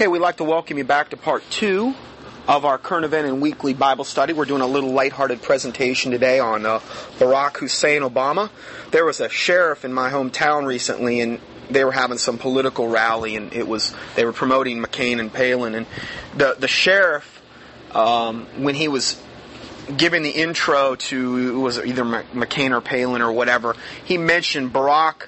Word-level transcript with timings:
Okay, 0.00 0.08
we'd 0.08 0.20
like 0.20 0.38
to 0.38 0.44
welcome 0.44 0.78
you 0.78 0.84
back 0.84 1.10
to 1.10 1.18
part 1.18 1.42
two 1.50 1.94
of 2.48 2.64
our 2.64 2.78
current 2.78 3.04
event 3.04 3.28
and 3.28 3.42
weekly 3.42 3.74
Bible 3.74 4.04
study. 4.04 4.32
We're 4.32 4.46
doing 4.46 4.62
a 4.62 4.66
little 4.66 4.92
lighthearted 4.92 5.42
presentation 5.42 6.10
today 6.10 6.38
on 6.38 6.64
uh, 6.64 6.78
Barack 7.18 7.58
Hussein 7.58 8.00
Obama. 8.00 8.48
There 8.92 9.04
was 9.04 9.20
a 9.20 9.28
sheriff 9.28 9.84
in 9.84 9.92
my 9.92 10.08
hometown 10.08 10.64
recently, 10.64 11.20
and 11.20 11.38
they 11.68 11.84
were 11.84 11.92
having 11.92 12.16
some 12.16 12.38
political 12.38 12.88
rally, 12.88 13.36
and 13.36 13.52
it 13.52 13.68
was 13.68 13.94
they 14.14 14.24
were 14.24 14.32
promoting 14.32 14.82
McCain 14.82 15.20
and 15.20 15.30
Palin, 15.30 15.74
and 15.74 15.86
the 16.34 16.56
the 16.58 16.66
sheriff 16.66 17.42
um, 17.94 18.46
when 18.56 18.74
he 18.74 18.88
was 18.88 19.20
giving 19.94 20.22
the 20.22 20.30
intro 20.30 20.94
to 20.94 21.56
it 21.56 21.60
was 21.60 21.78
either 21.78 22.04
McCain 22.04 22.74
or 22.74 22.80
Palin 22.80 23.20
or 23.20 23.32
whatever, 23.32 23.76
he 24.02 24.16
mentioned 24.16 24.72
Barack 24.72 25.26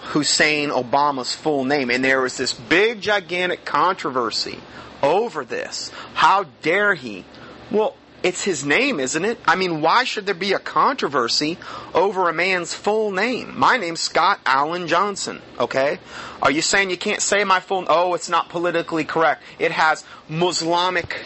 Hussein 0.00 0.70
Obama's 0.70 1.34
full 1.34 1.64
name, 1.64 1.90
and 1.90 2.04
there 2.04 2.20
was 2.20 2.36
this 2.36 2.52
big, 2.52 3.00
gigantic 3.00 3.64
controversy 3.64 4.60
over 5.02 5.44
this. 5.44 5.90
How 6.14 6.46
dare 6.62 6.94
he? 6.94 7.24
Well, 7.70 7.96
it's 8.22 8.44
his 8.44 8.66
name, 8.66 9.00
isn't 9.00 9.24
it? 9.24 9.38
I 9.46 9.56
mean, 9.56 9.80
why 9.80 10.04
should 10.04 10.26
there 10.26 10.34
be 10.34 10.52
a 10.52 10.58
controversy 10.58 11.58
over 11.94 12.28
a 12.28 12.32
man's 12.32 12.74
full 12.74 13.10
name? 13.12 13.58
My 13.58 13.78
name's 13.78 14.00
Scott 14.00 14.40
Allen 14.44 14.88
Johnson, 14.88 15.40
okay? 15.58 15.98
Are 16.42 16.50
you 16.50 16.60
saying 16.60 16.90
you 16.90 16.98
can't 16.98 17.22
say 17.22 17.44
my 17.44 17.60
full 17.60 17.86
Oh, 17.88 18.14
it's 18.14 18.28
not 18.28 18.50
politically 18.50 19.04
correct. 19.04 19.42
It 19.58 19.72
has 19.72 20.04
Muslimic, 20.28 21.24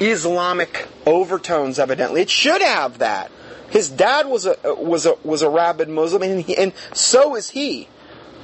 Islamic 0.00 0.88
overtones, 1.06 1.78
evidently. 1.78 2.22
It 2.22 2.30
should 2.30 2.62
have 2.62 2.98
that. 2.98 3.30
His 3.68 3.90
dad 3.90 4.26
was 4.26 4.46
a, 4.46 4.56
was 4.64 5.06
a, 5.06 5.14
was 5.24 5.42
a 5.42 5.50
rabid 5.50 5.88
Muslim, 5.88 6.22
and, 6.22 6.42
he, 6.42 6.56
and 6.56 6.72
so 6.92 7.36
is 7.36 7.50
he. 7.50 7.88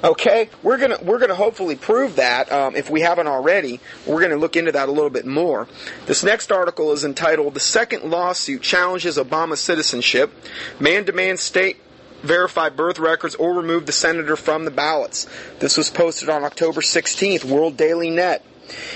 Okay, 0.03 0.49
we're 0.63 0.79
gonna 0.79 0.99
we're 1.03 1.19
gonna 1.19 1.35
hopefully 1.35 1.75
prove 1.75 2.17
that 2.17 2.53
um, 2.53 2.77
if 2.77 2.89
we 2.89 3.01
haven't 3.01 3.27
already. 3.27 3.81
We're 4.07 4.21
gonna 4.21 4.37
look 4.37 4.55
into 4.55 4.71
that 4.71 4.89
a 4.89 4.93
little 4.93 5.11
bit 5.11 5.27
more. 5.27 5.67
This 6.07 6.23
next 6.23 6.53
article 6.53 6.93
is 6.93 7.05
entitled 7.05 7.55
"The 7.55 7.61
Second 7.61 8.09
Lawsuit 8.09 8.63
Challenges 8.63 9.17
Obama's 9.17 9.59
Citizenship." 9.59 10.33
Man 10.79 11.05
demands 11.05 11.43
state 11.43 11.81
verify 12.23 12.69
birth 12.69 13.01
records 13.01 13.35
or 13.35 13.55
remove 13.55 13.87
the 13.87 13.93
senator 13.93 14.37
from 14.37 14.65
the 14.65 14.71
ballots. 14.71 15.27
This 15.59 15.77
was 15.77 15.91
posted 15.91 16.29
on 16.29 16.45
October 16.45 16.81
16th, 16.81 17.45
World 17.45 17.77
Daily 17.77 18.11
Net. 18.11 18.45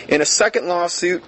In 0.09 0.21
a 0.21 0.25
second 0.25 0.69
lawsuit, 0.69 1.25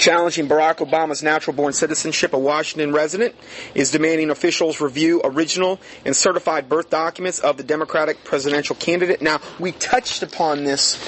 challenging 0.00 0.48
Barack 0.48 0.78
Obama's 0.78 1.22
natural 1.22 1.54
born 1.54 1.72
citizenship, 1.74 2.32
a 2.32 2.38
Washington 2.38 2.92
resident 2.92 3.34
is 3.74 3.90
demanding 3.90 4.30
officials 4.30 4.80
review 4.80 5.20
original 5.22 5.78
and 6.04 6.16
certified 6.16 6.68
birth 6.68 6.88
documents 6.88 7.38
of 7.38 7.58
the 7.58 7.62
Democratic 7.62 8.24
presidential 8.24 8.74
candidate. 8.74 9.20
Now, 9.20 9.40
we 9.58 9.72
touched 9.72 10.22
upon 10.22 10.64
this 10.64 10.98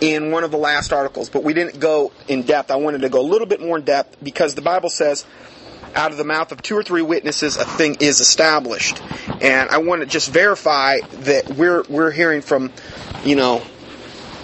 in 0.00 0.30
one 0.30 0.44
of 0.44 0.52
the 0.52 0.58
last 0.58 0.92
articles, 0.92 1.28
but 1.28 1.42
we 1.42 1.54
didn't 1.54 1.80
go 1.80 2.12
in 2.28 2.42
depth. 2.42 2.70
I 2.70 2.76
wanted 2.76 3.00
to 3.00 3.08
go 3.08 3.20
a 3.20 3.28
little 3.28 3.48
bit 3.48 3.60
more 3.60 3.78
in 3.78 3.84
depth 3.84 4.16
because 4.22 4.54
the 4.54 4.62
Bible 4.62 4.90
says, 4.90 5.26
out 5.96 6.12
of 6.12 6.18
the 6.18 6.24
mouth 6.24 6.52
of 6.52 6.62
two 6.62 6.76
or 6.76 6.82
three 6.82 7.02
witnesses, 7.02 7.56
a 7.56 7.64
thing 7.64 7.96
is 8.00 8.20
established. 8.20 9.02
And 9.40 9.68
I 9.70 9.78
want 9.78 10.02
to 10.02 10.06
just 10.06 10.30
verify 10.30 10.98
that 11.22 11.48
we're, 11.56 11.82
we're 11.88 12.10
hearing 12.12 12.42
from, 12.42 12.70
you 13.24 13.34
know, 13.34 13.62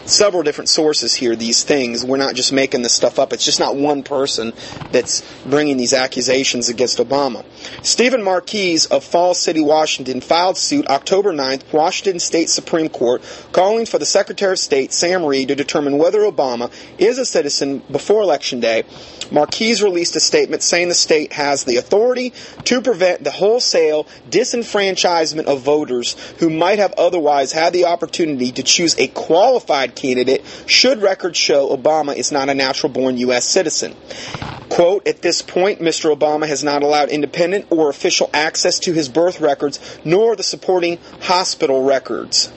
several 0.04 0.42
different 0.42 0.68
sources 0.68 1.14
here, 1.14 1.36
these 1.36 1.64
things. 1.64 2.04
We're 2.04 2.16
not 2.16 2.34
just 2.34 2.52
making 2.52 2.82
this 2.82 2.92
stuff 2.92 3.18
up. 3.18 3.32
It's 3.32 3.44
just 3.44 3.60
not 3.60 3.76
one 3.76 4.02
person 4.02 4.52
that's 4.90 5.22
bringing 5.44 5.76
these 5.76 5.92
accusations 5.94 6.68
against 6.68 6.98
Obama. 6.98 7.44
Stephen 7.82 8.22
Marquis 8.22 8.80
of 8.90 9.04
Falls 9.04 9.40
City, 9.40 9.60
Washington, 9.60 10.20
filed 10.20 10.56
suit 10.56 10.86
October 10.88 11.32
9th, 11.32 11.72
Washington 11.72 12.20
State 12.20 12.48
Supreme 12.48 12.88
Court, 12.88 13.22
calling 13.52 13.86
for 13.86 13.98
the 13.98 14.06
Secretary 14.06 14.52
of 14.52 14.58
State, 14.58 14.92
Sam 14.92 15.24
Reed, 15.24 15.48
to 15.48 15.54
determine 15.54 15.98
whether 15.98 16.20
Obama 16.20 16.72
is 16.98 17.18
a 17.18 17.26
citizen 17.26 17.82
before 17.90 18.22
Election 18.22 18.60
Day. 18.60 18.84
Marquis 19.30 19.82
released 19.82 20.16
a 20.16 20.20
statement 20.20 20.62
saying 20.62 20.88
the 20.88 20.94
state 20.94 21.32
has 21.32 21.64
the 21.64 21.76
authority 21.76 22.32
to 22.64 22.82
prevent 22.82 23.24
the 23.24 23.30
wholesale 23.30 24.06
disenfranchisement 24.28 25.44
of 25.44 25.60
voters 25.62 26.16
who 26.38 26.50
might 26.50 26.78
have 26.78 26.92
otherwise 26.98 27.52
had 27.52 27.72
the 27.72 27.86
opportunity 27.86 28.52
to 28.52 28.62
choose 28.62 28.98
a 28.98 29.08
qualified 29.08 29.94
candidate 29.94 30.44
should 30.66 31.00
records 31.00 31.38
show 31.38 31.74
Obama 31.74 32.14
is 32.14 32.32
not 32.32 32.48
a 32.48 32.54
natural 32.54 32.92
born 32.92 33.16
U.S. 33.18 33.44
citizen. 33.44 33.94
Quote, 34.68 35.06
at 35.06 35.20
this 35.20 35.42
point, 35.42 35.80
Mr. 35.80 36.16
Obama 36.16 36.46
has 36.46 36.64
not 36.64 36.82
allowed 36.82 37.10
independent 37.10 37.51
or 37.70 37.88
official 37.88 38.30
access 38.32 38.78
to 38.80 38.92
his 38.92 39.08
birth 39.08 39.40
records 39.40 39.98
nor 40.04 40.36
the 40.36 40.42
supporting 40.42 40.98
hospital 41.22 41.82
records. 41.82 42.52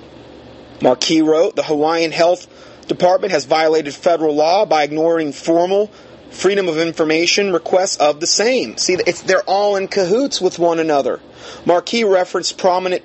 Marquis 0.82 1.22
wrote, 1.22 1.56
the 1.56 1.64
Hawaiian 1.64 2.12
Health 2.12 2.48
Department 2.88 3.32
has 3.32 3.46
violated 3.46 3.94
federal 3.94 4.36
law 4.36 4.66
by 4.66 4.84
ignoring 4.84 5.32
formal 5.32 5.88
freedom 6.30 6.68
of 6.68 6.78
information 6.78 7.54
requests 7.54 7.98
of 7.98 8.20
the 8.20 8.28
same. 8.28 8.78
See, 8.78 8.96
they're 8.96 9.42
all 9.44 9.76
in 9.76 9.88
cahoots 9.88 10.42
with 10.42 10.60
one 10.60 10.80
another. 10.80 11.20
Marquis 11.66 12.04
referenced 12.04 12.58
prominent 12.58 13.04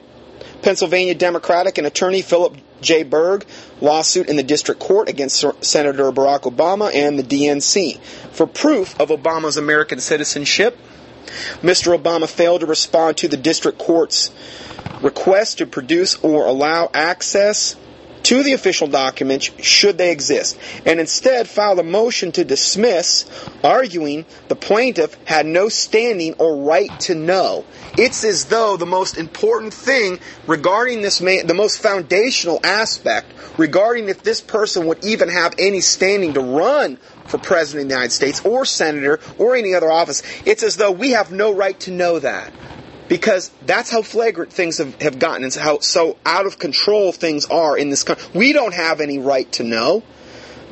Pennsylvania 0.63 1.15
Democratic 1.15 1.79
and 1.79 1.87
attorney 1.87 2.23
Philip 2.23 2.57
J. 2.81 3.03
Berg 3.03 3.47
lawsuit 3.81 4.29
in 4.29 4.37
the 4.37 4.43
district 4.43 4.81
court 4.81 5.09
against 5.09 5.45
Senator 5.63 6.11
Barack 6.13 6.43
Obama 6.43 6.93
and 6.93 7.19
the 7.19 7.23
DNC 7.23 8.01
for 8.33 8.47
proof 8.47 8.99
of 9.01 9.11
Obama's 9.11 9.57
American 9.57 10.01
citizenship. 10.01 10.79
Mr. 11.63 11.99
Obama 11.99 12.29
failed 12.29 12.61
to 12.61 12.67
respond 12.67 13.17
to 13.19 13.29
the 13.29 13.37
district 13.37 13.79
court's 13.79 14.31
request 15.01 15.59
to 15.59 15.67
produce 15.67 16.17
or 16.23 16.47
allow 16.47 16.91
access 16.93 17.77
to 18.23 18.43
the 18.43 18.53
official 18.53 18.87
documents 18.87 19.51
should 19.61 19.97
they 19.99 20.13
exist, 20.13 20.59
and 20.85 21.01
instead 21.01 21.49
filed 21.49 21.79
a 21.79 21.83
motion 21.83 22.33
to 22.33 22.45
dismiss, 22.45 23.25
arguing 23.65 24.27
the 24.49 24.57
plaintiff 24.57 25.17
had 25.25 25.47
no 25.47 25.69
standing 25.69 26.35
or 26.35 26.65
right 26.65 26.97
to 27.01 27.15
know. 27.15 27.65
It's 27.97 28.25
as 28.25 28.47
though 28.47 28.77
the 28.77 28.87
most 28.87 29.17
important 29.17 29.73
thing 29.73 30.21
regarding 30.47 31.01
this 31.01 31.21
man, 31.21 31.47
the 31.47 31.55
most 31.55 31.81
foundational 31.81 32.61
aspect 32.63 33.33
regarding 33.57 34.09
if 34.09 34.23
this 34.23 34.41
person 34.41 34.87
would 34.87 35.05
even 35.05 35.29
have 35.29 35.55
any 35.59 35.81
standing 35.81 36.35
to 36.35 36.41
run 36.41 36.99
for 37.31 37.39
president 37.39 37.85
of 37.85 37.89
the 37.89 37.95
United 37.95 38.13
States 38.13 38.45
or 38.45 38.65
senator 38.65 39.21
or 39.39 39.57
any 39.57 39.75
other 39.75 39.91
office, 39.91 40.23
it's 40.45 40.63
as 40.63 40.77
though 40.77 40.91
we 40.91 41.11
have 41.13 41.31
no 41.31 41.55
right 41.55 41.79
to 41.81 41.91
know 41.91 42.19
that 42.19 42.53
because 43.09 43.51
that's 43.67 43.91
how 43.91 44.03
flagrant 44.03 44.53
things 44.53 44.79
have, 44.79 45.01
have 45.01 45.19
gotten 45.19 45.45
and 45.45 45.55
how 45.55 45.81
so 45.81 46.17
out 46.25 46.47
of 46.47 46.59
control 46.59 47.13
things 47.13 47.47
are 47.47 47.77
in 47.77 47.91
this 47.91 48.05
country. 48.05 48.25
We 48.35 48.53
don't 48.53 48.75
have 48.75 49.01
any 49.01 49.19
right 49.19 49.51
to 49.53 49.65
know. 49.65 50.03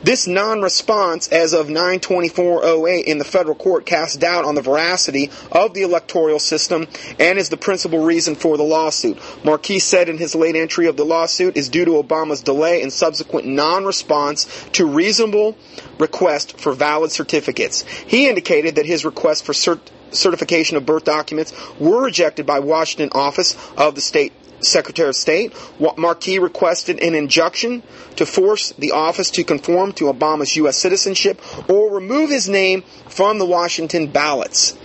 This 0.03 0.27
non-response 0.27 1.29
as 1.29 1.53
of 1.53 1.69
92408 1.69 3.05
in 3.07 3.19
the 3.19 3.25
federal 3.25 3.57
court 3.57 3.85
casts 3.85 4.17
doubt 4.17 4.45
on 4.45 4.55
the 4.55 4.63
veracity 4.63 5.31
of 5.51 5.75
the 5.75 5.83
electoral 5.83 6.39
system 6.39 6.87
and 7.19 7.39
is 7.39 7.49
the 7.49 7.57
principal 7.57 8.05
reason 8.05 8.35
for 8.37 8.57
the 8.57 8.63
lawsuit. 8.63 9.19
Marquis 9.45 9.81
said 9.81 10.09
in 10.09 10.19
his 10.19 10.35
late 10.35 10.55
entry 10.57 10.87
of 10.87 10.97
the 10.97 11.05
lawsuit 11.05 11.57
is 11.57 11.69
due 11.69 11.85
to 11.85 12.03
Obama's 12.03 12.43
delay 12.43 12.83
and 12.83 12.93
subsequent 12.93 13.47
non-response 13.47 14.47
to 14.73 14.87
reasonable 14.87 15.57
request 15.99 16.59
for 16.61 16.73
valid 16.73 17.11
certificates. 17.11 17.83
He 17.83 18.29
indicated 18.29 18.77
that 18.77 18.87
his 18.87 19.05
request 19.05 19.45
for 19.45 19.53
cert- 19.53 19.91
certification 20.11 20.77
of 20.77 20.87
birth 20.87 21.05
documents 21.05 21.53
were 21.79 22.03
rejected 22.05 22.47
by 22.47 22.61
Washington 22.61 23.11
office 23.13 23.57
of 23.77 23.95
the 23.95 24.01
state 24.01 24.33
Secretary 24.61 25.09
of 25.09 25.17
State. 25.17 25.55
Marquis 25.97 26.39
requested 26.39 27.01
an 27.01 27.15
injunction 27.15 27.83
to 28.17 28.27
force 28.27 28.73
the 28.73 28.93
office 28.93 29.31
to 29.33 29.45
conform 29.45 29.93
to 29.93 30.05
Obama's 30.05 30.57
U.S. 30.57 30.77
citizenship 30.77 31.41
or 31.71 31.95
remove 31.95 32.31
his 32.31 32.49
name 32.49 32.83
from 33.09 33.39
the 33.39 33.47
Washington 33.47 34.09
ballots. 34.09 34.77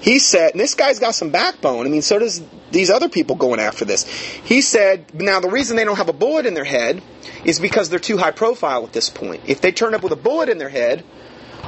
He 0.00 0.18
said, 0.18 0.52
and 0.52 0.60
this 0.60 0.74
guy's 0.74 0.98
got 0.98 1.14
some 1.14 1.30
backbone. 1.30 1.86
I 1.86 1.90
mean, 1.90 2.02
so 2.02 2.18
does 2.18 2.42
these 2.70 2.90
other 2.90 3.08
people 3.08 3.36
going 3.36 3.60
after 3.60 3.84
this. 3.84 4.04
He 4.04 4.62
said, 4.62 5.14
now 5.14 5.40
the 5.40 5.50
reason 5.50 5.76
they 5.76 5.84
don't 5.84 5.96
have 5.96 6.08
a 6.08 6.14
bullet 6.14 6.46
in 6.46 6.54
their 6.54 6.64
head 6.64 7.02
is 7.44 7.60
because 7.60 7.90
they're 7.90 7.98
too 7.98 8.16
high 8.16 8.30
profile 8.30 8.84
at 8.84 8.92
this 8.92 9.10
point. 9.10 9.42
If 9.46 9.60
they 9.60 9.72
turn 9.72 9.94
up 9.94 10.02
with 10.02 10.12
a 10.12 10.16
bullet 10.16 10.48
in 10.48 10.58
their 10.58 10.68
head, 10.68 11.04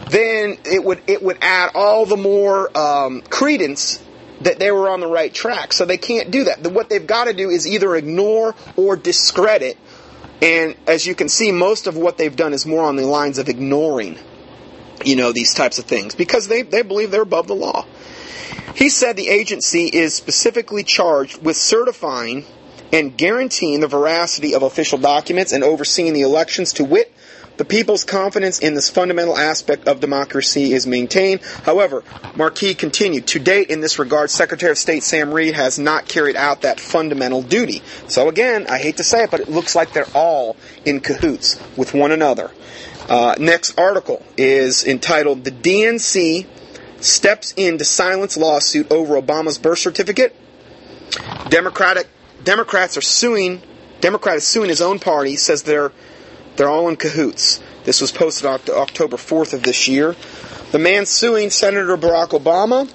then 0.08 0.58
it 0.64 0.82
would 0.82 1.02
it 1.06 1.22
would 1.22 1.38
add 1.42 1.70
all 1.75 2.06
the 2.06 2.16
more 2.16 2.76
um, 2.76 3.22
credence 3.22 4.02
that 4.44 4.58
they 4.58 4.70
were 4.70 4.88
on 4.88 5.00
the 5.00 5.06
right 5.06 5.32
track. 5.32 5.72
So 5.72 5.84
they 5.84 5.98
can't 5.98 6.30
do 6.30 6.44
that. 6.44 6.66
What 6.66 6.88
they've 6.88 7.06
got 7.06 7.24
to 7.24 7.32
do 7.32 7.50
is 7.50 7.66
either 7.66 7.94
ignore 7.96 8.54
or 8.76 8.96
discredit. 8.96 9.78
And 10.40 10.76
as 10.86 11.06
you 11.06 11.14
can 11.14 11.28
see, 11.28 11.52
most 11.52 11.86
of 11.86 11.96
what 11.96 12.18
they've 12.18 12.34
done 12.34 12.52
is 12.52 12.66
more 12.66 12.84
on 12.84 12.96
the 12.96 13.06
lines 13.06 13.38
of 13.38 13.48
ignoring, 13.48 14.18
you 15.04 15.16
know, 15.16 15.32
these 15.32 15.54
types 15.54 15.78
of 15.78 15.84
things 15.84 16.14
because 16.14 16.48
they, 16.48 16.62
they 16.62 16.82
believe 16.82 17.10
they're 17.10 17.22
above 17.22 17.46
the 17.46 17.54
law. 17.54 17.86
He 18.74 18.88
said 18.88 19.16
the 19.16 19.28
agency 19.28 19.86
is 19.86 20.14
specifically 20.14 20.82
charged 20.82 21.42
with 21.42 21.56
certifying 21.56 22.44
and 22.92 23.16
guaranteeing 23.16 23.80
the 23.80 23.88
veracity 23.88 24.54
of 24.54 24.62
official 24.62 24.98
documents 24.98 25.52
and 25.52 25.62
overseeing 25.62 26.12
the 26.12 26.22
elections 26.22 26.74
to 26.74 26.84
wit 26.84 27.12
the 27.62 27.68
people's 27.68 28.02
confidence 28.02 28.58
in 28.58 28.74
this 28.74 28.90
fundamental 28.90 29.38
aspect 29.38 29.86
of 29.86 30.00
democracy 30.00 30.72
is 30.72 30.84
maintained. 30.84 31.40
However, 31.62 32.02
Marquis 32.34 32.74
continued, 32.74 33.28
to 33.28 33.38
date 33.38 33.70
in 33.70 33.80
this 33.80 34.00
regard, 34.00 34.30
Secretary 34.30 34.72
of 34.72 34.78
State 34.78 35.04
Sam 35.04 35.32
Reed 35.32 35.54
has 35.54 35.78
not 35.78 36.08
carried 36.08 36.34
out 36.34 36.62
that 36.62 36.80
fundamental 36.80 37.40
duty. 37.40 37.80
So 38.08 38.28
again, 38.28 38.66
I 38.68 38.78
hate 38.78 38.96
to 38.96 39.04
say 39.04 39.22
it, 39.22 39.30
but 39.30 39.38
it 39.38 39.48
looks 39.48 39.76
like 39.76 39.92
they're 39.92 40.10
all 40.12 40.56
in 40.84 40.98
cahoots 40.98 41.56
with 41.76 41.94
one 41.94 42.10
another. 42.10 42.50
Uh, 43.08 43.36
next 43.38 43.78
article 43.78 44.26
is 44.36 44.84
entitled 44.84 45.44
The 45.44 45.52
DNC 45.52 46.48
Steps 46.98 47.54
in 47.56 47.78
to 47.78 47.84
Silence 47.84 48.36
Lawsuit 48.36 48.90
Over 48.90 49.22
Obama's 49.22 49.58
Birth 49.58 49.78
Certificate. 49.78 50.34
Democratic 51.48 52.08
Democrats 52.42 52.96
are 52.96 53.02
suing 53.02 53.62
Democrat 54.00 54.34
is 54.34 54.44
suing 54.44 54.68
his 54.68 54.80
own 54.80 54.98
party, 54.98 55.36
says 55.36 55.62
they're 55.62 55.92
they're 56.56 56.69
all 56.69 56.88
in 56.88 56.96
cahoots. 56.96 57.60
This 57.84 58.00
was 58.00 58.12
posted 58.12 58.46
on 58.46 58.60
October 58.70 59.16
4th 59.16 59.54
of 59.54 59.62
this 59.62 59.88
year. 59.88 60.14
The 60.70 60.78
man 60.78 61.06
suing 61.06 61.50
Senator 61.50 61.96
Barack 61.96 62.28
Obama 62.28 62.90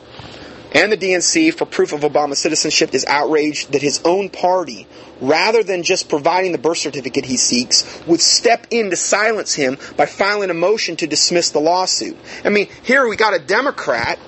and 0.73 0.91
the 0.91 0.97
DNC 0.97 1.53
for 1.53 1.65
proof 1.65 1.93
of 1.93 2.01
Obama's 2.01 2.39
citizenship 2.39 2.93
is 2.93 3.05
outraged 3.05 3.71
that 3.71 3.81
his 3.81 4.01
own 4.03 4.29
party, 4.29 4.87
rather 5.21 5.63
than 5.63 5.83
just 5.83 6.09
providing 6.09 6.51
the 6.51 6.57
birth 6.57 6.77
certificate 6.77 7.25
he 7.25 7.37
seeks, 7.37 8.01
would 8.05 8.21
step 8.21 8.67
in 8.71 8.89
to 8.89 8.95
silence 8.95 9.53
him 9.53 9.77
by 9.95 10.05
filing 10.05 10.49
a 10.49 10.53
motion 10.53 10.95
to 10.97 11.07
dismiss 11.07 11.51
the 11.51 11.59
lawsuit. 11.59 12.17
I 12.43 12.49
mean, 12.49 12.67
here 12.83 13.07
we 13.07 13.15
got 13.15 13.33
a 13.33 13.39
Democrat 13.39 14.19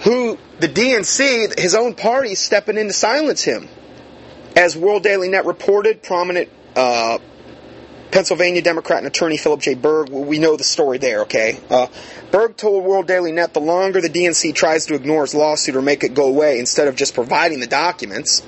who 0.00 0.38
the 0.58 0.68
DNC, 0.68 1.58
his 1.58 1.74
own 1.74 1.94
party, 1.94 2.32
is 2.32 2.38
stepping 2.38 2.76
in 2.76 2.86
to 2.88 2.92
silence 2.92 3.42
him. 3.42 3.68
As 4.56 4.76
World 4.76 5.02
Daily 5.02 5.28
Net 5.28 5.46
reported, 5.46 6.02
prominent 6.02 6.48
uh, 6.74 7.18
Pennsylvania 8.10 8.60
Democrat 8.60 8.98
and 8.98 9.06
attorney 9.06 9.36
Philip 9.36 9.60
J. 9.60 9.74
Berg, 9.74 10.08
we 10.10 10.38
know 10.38 10.56
the 10.56 10.64
story 10.64 10.98
there, 10.98 11.22
okay? 11.22 11.58
Uh, 11.68 11.86
Berg 12.30 12.56
told 12.56 12.84
World 12.84 13.06
Daily 13.06 13.32
Net 13.32 13.54
the 13.54 13.60
longer 13.60 14.00
the 14.00 14.08
DNC 14.08 14.54
tries 14.54 14.86
to 14.86 14.94
ignore 14.94 15.22
his 15.22 15.34
lawsuit 15.34 15.76
or 15.76 15.82
make 15.82 16.02
it 16.02 16.14
go 16.14 16.26
away 16.26 16.58
instead 16.58 16.88
of 16.88 16.96
just 16.96 17.14
providing 17.14 17.60
the 17.60 17.66
documents, 17.66 18.42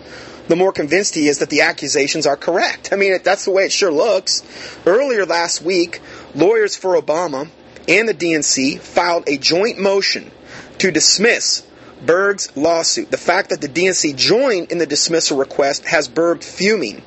the 0.48 0.56
more 0.56 0.72
convinced 0.72 1.14
he 1.14 1.28
is 1.28 1.38
that 1.38 1.50
the 1.50 1.60
accusations 1.62 2.26
are 2.26 2.36
correct. 2.36 2.92
I 2.92 2.96
mean, 2.96 3.18
that's 3.22 3.44
the 3.44 3.52
way 3.52 3.64
it 3.64 3.72
sure 3.72 3.92
looks. 3.92 4.42
Earlier 4.84 5.24
last 5.24 5.62
week, 5.62 6.00
lawyers 6.34 6.76
for 6.76 7.00
Obama 7.00 7.48
and 7.88 8.08
the 8.08 8.14
DNC 8.14 8.80
filed 8.80 9.28
a 9.28 9.38
joint 9.38 9.78
motion 9.78 10.30
to 10.78 10.90
dismiss 10.90 11.64
Berg's 12.04 12.56
lawsuit. 12.56 13.10
The 13.10 13.16
fact 13.16 13.50
that 13.50 13.60
the 13.60 13.68
DNC 13.68 14.16
joined 14.16 14.72
in 14.72 14.78
the 14.78 14.86
dismissal 14.86 15.38
request 15.38 15.84
has 15.84 16.08
Berg 16.08 16.42
fuming 16.42 17.02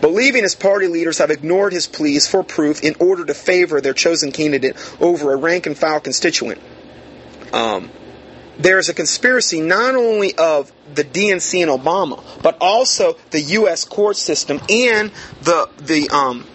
believing 0.00 0.42
his 0.42 0.54
party 0.54 0.86
leaders 0.86 1.18
have 1.18 1.30
ignored 1.30 1.72
his 1.72 1.86
pleas 1.86 2.26
for 2.26 2.42
proof 2.42 2.82
in 2.82 2.94
order 3.00 3.24
to 3.24 3.34
favor 3.34 3.80
their 3.80 3.94
chosen 3.94 4.32
candidate 4.32 4.76
over 5.00 5.32
a 5.32 5.36
rank 5.36 5.66
and 5.66 5.76
file 5.76 6.00
constituent. 6.00 6.60
Um, 7.52 7.90
there's 8.58 8.88
a 8.88 8.94
conspiracy 8.94 9.60
not 9.60 9.94
only 9.94 10.36
of 10.36 10.70
the 10.94 11.04
DNC 11.04 11.62
and 11.62 11.70
Obama, 11.70 12.22
but 12.42 12.58
also 12.60 13.16
the 13.30 13.40
U.S. 13.40 13.84
court 13.84 14.16
system 14.16 14.60
and 14.68 15.10
the 15.42 15.68
the 15.78 16.08
um, 16.10 16.46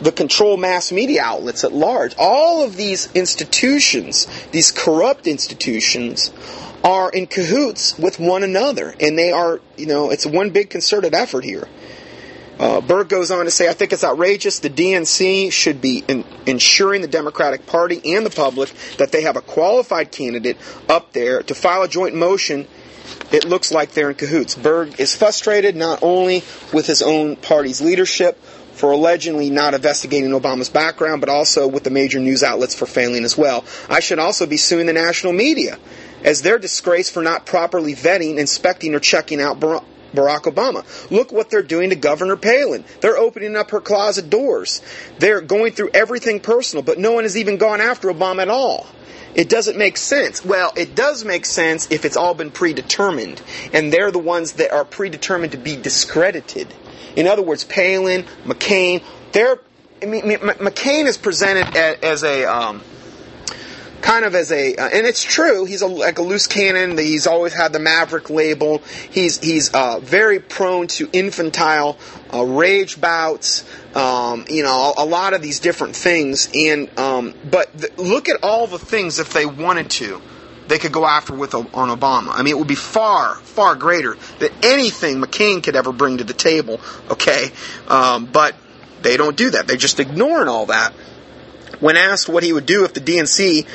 the 0.00 0.12
control 0.12 0.56
mass 0.56 0.92
media 0.92 1.22
outlets 1.22 1.64
at 1.64 1.72
large. 1.72 2.14
All 2.18 2.62
of 2.62 2.76
these 2.76 3.10
institutions, 3.14 4.26
these 4.52 4.70
corrupt 4.70 5.26
institutions, 5.26 6.32
are 6.84 7.10
in 7.10 7.26
cahoots 7.26 7.98
with 7.98 8.20
one 8.20 8.42
another, 8.42 8.94
and 9.00 9.18
they 9.18 9.32
are, 9.32 9.60
you 9.76 9.86
know, 9.86 10.10
it's 10.10 10.26
one 10.26 10.50
big 10.50 10.70
concerted 10.70 11.14
effort 11.14 11.44
here. 11.44 11.66
Uh, 12.58 12.80
Berg 12.80 13.08
goes 13.08 13.30
on 13.30 13.44
to 13.44 13.50
say, 13.50 13.68
I 13.68 13.74
think 13.74 13.92
it's 13.92 14.04
outrageous. 14.04 14.60
The 14.60 14.70
DNC 14.70 15.52
should 15.52 15.80
be 15.80 16.02
in, 16.08 16.24
ensuring 16.46 17.02
the 17.02 17.08
Democratic 17.08 17.66
Party 17.66 18.14
and 18.14 18.24
the 18.24 18.30
public 18.30 18.72
that 18.96 19.12
they 19.12 19.22
have 19.22 19.36
a 19.36 19.42
qualified 19.42 20.10
candidate 20.10 20.56
up 20.88 21.12
there 21.12 21.42
to 21.42 21.54
file 21.54 21.82
a 21.82 21.88
joint 21.88 22.14
motion. 22.14 22.66
It 23.30 23.44
looks 23.44 23.72
like 23.72 23.92
they're 23.92 24.10
in 24.10 24.16
cahoots. 24.16 24.54
Berg 24.54 24.98
is 24.98 25.14
frustrated 25.14 25.76
not 25.76 26.02
only 26.02 26.42
with 26.72 26.86
his 26.86 27.02
own 27.02 27.36
party's 27.36 27.80
leadership 27.80 28.42
for 28.72 28.92
allegedly 28.92 29.48
not 29.50 29.74
investigating 29.74 30.30
Obama's 30.30 30.68
background, 30.68 31.20
but 31.20 31.30
also 31.30 31.66
with 31.66 31.84
the 31.84 31.90
major 31.90 32.20
news 32.20 32.42
outlets 32.42 32.74
for 32.74 32.86
failing 32.86 33.24
as 33.24 33.36
well. 33.36 33.64
I 33.88 34.00
should 34.00 34.18
also 34.18 34.46
be 34.46 34.58
suing 34.58 34.86
the 34.86 34.92
national 34.92 35.32
media 35.32 35.78
as 36.24 36.42
their 36.42 36.58
disgrace 36.58 37.08
for 37.08 37.22
not 37.22 37.46
properly 37.46 37.94
vetting, 37.94 38.38
inspecting, 38.38 38.94
or 38.94 39.00
checking 39.00 39.40
out 39.40 39.60
Barack 40.12 40.42
Obama. 40.42 40.84
Look 41.10 41.32
what 41.32 41.50
they're 41.50 41.62
doing 41.62 41.90
to 41.90 41.96
Governor 41.96 42.36
Palin. 42.36 42.84
They're 43.00 43.16
opening 43.16 43.56
up 43.56 43.70
her 43.70 43.80
closet 43.80 44.30
doors. 44.30 44.82
They're 45.18 45.40
going 45.40 45.72
through 45.72 45.90
everything 45.94 46.40
personal, 46.40 46.82
but 46.82 46.98
no 46.98 47.12
one 47.12 47.24
has 47.24 47.36
even 47.36 47.56
gone 47.56 47.80
after 47.80 48.08
Obama 48.08 48.42
at 48.42 48.48
all. 48.48 48.86
It 49.34 49.50
doesn't 49.50 49.76
make 49.76 49.98
sense. 49.98 50.44
Well, 50.44 50.72
it 50.76 50.94
does 50.94 51.24
make 51.24 51.44
sense 51.44 51.88
if 51.90 52.06
it's 52.06 52.16
all 52.16 52.34
been 52.34 52.50
predetermined, 52.50 53.42
and 53.72 53.92
they're 53.92 54.10
the 54.10 54.18
ones 54.18 54.54
that 54.54 54.72
are 54.72 54.84
predetermined 54.84 55.52
to 55.52 55.58
be 55.58 55.76
discredited. 55.76 56.72
In 57.16 57.26
other 57.26 57.42
words, 57.42 57.64
Palin, 57.64 58.24
McCain, 58.44 59.02
they're 59.32 59.60
I 60.02 60.06
mean, 60.06 60.22
McCain 60.22 61.06
is 61.06 61.16
presented 61.16 61.74
as 61.76 62.22
a 62.22 62.44
um, 62.44 62.82
kind 64.02 64.24
of 64.24 64.34
as 64.34 64.52
a, 64.52 64.76
uh, 64.76 64.88
and 64.88 65.06
it's 65.06 65.22
true. 65.22 65.64
He's 65.64 65.82
a, 65.82 65.86
like 65.86 66.18
a 66.18 66.22
loose 66.22 66.46
cannon. 66.46 66.96
He's 66.96 67.26
always 67.26 67.52
had 67.52 67.72
the 67.72 67.78
Maverick 67.78 68.30
label. 68.30 68.78
He's 69.10 69.38
he's 69.38 69.72
uh, 69.74 70.00
very 70.00 70.40
prone 70.40 70.86
to 70.88 71.08
infantile 71.12 71.98
uh, 72.32 72.44
rage 72.44 73.00
bouts. 73.00 73.64
Um, 73.94 74.44
you 74.48 74.62
know, 74.62 74.94
a, 74.96 75.04
a, 75.04 75.06
lot 75.06 75.32
of 75.32 75.40
these 75.40 75.60
different 75.60 75.96
things. 75.96 76.48
And 76.54 76.96
um, 76.98 77.34
but 77.50 77.76
th- 77.78 77.96
look 77.96 78.28
at 78.28 78.42
all 78.42 78.66
the 78.66 78.78
things 78.78 79.18
if 79.18 79.32
they 79.32 79.46
wanted 79.46 79.90
to. 79.90 80.20
They 80.68 80.78
could 80.78 80.92
go 80.92 81.06
after 81.06 81.32
with 81.32 81.54
on 81.54 81.66
Obama. 81.66 82.30
I 82.30 82.42
mean, 82.42 82.54
it 82.54 82.58
would 82.58 82.66
be 82.66 82.74
far, 82.74 83.36
far 83.36 83.76
greater 83.76 84.16
than 84.40 84.50
anything 84.64 85.20
McCain 85.20 85.62
could 85.62 85.76
ever 85.76 85.92
bring 85.92 86.18
to 86.18 86.24
the 86.24 86.34
table. 86.34 86.80
Okay, 87.08 87.50
um, 87.86 88.26
but 88.26 88.56
they 89.02 89.16
don't 89.16 89.36
do 89.36 89.50
that. 89.50 89.68
They're 89.68 89.76
just 89.76 90.00
ignoring 90.00 90.48
all 90.48 90.66
that. 90.66 90.92
When 91.80 91.96
asked 91.96 92.28
what 92.28 92.42
he 92.42 92.52
would 92.52 92.66
do 92.66 92.84
if 92.84 92.94
the 92.94 93.00
DNC 93.00 93.66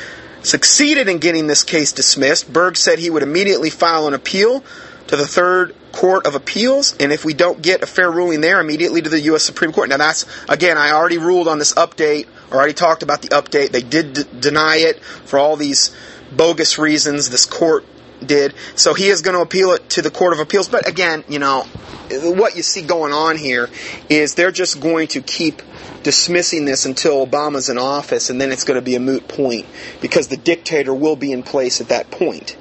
succeeded 0.44 1.08
in 1.08 1.20
getting 1.20 1.48
this 1.48 1.64
case 1.64 1.92
dismissed, 1.92 2.52
Berg 2.52 2.78
said 2.78 3.00
he 3.00 3.10
would 3.10 3.24
immediately 3.24 3.70
file 3.70 4.08
an 4.08 4.14
appeal 4.14 4.64
to 5.08 5.16
the 5.16 5.28
Third 5.28 5.76
Court 5.92 6.26
of 6.26 6.36
Appeals, 6.36 6.96
and 6.98 7.12
if 7.12 7.26
we 7.26 7.34
don't 7.34 7.62
get 7.62 7.84
a 7.84 7.86
fair 7.86 8.10
ruling 8.10 8.42
there, 8.42 8.62
immediately 8.62 9.02
to 9.02 9.10
the 9.10 9.20
U.S. 9.22 9.44
Supreme 9.44 9.74
Court. 9.74 9.90
Now, 9.90 9.98
that's, 9.98 10.26
again, 10.48 10.78
I 10.78 10.92
already 10.92 11.18
ruled 11.18 11.48
on 11.48 11.60
this 11.60 11.74
update, 11.74 12.28
already 12.52 12.74
talked 12.74 13.04
about 13.04 13.22
the 13.22 13.30
update. 13.30 13.72
They 13.72 13.82
did 13.82 14.14
d- 14.14 14.24
deny 14.40 14.78
it 14.78 15.04
for 15.04 15.38
all 15.38 15.58
these 15.58 15.96
bogus 16.32 16.78
reasons 16.78 17.30
this 17.30 17.46
court 17.46 17.86
did. 18.26 18.54
So 18.76 18.94
he 18.94 19.10
is 19.10 19.22
going 19.22 19.36
to 19.36 19.42
appeal 19.42 19.72
it 19.72 19.90
to 19.92 20.02
the 20.02 20.12
Court 20.12 20.34
of 20.34 20.40
Appeals. 20.40 20.70
But 20.70 20.88
again, 20.88 21.24
you 21.28 21.40
know, 21.40 21.64
what 22.12 22.56
you 22.56 22.64
see 22.64 22.82
going 22.82 23.14
on 23.14 23.38
here 23.38 23.70
is 24.10 24.36
they're 24.36 24.52
just 24.52 24.80
going 24.80 25.08
to 25.10 25.22
keep 25.22 25.62
dismissing 26.04 26.66
this 26.66 26.86
until 26.86 27.26
Obama's 27.26 27.70
in 27.70 27.78
office, 27.78 28.30
and 28.30 28.40
then 28.40 28.52
it's 28.52 28.64
going 28.64 28.80
to 28.80 28.82
be 28.82 28.96
a 28.96 29.00
moot 29.00 29.28
point 29.28 29.66
because 30.02 30.28
the 30.28 30.38
dictator 30.38 30.94
will 30.94 31.16
be 31.16 31.32
in 31.32 31.44
place 31.44 31.82
at 31.82 31.90
that 31.90 32.12
point. 32.12 32.58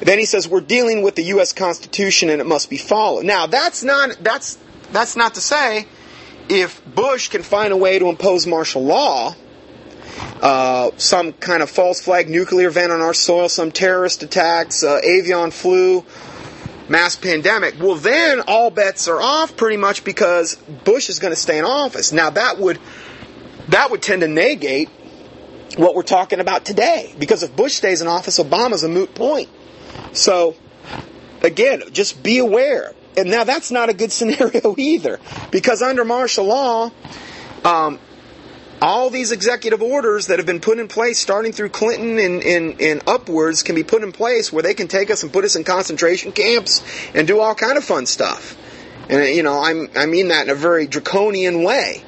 Then 0.00 0.18
he 0.18 0.26
says 0.26 0.48
we're 0.48 0.60
dealing 0.60 1.02
with 1.02 1.14
the 1.14 1.22
U.S. 1.24 1.52
Constitution 1.52 2.28
and 2.28 2.40
it 2.40 2.46
must 2.46 2.68
be 2.68 2.76
followed. 2.76 3.24
Now 3.24 3.46
that's 3.46 3.82
not 3.82 4.18
that's 4.20 4.58
that's 4.92 5.16
not 5.16 5.34
to 5.34 5.40
say 5.40 5.86
if 6.48 6.84
Bush 6.84 7.28
can 7.28 7.42
find 7.42 7.72
a 7.72 7.76
way 7.76 7.98
to 7.98 8.08
impose 8.08 8.46
martial 8.46 8.84
law, 8.84 9.34
uh, 10.42 10.90
some 10.96 11.32
kind 11.32 11.62
of 11.62 11.70
false 11.70 12.02
flag 12.02 12.28
nuclear 12.28 12.68
event 12.68 12.92
on 12.92 13.00
our 13.00 13.14
soil, 13.14 13.48
some 13.48 13.70
terrorist 13.70 14.22
attacks, 14.22 14.82
uh, 14.82 15.00
avian 15.02 15.50
flu, 15.50 16.04
mass 16.94 17.16
pandemic, 17.16 17.74
well, 17.80 17.96
then 17.96 18.40
all 18.46 18.70
bets 18.70 19.08
are 19.08 19.20
off 19.20 19.56
pretty 19.56 19.76
much 19.76 20.04
because 20.04 20.54
Bush 20.54 21.10
is 21.10 21.18
going 21.18 21.32
to 21.32 21.36
stay 21.36 21.58
in 21.58 21.64
office. 21.64 22.12
Now 22.12 22.30
that 22.30 22.58
would 22.58 22.78
that 23.68 23.90
would 23.90 24.00
tend 24.00 24.20
to 24.20 24.28
negate 24.28 24.88
what 25.76 25.96
we're 25.96 26.02
talking 26.02 26.38
about 26.38 26.64
today 26.64 27.12
because 27.18 27.42
if 27.42 27.56
Bush 27.56 27.72
stays 27.74 28.00
in 28.00 28.06
office, 28.06 28.38
Obama's 28.38 28.84
a 28.84 28.88
moot 28.88 29.12
point. 29.12 29.48
So 30.12 30.54
again, 31.42 31.82
just 31.90 32.22
be 32.22 32.38
aware. 32.38 32.92
And 33.16 33.28
now 33.28 33.42
that's 33.42 33.72
not 33.72 33.88
a 33.88 33.94
good 33.94 34.12
scenario 34.18 34.76
either 34.78 35.18
because 35.50 35.82
under 35.82 36.04
martial 36.04 36.44
law, 36.44 36.92
um, 37.64 37.98
all 38.84 39.08
these 39.08 39.32
executive 39.32 39.80
orders 39.80 40.26
that 40.26 40.38
have 40.38 40.44
been 40.44 40.60
put 40.60 40.78
in 40.78 40.88
place 40.88 41.18
starting 41.18 41.52
through 41.52 41.70
Clinton 41.70 42.18
and, 42.18 42.42
and, 42.42 42.80
and, 42.82 43.02
upwards 43.06 43.62
can 43.62 43.74
be 43.74 43.82
put 43.82 44.02
in 44.02 44.12
place 44.12 44.52
where 44.52 44.62
they 44.62 44.74
can 44.74 44.88
take 44.88 45.10
us 45.10 45.22
and 45.22 45.32
put 45.32 45.42
us 45.42 45.56
in 45.56 45.64
concentration 45.64 46.32
camps 46.32 46.82
and 47.14 47.26
do 47.26 47.40
all 47.40 47.54
kind 47.54 47.78
of 47.78 47.84
fun 47.84 48.04
stuff. 48.04 48.58
And 49.08 49.34
you 49.34 49.42
know, 49.42 49.58
I'm, 49.58 49.88
I 49.96 50.04
mean 50.04 50.28
that 50.28 50.44
in 50.44 50.50
a 50.50 50.54
very 50.54 50.86
draconian 50.86 51.62
way. 51.62 52.04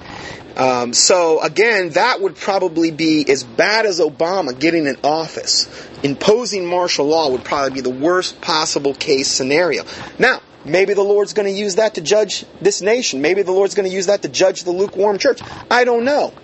Um, 0.55 0.93
so 0.93 1.41
again, 1.43 1.91
that 1.91 2.21
would 2.21 2.37
probably 2.37 2.91
be 2.91 3.25
as 3.27 3.43
bad 3.43 3.87
as 3.87 3.99
Obama 3.99 4.59
getting 4.59 4.87
in 4.87 4.99
office. 5.03 5.89
Imposing 6.03 6.67
martial 6.67 7.07
law 7.07 7.31
would 7.31 7.45
probably 7.45 7.73
be 7.73 7.81
the 7.81 7.89
worst 7.89 8.43
possible 8.43 8.93
case 8.93 9.29
scenario. 9.29 9.85
Now, 10.19 10.43
maybe 10.67 10.93
the 10.93 11.03
Lord's 11.03 11.33
going 11.33 11.51
to 11.51 11.59
use 11.59 11.77
that 11.77 11.95
to 11.95 12.03
judge 12.03 12.45
this 12.61 12.83
nation. 12.83 13.23
Maybe 13.23 13.41
the 13.41 13.53
Lord's 13.53 13.75
going 13.75 13.89
to 13.89 13.95
use 13.95 14.07
that 14.07 14.21
to 14.23 14.29
judge 14.29 14.65
the 14.65 14.73
lukewarm 14.73 15.17
church. 15.17 15.41
I 15.71 15.85
don't 15.85 16.05
know. 16.05 16.35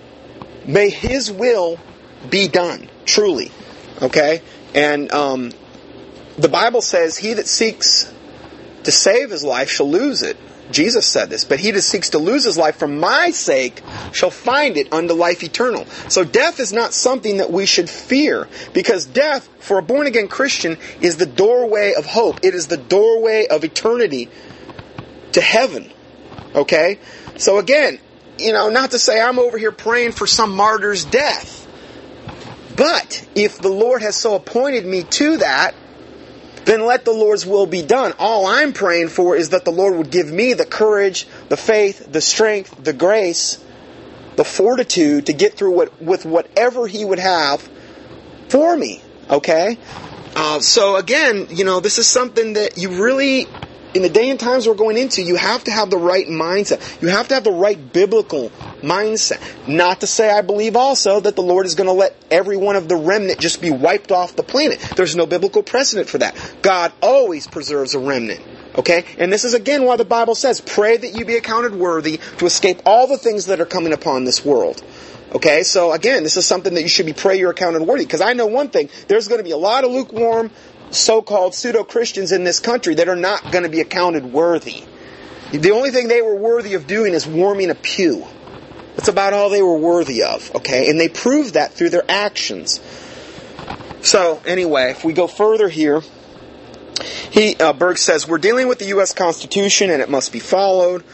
May 0.67 0.91
His 0.91 1.31
will 1.31 1.79
be 2.29 2.49
done, 2.49 2.89
truly. 3.05 3.51
Okay? 4.01 4.43
And 4.75 5.11
um, 5.13 5.53
the 6.39 6.49
Bible 6.49 6.81
says, 6.83 7.17
He 7.17 7.35
that 7.35 7.47
seeks 7.47 8.13
to 8.85 8.93
save 8.93 9.31
his 9.31 9.45
life 9.45 9.71
shall 9.71 9.91
lose 9.91 10.23
it, 10.23 10.37
Jesus 10.71 11.07
said 11.07 11.29
this, 11.29 11.45
but 11.45 11.61
he 11.61 11.71
that 11.71 11.83
seeks 11.83 12.11
to 12.11 12.19
lose 12.19 12.45
his 12.45 12.57
life 12.57 12.77
for 12.77 12.89
my 12.89 13.31
sake 13.31 13.83
shall 14.13 14.31
find 14.31 14.77
it 14.77 14.93
unto 14.93 15.13
life 15.15 15.43
eternal. 15.43 15.87
So 16.09 16.25
death 16.25 16.61
is 16.61 16.73
not 16.73 16.95
something 16.95 17.39
that 17.39 17.51
we 17.51 17.67
should 17.67 17.91
fear, 17.91 18.49
because 18.73 19.05
death, 19.05 19.49
for 19.61 19.79
a 19.79 19.83
born 19.83 20.07
again 20.07 20.29
Christian, 20.29 20.79
is 21.01 21.17
the 21.17 21.27
doorway 21.27 21.95
of 21.95 22.07
hope. 22.07 22.41
It 22.43 22.55
is 22.55 22.69
the 22.69 22.77
doorway 22.77 23.47
of 23.49 23.65
eternity 23.65 24.29
to 25.33 25.41
heaven. 25.41 25.91
Okay? 26.55 26.99
So 27.37 27.59
again, 27.59 27.99
you 28.43 28.53
know, 28.53 28.69
not 28.69 28.91
to 28.91 28.99
say 28.99 29.21
I'm 29.21 29.39
over 29.39 29.57
here 29.57 29.73
praying 29.73 30.13
for 30.13 30.27
some 30.27 30.55
martyr's 30.55 31.05
death. 31.05 31.61
But 32.77 33.27
if 33.35 33.59
the 33.59 33.69
Lord 33.69 34.03
has 34.03 34.17
so 34.17 34.35
appointed 34.35 34.87
me 34.87 35.03
to 35.05 35.39
that, 35.39 35.75
then 36.65 36.87
let 36.87 37.05
the 37.05 37.13
Lord's 37.13 37.45
will 37.45 37.67
be 37.67 37.83
done. 37.83 38.13
All 38.19 38.47
I'm 38.47 38.73
praying 38.73 39.09
for 39.09 39.37
is 39.37 39.51
that 39.51 39.65
the 39.65 39.71
Lord 39.71 39.97
would 39.97 40.11
give 40.11 40.31
me 40.31 40.55
the 40.55 40.65
courage, 40.65 41.27
the 41.49 41.57
faith, 41.57 42.11
the 42.11 42.21
strength, 42.21 42.83
the 42.83 42.93
grace, 42.93 43.63
the 44.37 44.45
fortitude 44.45 45.27
to 45.27 45.33
get 45.33 45.55
through 45.55 45.73
what, 45.73 46.03
with 46.03 46.25
whatever 46.25 46.87
He 46.87 47.05
would 47.05 47.19
have 47.19 47.69
for 48.49 48.77
me. 48.77 49.03
Okay? 49.29 49.79
Uh, 50.35 50.61
so 50.61 50.97
again, 50.97 51.49
you 51.51 51.65
know, 51.65 51.81
this 51.81 51.99
is 51.99 52.07
something 52.07 52.55
that 52.55 52.79
you 52.79 53.03
really 53.03 53.47
in 53.95 54.03
the 54.03 54.09
day 54.09 54.31
and 54.31 54.41
times 54.41 54.67
we're 54.67 54.75
going 54.75 54.97
into, 54.97 55.23
you 55.23 55.37
have 55.37 55.65
to 55.65 55.71
have 55.71 55.91
the 55.91 55.99
right 55.99 56.27
mindset. 56.27 57.03
You 57.03 57.09
have 57.09 57.29
to 57.29 57.35
have 57.35 57.45
the 57.45 57.53
right 57.53 57.93
biblical 57.93 58.51
mindset. 58.81 59.41
Not 59.69 60.01
to 60.01 60.07
say 60.07 60.31
I 60.31 60.43
believe 60.43 60.77
also 60.77 61.21
that 61.21 61.37
the 61.37 61.43
Lord 61.43 61.67
is 61.67 61.75
going 61.75 61.87
to 61.87 61.93
let 61.93 62.17
every 62.31 62.57
one 62.57 62.77
of 62.77 62.89
the 62.89 62.97
remnant 62.97 63.39
just 63.39 63.61
be 63.61 63.71
wiped 63.71 64.13
off 64.13 64.37
the 64.37 64.43
planet. 64.43 64.81
There's 64.97 65.17
no 65.17 65.27
biblical 65.27 65.63
precedent 65.63 66.09
for 66.09 66.19
that. 66.19 66.37
God 66.63 66.93
always 67.01 67.47
preserves 67.47 67.95
a 67.95 67.99
remnant. 67.99 68.41
Okay? 68.77 69.05
And 69.19 69.33
this 69.33 69.45
is 69.45 69.55
again 69.55 69.85
why 69.85 69.97
the 69.97 70.05
Bible 70.05 70.35
says, 70.35 70.61
pray 70.61 70.97
that 70.97 71.15
you 71.15 71.25
be 71.25 71.37
accounted 71.37 71.75
worthy 71.75 72.19
to 72.39 72.47
escape 72.47 72.81
all 72.87 73.07
the 73.07 73.19
things 73.19 73.47
that 73.47 73.61
are 73.61 73.67
coming 73.67 73.93
upon 73.93 74.25
this 74.25 74.45
world. 74.45 74.83
Okay, 75.35 75.63
so 75.63 75.93
again, 75.93 76.25
this 76.25 76.37
is 76.37 76.45
something 76.45 76.75
that 76.75 76.83
you 76.83 76.89
should 76.89 77.07
be 77.07 77.15
pray 77.15 77.39
you're 77.39 77.53
accounted 77.53 77.81
worthy. 77.81 78.05
Because 78.05 78.21
I 78.21 78.35
know 78.35 78.47
one 78.47 78.69
thing, 78.69 78.91
there's 79.09 79.29
going 79.29 79.39
to 79.39 79.45
be 79.45 79.53
a 79.53 79.57
lot 79.57 79.83
of 79.83 79.91
lukewarm, 79.91 80.51
so-called 80.93 81.55
pseudo-Christians 81.55 82.33
in 82.33 82.45
this 82.45 82.61
country 82.61 82.95
that 82.97 83.09
are 83.09 83.17
not 83.17 83.51
going 83.51 83.65
to 83.65 83.71
be 83.71 83.81
accounted 83.81 84.25
worthy. 84.33 84.85
The 85.51 85.73
only 85.73 85.91
thing 85.91 86.09
they 86.09 86.23
were 86.23 86.35
worthy 86.35 86.75
of 86.75 86.87
doing 86.87 87.13
is 87.13 87.27
warming 87.27 87.71
a 87.71 87.75
pew. 87.75 88.27
That's 88.97 89.09
about 89.09 89.33
all 89.33 89.51
they 89.51 89.63
were 89.63 89.77
worthy 89.77 90.23
of, 90.23 90.55
okay? 90.57 90.89
And 90.89 91.01
they 91.01 91.09
proved 91.09 91.55
that 91.55 91.73
through 91.73 91.91
their 91.91 92.05
actions. 92.09 92.81
So, 94.03 94.41
anyway, 94.47 94.91
if 94.91 95.05
we 95.05 95.13
go 95.13 95.27
further 95.27 95.69
here, 95.69 96.03
he, 97.31 97.57
uh, 97.57 97.73
Berg 97.73 97.99
says, 97.99 98.29
we're 98.29 98.39
dealing 98.39 98.69
with 98.69 98.79
the 98.79 98.87
U.S. 98.87 99.15
Constitution 99.15 99.91
and 99.91 100.03
it 100.03 100.11
must 100.11 100.33
be 100.33 100.39
followed. 100.39 101.05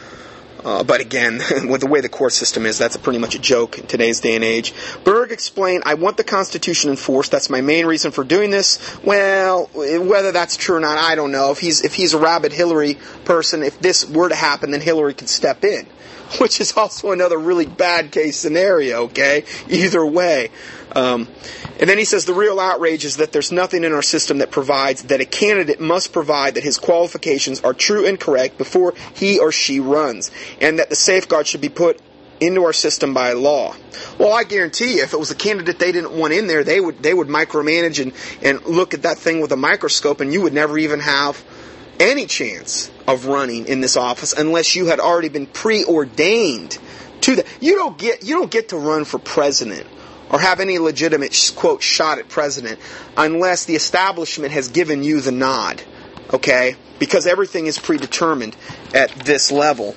Uh, 0.63 0.83
but 0.83 1.01
again, 1.01 1.37
with 1.69 1.81
the 1.81 1.87
way 1.87 2.01
the 2.01 2.09
court 2.09 2.33
system 2.33 2.65
is, 2.65 2.77
that's 2.77 2.97
pretty 2.97 3.19
much 3.19 3.35
a 3.35 3.39
joke 3.39 3.79
in 3.79 3.87
today's 3.87 4.19
day 4.19 4.35
and 4.35 4.43
age. 4.43 4.73
Berg 5.03 5.31
explained, 5.31 5.83
I 5.85 5.93
want 5.93 6.17
the 6.17 6.23
Constitution 6.23 6.89
enforced. 6.89 7.31
That's 7.31 7.49
my 7.49 7.61
main 7.61 7.85
reason 7.85 8.11
for 8.11 8.23
doing 8.23 8.49
this. 8.49 8.97
Well, 9.03 9.67
whether 9.73 10.31
that's 10.31 10.57
true 10.57 10.75
or 10.77 10.79
not, 10.79 10.97
I 10.97 11.15
don't 11.15 11.31
know. 11.31 11.51
If 11.51 11.59
he's, 11.59 11.83
if 11.83 11.93
he's 11.93 12.13
a 12.13 12.19
rabid 12.19 12.51
Hillary 12.51 12.97
person, 13.25 13.63
if 13.63 13.79
this 13.79 14.07
were 14.07 14.29
to 14.29 14.35
happen, 14.35 14.71
then 14.71 14.81
Hillary 14.81 15.13
could 15.13 15.29
step 15.29 15.63
in. 15.63 15.87
Which 16.39 16.61
is 16.61 16.75
also 16.77 17.11
another 17.11 17.37
really 17.37 17.65
bad 17.65 18.11
case 18.11 18.37
scenario, 18.37 19.03
okay? 19.03 19.45
Either 19.67 20.05
way. 20.05 20.49
Um, 20.95 21.27
and 21.79 21.89
then 21.89 21.97
he 21.97 22.05
says 22.05 22.25
the 22.25 22.33
real 22.33 22.59
outrage 22.59 23.05
is 23.05 23.17
that 23.17 23.31
there's 23.31 23.51
nothing 23.51 23.83
in 23.83 23.93
our 23.93 24.01
system 24.01 24.39
that 24.39 24.51
provides 24.51 25.03
that 25.03 25.21
a 25.21 25.25
candidate 25.25 25.79
must 25.79 26.11
provide 26.11 26.55
that 26.55 26.63
his 26.63 26.77
qualifications 26.77 27.61
are 27.61 27.73
true 27.73 28.05
and 28.05 28.19
correct 28.19 28.57
before 28.57 28.93
he 29.13 29.39
or 29.39 29.51
she 29.51 29.79
runs, 29.79 30.29
and 30.59 30.79
that 30.79 30.89
the 30.89 30.95
safeguard 30.95 31.47
should 31.47 31.61
be 31.61 31.69
put 31.69 32.01
into 32.39 32.63
our 32.63 32.73
system 32.73 33.13
by 33.13 33.33
law. 33.33 33.75
Well, 34.17 34.33
I 34.33 34.43
guarantee 34.43 34.97
you, 34.97 35.03
if 35.03 35.13
it 35.13 35.19
was 35.19 35.31
a 35.31 35.35
candidate 35.35 35.79
they 35.79 35.91
didn't 35.91 36.13
want 36.13 36.33
in 36.33 36.47
there, 36.47 36.63
they 36.63 36.79
would 36.79 37.01
they 37.03 37.13
would 37.13 37.27
micromanage 37.27 38.01
and 38.01 38.13
and 38.41 38.65
look 38.65 38.93
at 38.93 39.03
that 39.03 39.17
thing 39.17 39.41
with 39.41 39.51
a 39.51 39.57
microscope, 39.57 40.21
and 40.21 40.33
you 40.33 40.41
would 40.41 40.53
never 40.53 40.77
even 40.77 40.99
have 40.99 41.43
any 41.99 42.25
chance 42.25 42.89
of 43.07 43.25
running 43.25 43.67
in 43.67 43.81
this 43.81 43.97
office 43.97 44.33
unless 44.33 44.75
you 44.75 44.87
had 44.87 44.99
already 44.99 45.29
been 45.29 45.45
preordained 45.45 46.77
to 47.21 47.35
that. 47.37 47.45
You 47.59 47.75
don't 47.75 47.97
get 47.97 48.23
you 48.23 48.35
don't 48.35 48.51
get 48.51 48.69
to 48.69 48.77
run 48.77 49.05
for 49.05 49.19
president 49.19 49.85
or 50.31 50.39
have 50.39 50.59
any 50.59 50.77
legitimate, 50.77 51.53
quote, 51.55 51.81
shot 51.81 52.19
at 52.19 52.29
president 52.29 52.79
unless 53.17 53.65
the 53.65 53.75
establishment 53.75 54.51
has 54.51 54.69
given 54.69 55.03
you 55.03 55.21
the 55.21 55.31
nod. 55.31 55.81
Okay? 56.31 56.75
Because 56.99 57.25
everything 57.25 57.65
is 57.65 57.79
predetermined 57.79 58.55
at 58.93 59.11
this 59.11 59.51
level. 59.51 59.95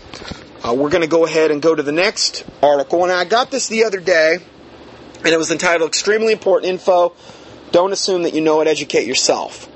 Uh, 0.65 0.73
we're 0.75 0.91
going 0.91 1.03
to 1.03 1.09
go 1.09 1.27
ahead 1.27 1.51
and 1.51 1.61
go 1.61 1.75
to 1.75 1.83
the 1.83 1.93
next 1.93 2.45
article. 2.63 3.03
And 3.03 3.13
I 3.13 3.25
got 3.25 3.51
this 3.51 3.69
the 3.69 3.85
other 3.85 4.01
day, 4.01 4.39
and 5.19 5.27
it 5.27 5.37
was 5.37 5.51
entitled 5.51 5.89
Extremely 5.89 6.33
Important 6.33 6.71
Info. 6.71 7.15
Don't 7.73 7.93
assume 7.93 8.23
that 8.23 8.35
you 8.35 8.41
know 8.41 8.61
it, 8.61 8.69
educate 8.69 9.07
yourself. 9.07 9.69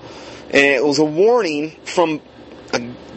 And 0.46 0.64
it 0.64 0.84
was 0.84 0.98
a 0.98 1.04
warning 1.04 1.76
from 1.84 2.20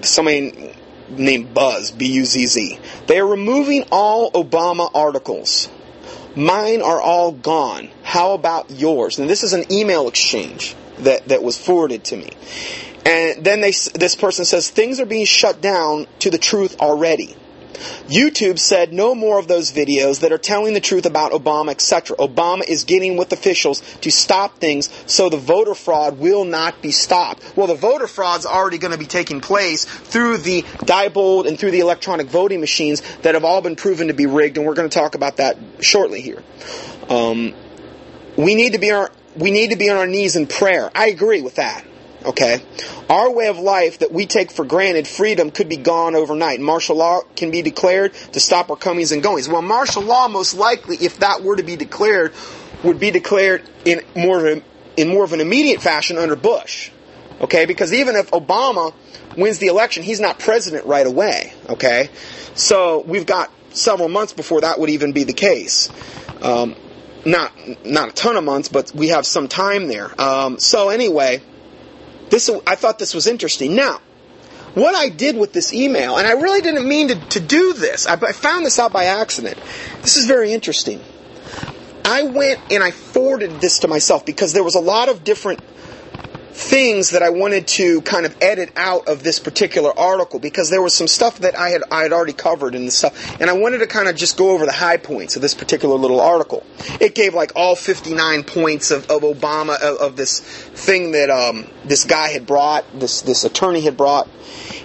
somebody 0.01 0.73
named 1.09 1.53
Buzz, 1.53 1.91
B 1.91 2.11
U 2.13 2.25
Z 2.25 2.45
Z. 2.47 2.79
They 3.07 3.19
are 3.19 3.27
removing 3.27 3.85
all 3.91 4.31
Obama 4.31 4.89
articles 4.93 5.69
Mine 6.35 6.81
are 6.81 7.01
all 7.01 7.31
gone. 7.31 7.89
How 8.03 8.33
about 8.33 8.69
yours? 8.71 9.19
And 9.19 9.29
this 9.29 9.43
is 9.43 9.53
an 9.53 9.71
email 9.71 10.07
exchange 10.07 10.75
that, 10.99 11.27
that 11.29 11.43
was 11.43 11.57
forwarded 11.57 12.03
to 12.05 12.17
me. 12.17 12.29
And 13.05 13.43
then 13.43 13.61
they, 13.61 13.71
this 13.71 14.15
person 14.15 14.45
says, 14.45 14.69
things 14.69 14.99
are 14.99 15.05
being 15.05 15.25
shut 15.25 15.61
down 15.61 16.07
to 16.19 16.29
the 16.29 16.37
truth 16.37 16.79
already. 16.79 17.35
YouTube 18.07 18.59
said 18.59 18.93
no 18.93 19.15
more 19.15 19.39
of 19.39 19.47
those 19.47 19.71
videos 19.71 20.21
that 20.21 20.31
are 20.31 20.37
telling 20.37 20.73
the 20.73 20.79
truth 20.79 21.05
about 21.05 21.31
Obama, 21.31 21.71
etc. 21.71 22.17
Obama 22.17 22.67
is 22.67 22.83
getting 22.83 23.17
with 23.17 23.31
officials 23.31 23.81
to 24.01 24.11
stop 24.11 24.57
things 24.59 24.89
so 25.05 25.29
the 25.29 25.37
voter 25.37 25.75
fraud 25.75 26.19
will 26.19 26.45
not 26.45 26.81
be 26.81 26.91
stopped. 26.91 27.43
Well, 27.55 27.67
the 27.67 27.75
voter 27.75 28.07
fraud's 28.07 28.45
already 28.45 28.77
going 28.77 28.93
to 28.93 28.97
be 28.97 29.05
taking 29.05 29.41
place 29.41 29.85
through 29.85 30.37
the 30.37 30.61
Diebold 30.61 31.47
and 31.47 31.59
through 31.59 31.71
the 31.71 31.79
electronic 31.79 32.27
voting 32.27 32.59
machines 32.59 33.01
that 33.21 33.33
have 33.35 33.43
all 33.43 33.61
been 33.61 33.75
proven 33.75 34.07
to 34.07 34.13
be 34.13 34.25
rigged, 34.25 34.57
and 34.57 34.65
we're 34.65 34.75
going 34.75 34.89
to 34.89 34.97
talk 34.97 35.15
about 35.15 35.37
that 35.37 35.57
shortly 35.79 36.21
here. 36.21 36.43
Um, 37.09 37.53
we 38.37 38.55
need 38.55 38.73
to 38.73 38.79
be 38.79 38.91
our, 38.91 39.11
we 39.35 39.51
need 39.51 39.71
to 39.71 39.75
be 39.75 39.89
on 39.89 39.97
our 39.97 40.07
knees 40.07 40.35
in 40.35 40.47
prayer. 40.47 40.89
I 40.95 41.07
agree 41.07 41.41
with 41.41 41.55
that. 41.55 41.85
Okay? 42.25 42.61
Our 43.09 43.31
way 43.31 43.47
of 43.47 43.57
life 43.57 43.99
that 43.99 44.11
we 44.11 44.25
take 44.25 44.51
for 44.51 44.65
granted, 44.65 45.07
freedom, 45.07 45.51
could 45.51 45.69
be 45.69 45.77
gone 45.77 46.15
overnight. 46.15 46.59
Martial 46.59 46.97
law 46.97 47.21
can 47.35 47.51
be 47.51 47.61
declared 47.61 48.13
to 48.33 48.39
stop 48.39 48.69
our 48.69 48.75
comings 48.75 49.11
and 49.11 49.23
goings. 49.23 49.47
Well, 49.47 49.61
martial 49.61 50.03
law, 50.03 50.27
most 50.27 50.53
likely, 50.53 50.97
if 50.97 51.19
that 51.19 51.43
were 51.43 51.55
to 51.55 51.63
be 51.63 51.75
declared, 51.75 52.33
would 52.83 52.99
be 52.99 53.11
declared 53.11 53.69
in 53.85 54.01
more 54.15 54.45
of, 54.45 54.57
a, 54.57 54.63
in 54.97 55.07
more 55.07 55.23
of 55.23 55.33
an 55.33 55.39
immediate 55.39 55.81
fashion 55.81 56.17
under 56.17 56.35
Bush. 56.35 56.91
Okay? 57.41 57.65
Because 57.65 57.93
even 57.93 58.15
if 58.15 58.31
Obama 58.31 58.93
wins 59.37 59.59
the 59.59 59.67
election, 59.67 60.03
he's 60.03 60.19
not 60.19 60.39
president 60.39 60.85
right 60.85 61.07
away. 61.07 61.53
Okay? 61.69 62.09
So 62.53 63.01
we've 63.07 63.25
got 63.25 63.51
several 63.69 64.09
months 64.09 64.33
before 64.33 64.61
that 64.61 64.79
would 64.79 64.89
even 64.89 65.13
be 65.13 65.23
the 65.23 65.33
case. 65.33 65.89
Um, 66.41 66.75
not 67.25 67.51
not 67.85 68.09
a 68.09 68.11
ton 68.13 68.37
of 68.37 68.43
months, 68.43 68.69
but 68.69 68.93
we 68.93 69.09
have 69.09 69.25
some 69.25 69.47
time 69.47 69.87
there. 69.87 70.09
Um, 70.19 70.57
so 70.59 70.89
anyway, 70.89 71.41
this, 72.29 72.49
I 72.65 72.75
thought 72.75 72.99
this 72.99 73.13
was 73.13 73.27
interesting. 73.27 73.75
Now, 73.75 73.99
what 74.73 74.95
I 74.95 75.09
did 75.09 75.35
with 75.35 75.53
this 75.53 75.73
email, 75.73 76.17
and 76.17 76.27
I 76.27 76.33
really 76.33 76.61
didn't 76.61 76.87
mean 76.87 77.07
to, 77.09 77.15
to 77.15 77.39
do 77.39 77.73
this, 77.73 78.07
I, 78.07 78.13
I 78.13 78.31
found 78.33 78.65
this 78.65 78.79
out 78.79 78.93
by 78.93 79.05
accident. 79.05 79.57
This 80.01 80.15
is 80.15 80.25
very 80.25 80.53
interesting. 80.53 81.01
I 82.05 82.23
went 82.23 82.59
and 82.71 82.83
I 82.83 82.91
forwarded 82.91 83.61
this 83.61 83.79
to 83.79 83.87
myself 83.87 84.25
because 84.25 84.53
there 84.53 84.63
was 84.63 84.75
a 84.75 84.79
lot 84.79 85.09
of 85.09 85.23
different 85.23 85.59
things 86.59 87.11
that 87.11 87.23
I 87.23 87.29
wanted 87.29 87.67
to 87.67 88.01
kind 88.01 88.25
of 88.25 88.35
edit 88.41 88.73
out 88.75 89.07
of 89.07 89.23
this 89.23 89.39
particular 89.39 89.97
article 89.97 90.39
because 90.39 90.69
there 90.69 90.81
was 90.81 90.93
some 90.93 91.07
stuff 91.07 91.39
that 91.39 91.57
I 91.57 91.69
had 91.69 91.83
I 91.89 92.03
had 92.03 92.11
already 92.11 92.33
covered 92.33 92.73
the 92.73 92.89
stuff, 92.91 93.39
and 93.39 93.49
I 93.49 93.53
wanted 93.53 93.77
to 93.77 93.87
kind 93.87 94.09
of 94.09 94.17
just 94.17 94.35
go 94.35 94.51
over 94.51 94.65
the 94.65 94.73
high 94.73 94.97
points 94.97 95.37
of 95.37 95.41
this 95.41 95.53
particular 95.53 95.95
little 95.95 96.19
article. 96.19 96.65
It 96.99 97.15
gave 97.15 97.33
like 97.33 97.53
all 97.55 97.77
59 97.77 98.43
points 98.43 98.91
of, 98.91 99.09
of 99.09 99.21
Obama 99.21 99.79
of, 99.81 99.97
of 99.99 100.15
this 100.17 100.41
thing 100.41 101.13
that 101.13 101.29
um, 101.29 101.65
this 101.85 102.03
guy 102.03 102.27
had 102.27 102.45
brought, 102.45 102.83
this 102.99 103.21
this 103.21 103.45
attorney 103.45 103.79
had 103.79 103.95
brought, 103.95 104.27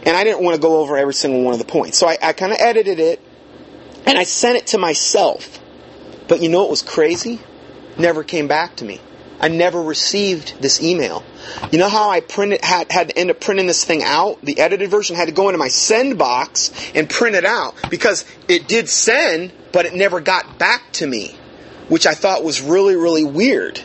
and 0.07 0.17
I 0.17 0.23
didn't 0.23 0.45
want 0.45 0.55
to 0.55 0.63
go 0.63 0.79
over 0.79 0.97
every 0.97 1.15
single 1.15 1.43
one 1.43 1.55
of 1.55 1.59
the 1.59 1.67
points, 1.67 1.99
so 1.99 2.07
I, 2.07 2.17
I 2.23 2.33
kind 2.35 2.53
of 2.53 2.59
edited 2.61 3.01
it, 3.01 3.21
and 4.07 4.17
I 4.17 4.23
sent 4.23 4.57
it 4.57 4.69
to 4.69 4.79
myself. 4.79 5.59
But 6.29 6.41
you 6.41 6.49
know 6.49 6.61
what 6.61 6.71
was 6.71 6.83
crazy? 6.83 7.41
Never 7.99 8.23
came 8.23 8.47
back 8.47 8.77
to 8.77 8.85
me. 8.85 9.01
I 9.41 9.49
never 9.49 9.83
received 9.83 10.63
this 10.63 10.81
email. 10.81 11.25
You 11.71 11.79
know 11.79 11.89
how 11.89 12.11
I 12.11 12.21
printed 12.21 12.65
had 12.65 12.91
had 12.91 13.09
to 13.11 13.19
end 13.19 13.31
up 13.31 13.41
printing 13.41 13.67
this 13.67 13.85
thing 13.85 14.03
out? 14.03 14.41
The 14.43 14.59
edited 14.61 14.91
version 14.91 15.17
had 15.17 15.27
to 15.27 15.33
go 15.33 15.49
into 15.49 15.59
my 15.59 15.69
send 15.69 16.19
box 16.19 16.71
and 16.95 17.09
print 17.09 17.37
it 17.37 17.45
out 17.45 17.75
because 17.91 18.25
it 18.49 18.69
did 18.69 18.89
send, 18.89 19.53
but 19.73 19.87
it 19.87 19.95
never 19.95 20.21
got 20.21 20.59
back 20.59 20.93
to 20.95 21.07
me, 21.07 21.37
which 21.89 22.07
I 22.07 22.15
thought 22.15 22.45
was 22.45 22.61
really 22.61 22.97
really 22.97 23.25
weird. 23.25 23.81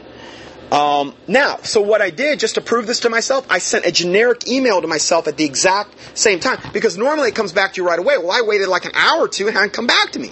Um, 0.72 1.16
now, 1.28 1.58
so 1.64 1.82
what 1.82 2.02
I 2.02 2.12
did 2.12 2.40
just 2.40 2.56
to 2.56 2.62
prove 2.62 2.86
this 2.86 3.00
to 3.02 3.10
myself, 3.10 3.46
I 3.50 3.58
sent 3.58 3.86
a 3.86 3.92
generic 3.92 4.48
email 4.48 4.82
to 4.82 4.88
myself 4.88 5.28
at 5.28 5.36
the 5.36 5.44
exact 5.44 5.96
same 6.18 6.40
time 6.40 6.60
because 6.74 6.96
normally 6.98 7.30
it 7.30 7.36
comes 7.36 7.54
back 7.54 7.74
to 7.74 7.82
you 7.82 7.88
right 7.88 7.98
away. 7.98 8.18
Well, 8.18 8.32
I 8.32 8.42
waited 8.42 8.68
like 8.68 8.86
an 8.86 8.92
hour 8.94 9.22
or 9.22 9.28
two 9.28 9.48
and 9.48 9.56
it 9.56 9.58
hadn't 9.58 9.74
come 9.74 9.88
back 9.88 10.12
to 10.12 10.20
me. 10.20 10.32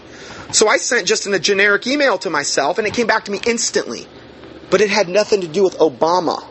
So 0.51 0.67
I 0.67 0.77
sent 0.77 1.07
just 1.07 1.25
in 1.25 1.33
a 1.33 1.39
generic 1.39 1.87
email 1.87 2.19
to 2.19 2.29
myself 2.29 2.77
and 2.77 2.87
it 2.87 2.93
came 2.93 3.07
back 3.07 3.25
to 3.25 3.31
me 3.31 3.39
instantly. 3.47 4.05
But 4.69 4.81
it 4.81 4.89
had 4.89 5.09
nothing 5.09 5.41
to 5.41 5.47
do 5.47 5.63
with 5.63 5.77
Obama. 5.79 6.45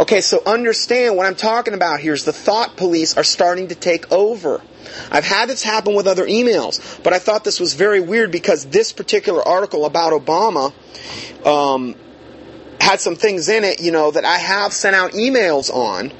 Okay, 0.00 0.22
so 0.22 0.42
understand 0.46 1.18
what 1.18 1.26
I'm 1.26 1.34
talking 1.34 1.74
about 1.74 2.00
here 2.00 2.14
is 2.14 2.24
the 2.24 2.32
thought 2.32 2.78
police 2.78 3.18
are 3.18 3.22
starting 3.22 3.68
to 3.68 3.74
take 3.74 4.10
over. 4.10 4.62
I've 5.10 5.26
had 5.26 5.50
this 5.50 5.62
happen 5.62 5.94
with 5.94 6.06
other 6.06 6.24
emails, 6.24 7.02
but 7.02 7.12
I 7.12 7.18
thought 7.18 7.44
this 7.44 7.60
was 7.60 7.74
very 7.74 8.00
weird 8.00 8.32
because 8.32 8.64
this 8.64 8.92
particular 8.92 9.46
article 9.46 9.84
about 9.84 10.14
Obama 10.14 10.72
um, 11.46 11.96
had 12.80 12.98
some 12.98 13.14
things 13.14 13.50
in 13.50 13.62
it, 13.62 13.82
you 13.82 13.92
know, 13.92 14.10
that 14.10 14.24
I 14.24 14.38
have 14.38 14.72
sent 14.72 14.96
out 14.96 15.12
emails 15.12 15.68
on, 15.68 16.14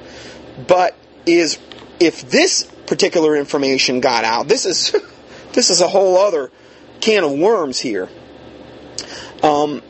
but 0.68 0.94
is 1.24 1.58
if 1.98 2.30
this 2.30 2.64
particular 2.86 3.34
information 3.34 4.00
got 4.00 4.24
out, 4.24 4.46
this 4.46 4.66
is 4.66 4.94
this 5.54 5.70
is 5.70 5.80
a 5.80 5.88
whole 5.88 6.18
other 6.18 6.50
can 7.00 7.24
of 7.24 7.32
worms 7.32 7.80
here. 7.80 8.10
Um, 9.42 9.80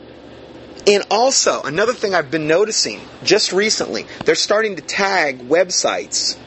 and 0.87 1.03
also, 1.11 1.61
another 1.61 1.93
thing 1.93 2.15
I've 2.15 2.31
been 2.31 2.47
noticing 2.47 3.01
just 3.23 3.53
recently, 3.53 4.05
they're 4.25 4.35
starting 4.35 4.77
to 4.77 4.81
tag 4.81 5.39
websites 5.47 6.37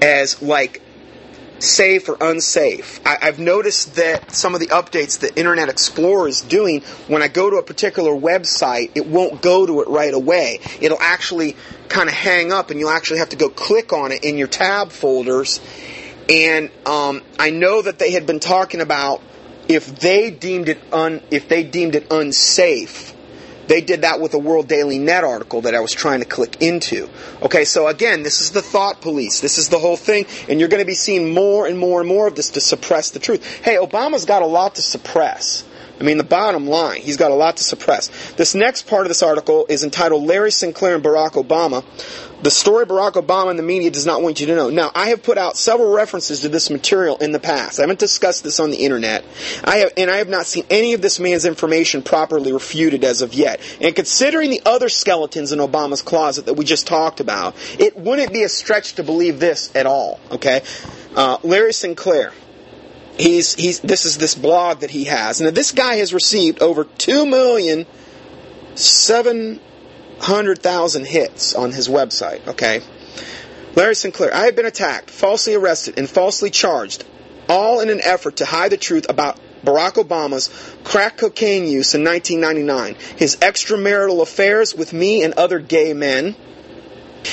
as 0.00 0.40
like 0.40 0.80
safe 1.58 2.08
or 2.08 2.16
unsafe. 2.20 3.00
I, 3.06 3.24
have 3.24 3.38
noticed 3.38 3.96
that 3.96 4.32
some 4.32 4.54
of 4.54 4.60
the 4.60 4.68
updates 4.68 5.20
that 5.20 5.38
Internet 5.38 5.68
Explorer 5.68 6.28
is 6.28 6.42
doing, 6.42 6.82
when 7.08 7.22
I 7.22 7.28
go 7.28 7.50
to 7.50 7.56
a 7.56 7.62
particular 7.62 8.12
website, 8.12 8.92
it 8.94 9.06
won't 9.06 9.42
go 9.42 9.66
to 9.66 9.80
it 9.80 9.88
right 9.88 10.14
away. 10.14 10.60
It'll 10.80 11.00
actually 11.00 11.56
kind 11.88 12.08
of 12.08 12.14
hang 12.14 12.52
up 12.52 12.70
and 12.70 12.78
you'll 12.78 12.90
actually 12.90 13.18
have 13.18 13.30
to 13.30 13.36
go 13.36 13.48
click 13.48 13.92
on 13.92 14.12
it 14.12 14.24
in 14.24 14.38
your 14.38 14.48
tab 14.48 14.90
folders. 14.90 15.60
And 16.28 16.70
um, 16.86 17.22
I 17.38 17.50
know 17.50 17.82
that 17.82 17.98
they 17.98 18.12
had 18.12 18.26
been 18.26 18.40
talking 18.40 18.80
about 18.80 19.22
if 19.68 19.98
they 20.00 20.30
deemed 20.30 20.68
it 20.68 20.78
un, 20.92 21.22
if 21.30 21.48
they 21.48 21.64
deemed 21.64 21.94
it 21.94 22.06
unsafe, 22.10 23.13
they 23.66 23.80
did 23.80 24.02
that 24.02 24.20
with 24.20 24.34
a 24.34 24.38
World 24.38 24.68
Daily 24.68 24.98
Net 24.98 25.24
article 25.24 25.62
that 25.62 25.74
I 25.74 25.80
was 25.80 25.92
trying 25.92 26.20
to 26.20 26.26
click 26.26 26.60
into. 26.60 27.08
Okay, 27.42 27.64
so 27.64 27.88
again, 27.88 28.22
this 28.22 28.40
is 28.40 28.50
the 28.50 28.62
thought 28.62 29.00
police. 29.00 29.40
This 29.40 29.58
is 29.58 29.68
the 29.68 29.78
whole 29.78 29.96
thing, 29.96 30.26
and 30.48 30.60
you're 30.60 30.68
going 30.68 30.82
to 30.82 30.86
be 30.86 30.94
seeing 30.94 31.32
more 31.32 31.66
and 31.66 31.78
more 31.78 32.00
and 32.00 32.08
more 32.08 32.26
of 32.26 32.34
this 32.34 32.50
to 32.50 32.60
suppress 32.60 33.10
the 33.10 33.18
truth. 33.18 33.62
Hey, 33.62 33.76
Obama's 33.76 34.24
got 34.24 34.42
a 34.42 34.46
lot 34.46 34.76
to 34.76 34.82
suppress. 34.82 35.64
I 35.98 36.02
mean, 36.02 36.18
the 36.18 36.24
bottom 36.24 36.66
line, 36.66 37.00
he's 37.00 37.16
got 37.16 37.30
a 37.30 37.34
lot 37.34 37.56
to 37.58 37.64
suppress. 37.64 38.08
This 38.32 38.54
next 38.54 38.88
part 38.88 39.02
of 39.02 39.08
this 39.08 39.22
article 39.22 39.66
is 39.68 39.84
entitled 39.84 40.24
Larry 40.24 40.50
Sinclair 40.50 40.96
and 40.96 41.04
Barack 41.04 41.32
Obama. 41.32 41.84
The 42.44 42.50
story 42.50 42.84
Barack 42.84 43.12
Obama 43.12 43.48
and 43.48 43.58
the 43.58 43.62
media 43.62 43.90
does 43.90 44.04
not 44.04 44.20
want 44.20 44.38
you 44.38 44.48
to 44.48 44.54
know. 44.54 44.68
Now, 44.68 44.90
I 44.94 45.08
have 45.08 45.22
put 45.22 45.38
out 45.38 45.56
several 45.56 45.90
references 45.90 46.40
to 46.40 46.50
this 46.50 46.68
material 46.68 47.16
in 47.16 47.32
the 47.32 47.40
past. 47.40 47.78
I 47.78 47.84
haven't 47.84 48.00
discussed 48.00 48.44
this 48.44 48.60
on 48.60 48.70
the 48.70 48.76
internet. 48.76 49.24
I 49.64 49.78
have, 49.78 49.92
and 49.96 50.10
I 50.10 50.18
have 50.18 50.28
not 50.28 50.44
seen 50.44 50.66
any 50.68 50.92
of 50.92 51.00
this 51.00 51.18
man's 51.18 51.46
information 51.46 52.02
properly 52.02 52.52
refuted 52.52 53.02
as 53.02 53.22
of 53.22 53.32
yet. 53.32 53.62
And 53.80 53.96
considering 53.96 54.50
the 54.50 54.60
other 54.66 54.90
skeletons 54.90 55.52
in 55.52 55.58
Obama's 55.58 56.02
closet 56.02 56.44
that 56.44 56.52
we 56.52 56.66
just 56.66 56.86
talked 56.86 57.18
about, 57.18 57.56
it 57.78 57.96
wouldn't 57.96 58.30
be 58.30 58.42
a 58.42 58.50
stretch 58.50 58.96
to 58.96 59.02
believe 59.02 59.40
this 59.40 59.74
at 59.74 59.86
all. 59.86 60.20
Okay? 60.30 60.60
Uh, 61.16 61.38
Larry 61.42 61.72
Sinclair 61.72 62.30
he's 63.16 63.54
he's 63.54 63.80
this 63.80 64.04
is 64.04 64.18
this 64.18 64.34
blog 64.34 64.80
that 64.80 64.90
he 64.90 65.04
has. 65.04 65.40
Now 65.40 65.50
this 65.50 65.72
guy 65.72 65.94
has 65.96 66.12
received 66.12 66.60
over 66.60 66.84
two 66.84 67.24
million 67.24 67.86
seven 68.74 69.60
hundred 70.18 70.60
thousand 70.60 71.06
hits 71.06 71.54
on 71.54 71.72
his 71.72 71.88
website. 71.88 72.46
Okay, 72.48 72.80
Larry 73.74 73.94
Sinclair. 73.94 74.34
I 74.34 74.46
have 74.46 74.56
been 74.56 74.66
attacked, 74.66 75.10
falsely 75.10 75.54
arrested, 75.54 75.98
and 75.98 76.08
falsely 76.08 76.50
charged, 76.50 77.04
all 77.48 77.80
in 77.80 77.90
an 77.90 78.00
effort 78.02 78.36
to 78.36 78.44
hide 78.44 78.72
the 78.72 78.76
truth 78.76 79.06
about 79.08 79.38
Barack 79.64 79.94
Obama's 79.94 80.50
crack 80.84 81.16
cocaine 81.16 81.66
use 81.66 81.94
in 81.94 82.04
1999, 82.04 82.96
his 83.16 83.36
extramarital 83.36 84.20
affairs 84.20 84.74
with 84.74 84.92
me 84.92 85.22
and 85.22 85.34
other 85.34 85.58
gay 85.58 85.94
men 85.94 86.36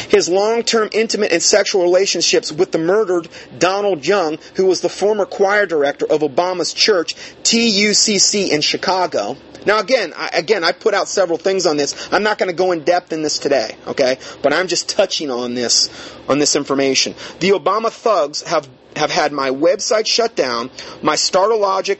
his 0.09 0.29
long 0.29 0.63
term 0.63 0.89
intimate 0.91 1.31
and 1.31 1.43
sexual 1.43 1.83
relationships 1.83 2.51
with 2.51 2.71
the 2.71 2.77
murdered 2.77 3.27
Donald 3.57 4.05
Young, 4.05 4.37
who 4.55 4.65
was 4.65 4.81
the 4.81 4.89
former 4.89 5.25
choir 5.25 5.65
director 5.65 6.05
of 6.05 6.21
Obama's 6.21 6.73
church, 6.73 7.15
TUCC 7.43 8.49
in 8.49 8.61
Chicago. 8.61 9.37
Now 9.65 9.79
again, 9.79 10.13
I, 10.15 10.29
again, 10.33 10.63
I 10.63 10.71
put 10.71 10.93
out 10.93 11.07
several 11.07 11.37
things 11.37 11.65
on 11.65 11.77
this. 11.77 12.09
I'm 12.11 12.23
not 12.23 12.37
going 12.37 12.49
to 12.49 12.55
go 12.55 12.71
in 12.71 12.83
depth 12.83 13.13
in 13.13 13.21
this 13.21 13.39
today, 13.39 13.75
okay? 13.87 14.17
But 14.41 14.53
I'm 14.53 14.67
just 14.67 14.89
touching 14.89 15.29
on 15.29 15.53
this, 15.53 15.89
on 16.27 16.39
this 16.39 16.55
information. 16.55 17.15
The 17.39 17.51
Obama 17.51 17.91
thugs 17.91 18.43
have, 18.43 18.67
have 18.95 19.11
had 19.11 19.31
my 19.31 19.49
website 19.49 20.07
shut 20.07 20.35
down, 20.35 20.71
my 21.01 21.15
Startologic 21.15 21.99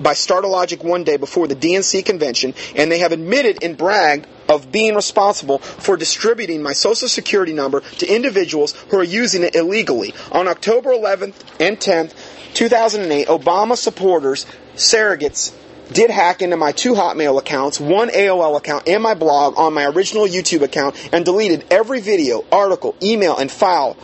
by 0.00 0.12
Startologic 0.12 0.84
one 0.84 1.04
day 1.04 1.16
before 1.16 1.48
the 1.48 1.56
DNC 1.56 2.04
convention, 2.04 2.54
and 2.74 2.90
they 2.90 2.98
have 2.98 3.12
admitted 3.12 3.62
and 3.62 3.76
bragged 3.76 4.26
of 4.48 4.70
being 4.70 4.94
responsible 4.94 5.58
for 5.58 5.96
distributing 5.96 6.62
my 6.62 6.72
social 6.72 7.08
security 7.08 7.52
number 7.52 7.80
to 7.80 8.06
individuals 8.06 8.72
who 8.90 8.98
are 8.98 9.04
using 9.04 9.42
it 9.42 9.54
illegally. 9.54 10.14
On 10.32 10.48
October 10.48 10.90
11th 10.90 11.34
and 11.60 11.78
10th, 11.78 12.14
2008, 12.54 13.28
Obama 13.28 13.76
supporters, 13.76 14.46
surrogates, 14.74 15.52
did 15.92 16.10
hack 16.10 16.42
into 16.42 16.56
my 16.56 16.72
two 16.72 16.94
Hotmail 16.94 17.38
accounts, 17.38 17.78
one 17.78 18.08
AOL 18.08 18.56
account, 18.56 18.88
and 18.88 19.02
my 19.02 19.14
blog 19.14 19.58
on 19.58 19.74
my 19.74 19.86
original 19.86 20.24
YouTube 20.24 20.62
account 20.62 20.96
and 21.12 21.24
deleted 21.24 21.64
every 21.70 22.00
video, 22.00 22.44
article, 22.50 22.96
email, 23.02 23.36
and 23.36 23.50
file 23.50 23.94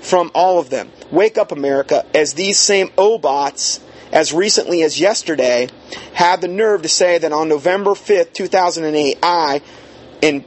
from 0.00 0.30
all 0.34 0.58
of 0.58 0.70
them. 0.70 0.90
Wake 1.10 1.38
up, 1.38 1.50
America, 1.50 2.04
as 2.14 2.34
these 2.34 2.58
same 2.58 2.88
Obots 2.90 3.80
as 4.12 4.32
recently 4.32 4.82
as 4.82 5.00
yesterday, 5.00 5.68
had 6.12 6.40
the 6.40 6.48
nerve 6.48 6.82
to 6.82 6.88
say 6.88 7.18
that 7.18 7.32
on 7.32 7.48
November 7.48 7.90
5th, 7.92 8.32
2008, 8.32 9.18
I, 9.22 9.60
and 10.22 10.44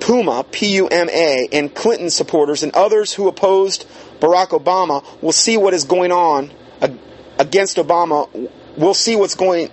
Puma, 0.00 0.44
P-U-M-A, 0.50 1.48
and 1.52 1.74
Clinton 1.74 2.10
supporters 2.10 2.62
and 2.62 2.74
others 2.74 3.12
who 3.12 3.28
opposed 3.28 3.86
Barack 4.18 4.48
Obama 4.48 5.04
will 5.22 5.32
see 5.32 5.56
what 5.56 5.72
is 5.72 5.84
going 5.84 6.10
on 6.10 6.50
against 7.38 7.76
Obama. 7.76 8.50
We'll 8.76 8.94
see 8.94 9.14
what's 9.14 9.34
going 9.34 9.70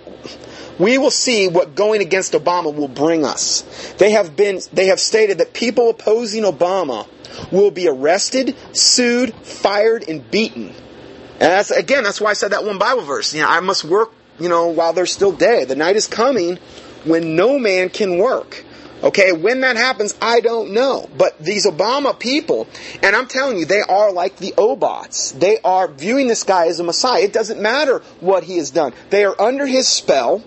we 0.78 0.98
will 0.98 1.10
see 1.10 1.48
what 1.48 1.74
going 1.74 2.00
against 2.00 2.32
Obama 2.32 2.74
will 2.74 2.88
bring 2.88 3.24
us. 3.24 3.62
They 3.98 4.12
have 4.12 4.36
been 4.36 4.60
they 4.72 4.86
have 4.86 5.00
stated 5.00 5.38
that 5.38 5.52
people 5.52 5.90
opposing 5.90 6.44
Obama 6.44 7.06
will 7.52 7.70
be 7.70 7.88
arrested, 7.88 8.56
sued, 8.72 9.34
fired 9.34 10.08
and 10.08 10.28
beaten. 10.30 10.68
And 10.68 11.52
that's 11.52 11.70
again, 11.70 12.04
that's 12.04 12.20
why 12.20 12.30
I 12.30 12.34
said 12.34 12.52
that 12.52 12.64
one 12.64 12.78
Bible 12.78 13.02
verse. 13.02 13.34
You 13.34 13.42
know, 13.42 13.48
I 13.48 13.60
must 13.60 13.84
work, 13.84 14.12
you 14.38 14.48
know, 14.48 14.68
while 14.68 14.92
there's 14.92 15.12
still 15.12 15.32
day. 15.32 15.64
The 15.64 15.76
night 15.76 15.96
is 15.96 16.06
coming 16.06 16.58
when 17.04 17.36
no 17.36 17.58
man 17.58 17.90
can 17.90 18.18
work. 18.18 18.64
Okay, 19.00 19.30
when 19.30 19.60
that 19.60 19.76
happens, 19.76 20.16
I 20.20 20.40
don't 20.40 20.72
know. 20.72 21.08
But 21.16 21.38
these 21.38 21.66
Obama 21.66 22.18
people, 22.18 22.66
and 23.00 23.14
I'm 23.14 23.28
telling 23.28 23.58
you, 23.58 23.64
they 23.64 23.80
are 23.80 24.10
like 24.10 24.38
the 24.38 24.52
Obots. 24.58 25.38
They 25.38 25.58
are 25.60 25.86
viewing 25.86 26.26
this 26.26 26.42
guy 26.42 26.66
as 26.66 26.80
a 26.80 26.84
Messiah. 26.84 27.22
It 27.22 27.32
doesn't 27.32 27.60
matter 27.60 28.00
what 28.18 28.42
he 28.42 28.56
has 28.56 28.72
done. 28.72 28.92
They 29.10 29.24
are 29.24 29.40
under 29.40 29.66
his 29.66 29.86
spell, 29.86 30.42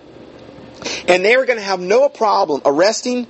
and 1.08 1.24
they 1.24 1.34
are 1.34 1.44
going 1.46 1.58
to 1.58 1.64
have 1.64 1.80
no 1.80 2.08
problem 2.08 2.62
arresting, 2.64 3.26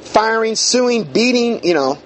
firing, 0.00 0.54
suing, 0.54 1.04
beating, 1.04 1.64
you 1.64 1.74
know, 1.74 1.98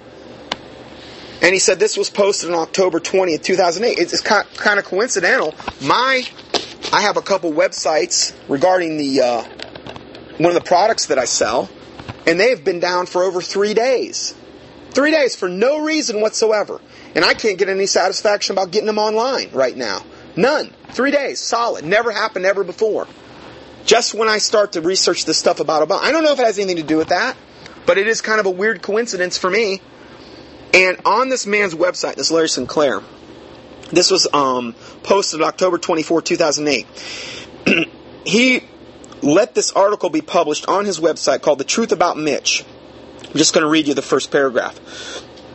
and 1.42 1.52
he 1.52 1.58
said 1.58 1.80
this 1.80 1.96
was 1.96 2.08
posted 2.08 2.50
on 2.50 2.56
October 2.56 3.00
20th, 3.00 3.42
2008. 3.42 3.98
It's 3.98 4.20
kind 4.20 4.78
of 4.78 4.84
coincidental. 4.84 5.54
My, 5.80 6.24
I 6.92 7.02
have 7.02 7.16
a 7.16 7.22
couple 7.22 7.52
websites 7.52 8.32
regarding 8.48 8.96
the 8.96 9.20
uh, 9.20 9.42
one 10.38 10.46
of 10.46 10.54
the 10.54 10.66
products 10.66 11.06
that 11.06 11.18
I 11.18 11.24
sell, 11.24 11.68
and 12.28 12.38
they've 12.38 12.62
been 12.64 12.78
down 12.78 13.06
for 13.06 13.24
over 13.24 13.42
three 13.42 13.74
days. 13.74 14.34
Three 14.92 15.10
days 15.10 15.34
for 15.34 15.48
no 15.48 15.84
reason 15.84 16.20
whatsoever. 16.20 16.80
And 17.16 17.24
I 17.24 17.34
can't 17.34 17.58
get 17.58 17.68
any 17.68 17.86
satisfaction 17.86 18.54
about 18.54 18.70
getting 18.70 18.86
them 18.86 18.98
online 18.98 19.50
right 19.52 19.76
now. 19.76 20.04
None. 20.36 20.70
Three 20.92 21.10
days, 21.10 21.40
solid. 21.40 21.84
Never 21.84 22.12
happened 22.12 22.46
ever 22.46 22.62
before. 22.62 23.08
Just 23.84 24.14
when 24.14 24.28
I 24.28 24.38
start 24.38 24.72
to 24.72 24.80
research 24.80 25.24
this 25.24 25.38
stuff 25.38 25.60
about 25.60 25.86
Obama. 25.86 26.00
I 26.02 26.12
don't 26.12 26.24
know 26.24 26.32
if 26.32 26.38
it 26.38 26.46
has 26.46 26.58
anything 26.58 26.76
to 26.76 26.82
do 26.82 26.96
with 26.96 27.08
that, 27.08 27.36
but 27.86 27.98
it 27.98 28.06
is 28.06 28.20
kind 28.20 28.40
of 28.40 28.46
a 28.46 28.50
weird 28.50 28.82
coincidence 28.82 29.38
for 29.38 29.50
me 29.50 29.80
and 30.74 30.98
on 31.04 31.28
this 31.28 31.46
man's 31.46 31.74
website, 31.74 32.14
this 32.14 32.30
Larry 32.30 32.48
Sinclair, 32.48 33.02
this 33.90 34.10
was 34.10 34.26
um, 34.32 34.74
posted 35.02 35.42
October 35.42 35.76
24, 35.76 36.22
2008. 36.22 36.86
he 38.24 38.62
let 39.20 39.54
this 39.54 39.72
article 39.72 40.08
be 40.08 40.22
published 40.22 40.66
on 40.68 40.86
his 40.86 40.98
website 40.98 41.42
called 41.42 41.58
The 41.58 41.64
Truth 41.64 41.92
About 41.92 42.16
Mitch. 42.16 42.64
I'm 43.26 43.36
just 43.36 43.52
going 43.54 43.64
to 43.64 43.70
read 43.70 43.86
you 43.86 43.94
the 43.94 44.02
first 44.02 44.30
paragraph. 44.30 44.80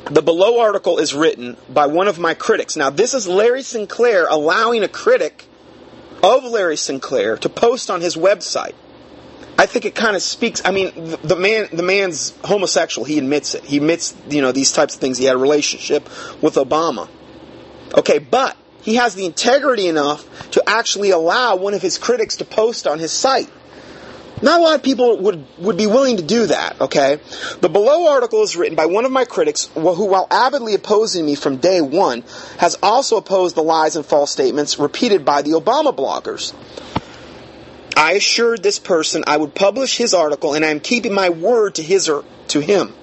The 0.06 0.22
below 0.22 0.62
article 0.62 1.00
is 1.00 1.16
written 1.16 1.58
by 1.68 1.88
one 1.88 2.08
of 2.08 2.20
my 2.20 2.36
critics. 2.36 2.78
Now, 2.78 2.92
this 2.92 3.14
is 3.14 3.28
Larry 3.28 3.64
Sinclair 3.64 4.28
allowing 4.30 4.84
a 4.84 4.88
critic 4.88 5.47
of 6.24 6.44
Larry 6.44 6.78
Sinclair 6.78 7.38
to 7.38 7.50
post 7.50 7.90
on 7.90 8.02
his 8.02 8.16
website. 8.16 8.74
I 9.58 9.66
think 9.66 9.86
it 9.86 9.96
kind 9.96 10.16
of 10.16 10.22
speaks. 10.22 10.62
I 10.64 10.72
mean, 10.72 11.18
the, 11.24 11.36
man, 11.36 11.70
the 11.74 11.84
man's 11.84 12.34
homosexual. 12.44 13.06
He 13.06 13.18
admits 13.18 13.56
it. 13.56 13.64
He 13.64 13.78
admits, 13.78 14.16
you 14.30 14.42
know, 14.42 14.52
these 14.52 14.72
types 14.72 14.94
of 14.94 15.02
things. 15.02 15.18
He 15.18 15.26
had 15.26 15.36
a 15.36 15.40
relationship 15.40 16.04
with 16.44 16.56
Obama. 16.56 17.10
Okay, 17.96 18.20
but 18.20 18.56
he 18.82 18.96
has 18.96 19.16
the 19.16 19.26
integrity 19.26 19.88
enough 19.88 20.50
to 20.52 20.64
actually 20.68 21.10
allow 21.10 21.56
one 21.56 21.74
of 21.74 21.82
his 21.82 21.98
critics 21.98 22.38
to 22.38 22.46
post 22.46 22.86
on 22.86 23.00
his 23.00 23.12
site. 23.12 23.50
Not 24.42 24.60
a 24.60 24.64
lot 24.64 24.76
of 24.76 24.84
people 24.84 25.18
would, 25.18 25.46
would 25.58 25.78
be 25.78 25.88
willing 25.88 26.18
to 26.18 26.24
do 26.24 26.46
that, 26.48 26.80
okay? 26.80 27.20
The 27.60 27.70
below 27.70 28.14
article 28.14 28.44
is 28.44 28.56
written 28.56 28.76
by 28.76 28.86
one 28.86 29.06
of 29.06 29.12
my 29.12 29.26
critics 29.26 29.66
who, 29.74 30.06
while 30.06 30.28
avidly 30.30 30.76
opposing 30.76 31.26
me 31.26 31.34
from 31.34 31.58
day 31.58 31.82
one, 31.82 32.24
has 32.60 32.78
also 32.84 33.18
opposed 33.18 33.56
the 33.56 33.64
lies 33.64 33.96
and 33.96 34.06
false 34.06 34.32
statements 34.32 34.78
repeated 34.78 35.26
by 35.26 35.42
the 35.42 35.52
Obama 35.52 35.96
bloggers. 35.96 36.54
I 37.96 38.12
assured 38.12 38.62
this 38.62 38.78
person 38.78 39.24
I 39.26 39.38
would 39.38 39.56
publish 39.56 39.98
his 39.98 40.14
article 40.14 40.54
and 40.54 40.64
I 40.64 40.70
am 40.70 40.82
keeping 40.82 41.14
my 41.14 41.30
word 41.30 41.76
to 41.76 41.82
his 41.82 42.08
or 42.08 42.24
to 42.50 42.60
him. 42.60 42.94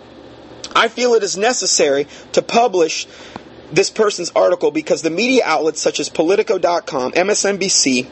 I 0.74 0.86
feel 0.86 1.14
it 1.14 1.24
is 1.24 1.36
necessary 1.36 2.06
to 2.32 2.42
publish 2.42 3.08
this 3.72 3.90
person's 3.90 4.30
article 4.36 4.70
because 4.70 5.02
the 5.02 5.10
media 5.10 5.42
outlets 5.44 5.80
such 5.80 5.98
as 5.98 6.08
Politico.com, 6.08 7.12
MSNBC, 7.12 8.08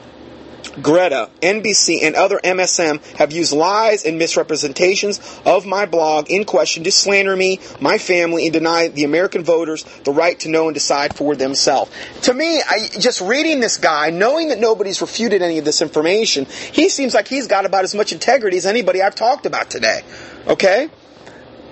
Greta, 0.80 1.28
NBC, 1.42 2.02
and 2.02 2.14
other 2.14 2.40
MSM 2.42 3.04
have 3.16 3.32
used 3.32 3.52
lies 3.52 4.04
and 4.04 4.18
misrepresentations 4.18 5.20
of 5.44 5.66
my 5.66 5.86
blog 5.86 6.30
in 6.30 6.44
question 6.44 6.84
to 6.84 6.92
slander 6.92 7.36
me, 7.36 7.60
my 7.80 7.98
family, 7.98 8.46
and 8.46 8.52
deny 8.52 8.88
the 8.88 9.04
American 9.04 9.44
voters 9.44 9.84
the 10.04 10.12
right 10.12 10.38
to 10.40 10.48
know 10.48 10.68
and 10.68 10.74
decide 10.74 11.14
for 11.14 11.36
themselves. 11.36 11.90
To 12.22 12.34
me, 12.34 12.62
I, 12.62 12.88
just 12.98 13.20
reading 13.20 13.60
this 13.60 13.78
guy, 13.78 14.10
knowing 14.10 14.48
that 14.48 14.58
nobody's 14.58 15.00
refuted 15.00 15.42
any 15.42 15.58
of 15.58 15.64
this 15.64 15.82
information, 15.82 16.46
he 16.46 16.88
seems 16.88 17.14
like 17.14 17.28
he's 17.28 17.46
got 17.46 17.66
about 17.66 17.84
as 17.84 17.94
much 17.94 18.12
integrity 18.12 18.56
as 18.56 18.66
anybody 18.66 19.02
I've 19.02 19.14
talked 19.14 19.46
about 19.46 19.70
today. 19.70 20.02
Okay? 20.46 20.88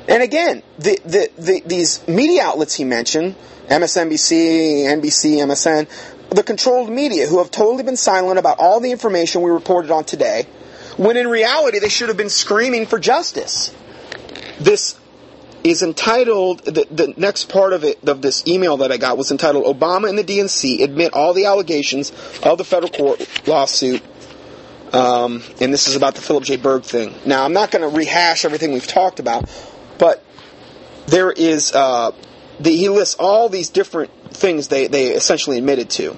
And 0.09 0.23
again, 0.23 0.63
the, 0.79 0.99
the, 1.05 1.31
the, 1.39 1.63
these 1.67 2.07
media 2.09 2.43
outlets 2.43 2.75
he 2.75 2.85
mentioned, 2.85 3.37
MSNBC, 3.69 4.85
NBC, 4.85 5.37
MSN, 5.39 5.89
the 6.31 6.43
controlled 6.43 6.89
media 6.89 7.27
who 7.27 7.39
have 7.39 7.51
totally 7.51 7.83
been 7.83 7.97
silent 7.97 8.39
about 8.39 8.59
all 8.59 8.81
the 8.81 8.93
information 8.93 9.43
we 9.43 9.51
reported 9.51 9.91
on 9.91 10.05
today, 10.05 10.47
when 10.97 11.17
in 11.17 11.29
reality 11.29 11.79
they 11.79 11.89
should 11.89 12.09
have 12.09 12.17
been 12.17 12.31
screaming 12.31 12.87
for 12.87 12.99
justice. 12.99 13.75
This 14.61 14.99
is 15.65 15.83
entitled, 15.83 16.65
the, 16.65 16.87
the 16.91 17.15
next 17.17 17.49
part 17.49 17.73
of 17.73 17.85
it, 17.85 18.09
of 18.09 18.23
this 18.23 18.47
email 18.47 18.79
that 18.79 18.93
I 18.93 18.97
got 18.97 19.19
was 19.19 19.31
entitled 19.31 19.65
Obama 19.65 20.09
and 20.09 20.19
the 20.19 20.25
DNC 20.25 20.83
admit 20.83 21.13
all 21.13 21.35
the 21.35 21.47
allegations 21.47 22.11
of 22.43 22.59
the 22.59 22.65
federal 22.65 22.91
court 22.91 23.47
lawsuit. 23.47 24.03
Um, 24.93 25.43
and 25.61 25.73
this 25.73 25.87
is 25.87 25.97
about 25.97 26.15
the 26.15 26.21
Philip 26.21 26.45
J. 26.45 26.57
Berg 26.57 26.83
thing. 26.83 27.15
Now, 27.25 27.45
I'm 27.45 27.53
not 27.53 27.71
going 27.71 27.89
to 27.89 27.97
rehash 27.97 28.45
everything 28.45 28.73
we've 28.73 28.87
talked 28.87 29.21
about, 29.21 29.49
but 29.99 30.25
there 31.07 31.31
is, 31.31 31.73
uh, 31.73 32.13
the, 32.61 32.71
he 32.71 32.89
lists 32.89 33.17
all 33.19 33.49
these 33.49 33.71
different 33.71 34.11
things 34.33 34.69
they, 34.69 34.87
they 34.87 35.09
essentially 35.09 35.59
admitted 35.59 35.91
to. 35.91 36.17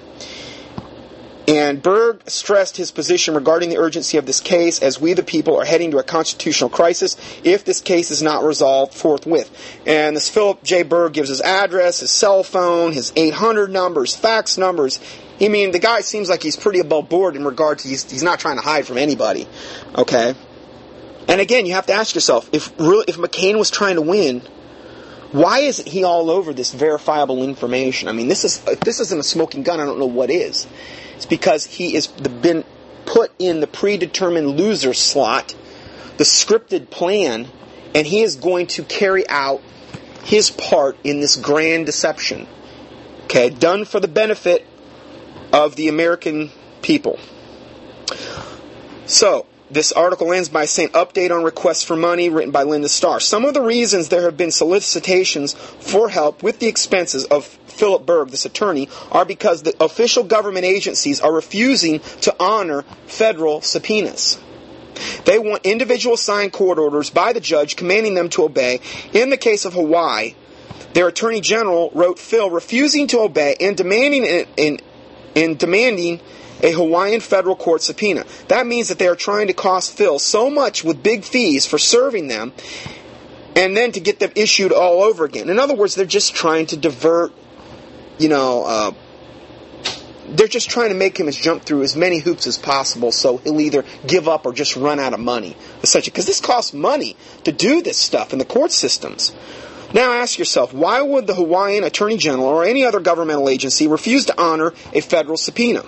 And 1.49 1.83
Berg 1.83 2.23
stressed 2.29 2.77
his 2.77 2.93
position 2.93 3.35
regarding 3.35 3.69
the 3.69 3.79
urgency 3.79 4.17
of 4.17 4.27
this 4.27 4.41
case 4.41 4.81
as 4.81 5.01
we, 5.01 5.13
the 5.13 5.25
people, 5.25 5.59
are 5.61 5.65
heading 5.65 5.91
to 5.91 5.99
a 5.99 6.03
constitutional 6.05 6.71
crisis 6.71 7.17
if 7.43 7.65
this 7.65 7.81
case 7.81 8.13
is 8.13 8.23
not 8.23 8.45
resolved 8.45 8.95
forthwith. 8.95 9.51
And 9.85 10.15
this 10.15 10.29
Philip 10.29 10.63
J. 10.63 10.85
Berg 10.85 11.15
gives 11.15 11.29
his 11.29 11.41
address, 11.41 12.01
his 12.01 12.13
cell 12.13 12.45
phone, 12.45 12.93
his 12.93 13.13
800 13.17 13.71
numbers, 13.71 14.15
fax 14.15 14.57
numbers. 14.57 15.01
I 15.41 15.49
mean, 15.49 15.73
the 15.73 15.81
guy 15.81 16.03
seems 16.03 16.29
like 16.29 16.45
he's 16.45 16.57
pretty 16.57 16.79
above 16.79 17.09
board 17.09 17.35
in 17.35 17.45
regard 17.45 17.81
to 17.81 17.89
he's, 17.89 18.09
he's 18.09 18.23
not 18.23 18.39
trying 18.39 18.57
to 18.57 18.63
hide 18.63 18.87
from 18.87 18.99
anybody. 18.99 19.49
Okay? 19.97 20.35
And 21.27 21.41
again, 21.41 21.67
you 21.67 21.73
have 21.75 21.87
to 21.87 21.93
ask 21.93 22.15
yourself 22.15 22.49
if 22.53 22.73
really, 22.79 23.07
if 23.09 23.17
McCain 23.17 23.59
was 23.59 23.71
trying 23.71 23.97
to 23.97 24.03
win, 24.03 24.43
why 25.33 25.61
isn't 25.61 25.89
he 25.89 26.05
all 26.05 26.31
over 26.31 26.53
this 26.53 26.73
verifiable 26.73 27.43
information? 27.43 28.09
I 28.09 28.13
mean, 28.13 28.29
this 28.29 28.45
is 28.45 28.63
if 28.67 28.81
this 28.81 29.01
isn't 29.01 29.19
a 29.19 29.25
smoking 29.25 29.63
gun. 29.63 29.81
I 29.81 29.85
don't 29.85 29.99
know 29.99 30.07
what 30.07 30.31
is. 30.31 30.67
It's 31.17 31.27
because 31.27 31.65
he 31.65 31.95
has 31.95 32.07
been 32.07 32.65
put 33.07 33.33
in 33.39 33.61
the 33.61 33.67
predetermined 33.67 34.59
loser 34.59 34.95
slot, 34.95 35.55
the 36.19 36.25
scripted 36.25 36.91
plan, 36.91 37.49
and 37.95 38.07
he 38.07 38.21
is 38.21 38.37
going 38.37 38.67
to 38.69 38.85
carry 38.85 39.29
out 39.29 39.63
his 40.23 40.51
part 40.51 40.97
in 41.03 41.21
this 41.21 41.37
grand 41.37 41.87
deception. 41.87 42.47
Okay, 43.25 43.51
done 43.51 43.85
for 43.85 44.01
the 44.01 44.09
benefit 44.09 44.67
of 45.53 45.77
the 45.77 45.89
American 45.89 46.51
people. 46.83 47.19
So, 49.07 49.47
this 49.73 49.91
article 49.93 50.33
ends 50.33 50.51
by 50.51 50.67
saying 50.67 50.91
update 50.91 51.35
on 51.35 51.43
requests 51.45 51.83
for 51.83 51.97
money 51.97 52.29
written 52.29 52.51
by 52.51 52.63
Linda 52.63 52.89
Starr. 52.89 53.21
Some 53.21 53.45
of 53.45 53.55
the 53.55 53.63
reasons 53.63 54.09
there 54.09 54.23
have 54.23 54.37
been 54.37 54.51
solicitations 54.51 55.55
for 55.55 56.11
help 56.11 56.43
with 56.43 56.59
the 56.59 56.67
expenses 56.67 57.25
of 57.25 57.47
Philip 57.47 58.05
Berg, 58.05 58.29
this 58.29 58.45
attorney, 58.45 58.89
are 59.11 59.25
because 59.25 59.63
the 59.63 59.75
official 59.83 60.25
government 60.25 60.67
agencies 60.67 61.21
are 61.21 61.33
refusing 61.33 62.01
to 62.21 62.37
honor 62.39 62.83
federal 63.07 63.63
subpoenas. 63.63 64.39
They 65.25 65.39
want 65.39 65.65
individual 65.65 66.19
signed 66.19 66.53
court 66.53 66.79
orders 66.79 67.09
by 67.09 67.33
the 67.33 67.41
judge 67.41 67.77
commanding 67.77 68.15
them 68.15 68.29
to 68.31 68.45
obey. 68.45 68.81
In 69.15 69.31
the 69.31 69.39
case 69.39 69.65
of 69.65 69.73
Hawaii, 69.73 70.35
their 70.93 71.09
attorney 71.09 71.41
general 71.41 71.91
wrote 71.95 72.19
Phil 72.19 72.51
refusing 72.51 73.07
to 73.09 73.21
obey 73.21 73.57
and 73.59 73.75
demanding 73.75 74.25
in, 74.25 74.47
in, 74.59 74.79
in 75.35 75.57
demanding 75.57 76.21
a 76.63 76.73
Hawaiian 76.73 77.21
federal 77.21 77.57
court 77.57 77.83
subpoena. 77.83 78.25
That 78.49 78.67
means 78.67 78.89
that 78.89 78.99
they 78.99 79.09
are 79.09 79.17
trying 79.17 79.49
to 79.49 79.53
cost 79.53 79.97
Phil 79.97 80.19
so 80.19 80.49
much 80.49 80.85
with 80.85 81.03
big 81.03 81.25
fees 81.25 81.67
for 81.67 81.79
serving 81.79 82.29
them 82.29 82.53
and 83.55 83.77
then 83.77 83.93
to 83.93 84.01
get 84.01 84.19
them 84.21 84.31
issued 84.35 84.73
all 84.73 85.03
over 85.03 85.25
again. 85.25 85.51
In 85.51 85.59
other 85.59 85.75
words, 85.75 85.95
they're 85.95 86.07
just 86.07 86.35
trying 86.35 86.67
to 86.67 86.77
divert, 86.77 87.33
you 88.19 88.29
know, 88.29 88.65
uh, 88.65 88.93
they're 90.29 90.49
just 90.49 90.71
trying 90.71 90.89
to 90.89 90.95
make 90.95 91.19
him 91.19 91.31
jump 91.31 91.65
through 91.65 91.83
as 91.83 91.97
many 91.97 92.19
hoops 92.19 92.47
as 92.47 92.57
possible 92.57 93.13
so 93.13 93.39
he'll 93.39 93.61
either 93.61 93.85
give 94.07 94.29
up 94.29 94.47
or 94.47 94.53
just 94.53 94.77
run 94.77 94.99
out 94.99 95.13
of 95.13 95.21
money. 95.21 95.57
Because 95.81 96.27
this 96.27 96.41
costs 96.41 96.73
money 96.73 97.17
to 97.45 97.53
do 97.53 97.83
this 97.83 97.99
stuff 97.99 98.33
in 98.33 98.39
the 98.39 98.45
court 98.45 98.73
systems. 98.73 99.33
Now 99.93 100.13
ask 100.13 100.39
yourself, 100.39 100.73
why 100.73 101.03
would 101.03 101.27
the 101.27 101.35
Hawaiian 101.35 101.85
Attorney 101.85 102.17
General 102.17 102.47
or 102.47 102.65
any 102.65 102.85
other 102.85 103.01
governmental 103.01 103.49
agency 103.49 103.89
refuse 103.89 104.25
to 104.27 104.41
honor 104.41 104.73
a 104.95 105.01
federal 105.01 105.37
subpoena? 105.37 105.85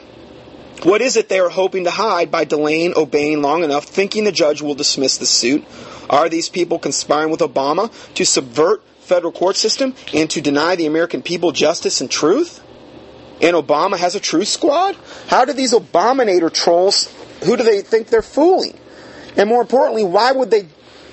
What 0.85 1.01
is 1.01 1.17
it 1.17 1.31
they 1.31 1.39
are 1.39 1.49
hoping 1.49 1.85
to 1.85 1.91
hide 1.91 2.31
by 2.31 2.45
delaying 2.45 2.93
obeying 2.95 3.41
long 3.41 3.65
enough, 3.65 3.87
thinking 3.87 4.25
the 4.25 4.33
judge 4.33 4.61
will 4.61 4.75
dismiss 4.75 5.17
the 5.17 5.25
suit? 5.25 5.65
Are 6.11 6.29
these 6.29 6.51
people 6.51 6.79
conspiring 6.79 7.31
with 7.31 7.41
Obama 7.41 7.91
to 8.15 8.27
subvert 8.27 8.83
federal 9.01 9.33
court 9.33 9.57
system 9.57 9.95
and 10.13 10.29
to 10.29 10.43
deny 10.43 10.77
the 10.77 10.85
American 10.85 11.23
people 11.23 11.53
justice 11.53 12.03
and 12.03 12.11
truth? 12.11 12.63
And 13.41 13.57
Obama 13.57 13.97
has 13.97 14.15
a 14.15 14.21
truth 14.21 14.49
squad? 14.49 14.95
How 15.29 15.47
do 15.47 15.55
these 15.55 15.73
Obaminator 15.73 16.53
trolls, 16.53 17.11
who 17.45 17.57
do 17.57 17.63
they 17.63 17.81
think 17.81 18.09
they're 18.09 18.21
fooling? 18.21 18.79
And 19.39 19.49
more 19.49 19.63
importantly, 19.63 20.05
why 20.05 20.33
would 20.33 20.51
they 20.51 20.69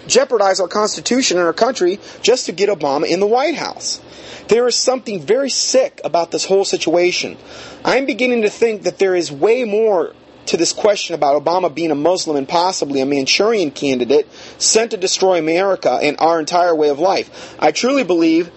jeopardize 0.07 0.59
our 0.59 0.67
Constitution 0.67 1.37
and 1.37 1.45
our 1.45 1.53
country 1.53 1.99
just 2.21 2.45
to 2.47 2.51
get 2.51 2.69
Obama 2.69 3.07
in 3.07 3.19
the 3.19 3.27
White 3.27 3.55
House? 3.55 4.01
There 4.47 4.67
is 4.67 4.75
something 4.75 5.21
very 5.21 5.49
sick 5.49 6.01
about 6.03 6.31
this 6.31 6.45
whole 6.45 6.65
situation. 6.65 7.37
I'm 7.85 8.05
beginning 8.05 8.41
to 8.41 8.49
think 8.49 8.83
that 8.83 8.99
there 8.99 9.15
is 9.15 9.31
way 9.31 9.63
more 9.63 10.13
to 10.47 10.57
this 10.57 10.73
question 10.73 11.15
about 11.15 11.41
Obama 11.41 11.73
being 11.73 11.91
a 11.91 11.95
Muslim 11.95 12.35
and 12.35 12.49
possibly 12.49 12.99
a 12.99 13.05
Manchurian 13.05 13.71
candidate 13.71 14.27
sent 14.57 14.91
to 14.91 14.97
destroy 14.97 15.37
America 15.37 15.99
and 16.01 16.17
our 16.19 16.39
entire 16.39 16.75
way 16.75 16.89
of 16.89 16.99
life. 16.99 17.55
I 17.59 17.71
truly 17.71 18.03
believe 18.03 18.51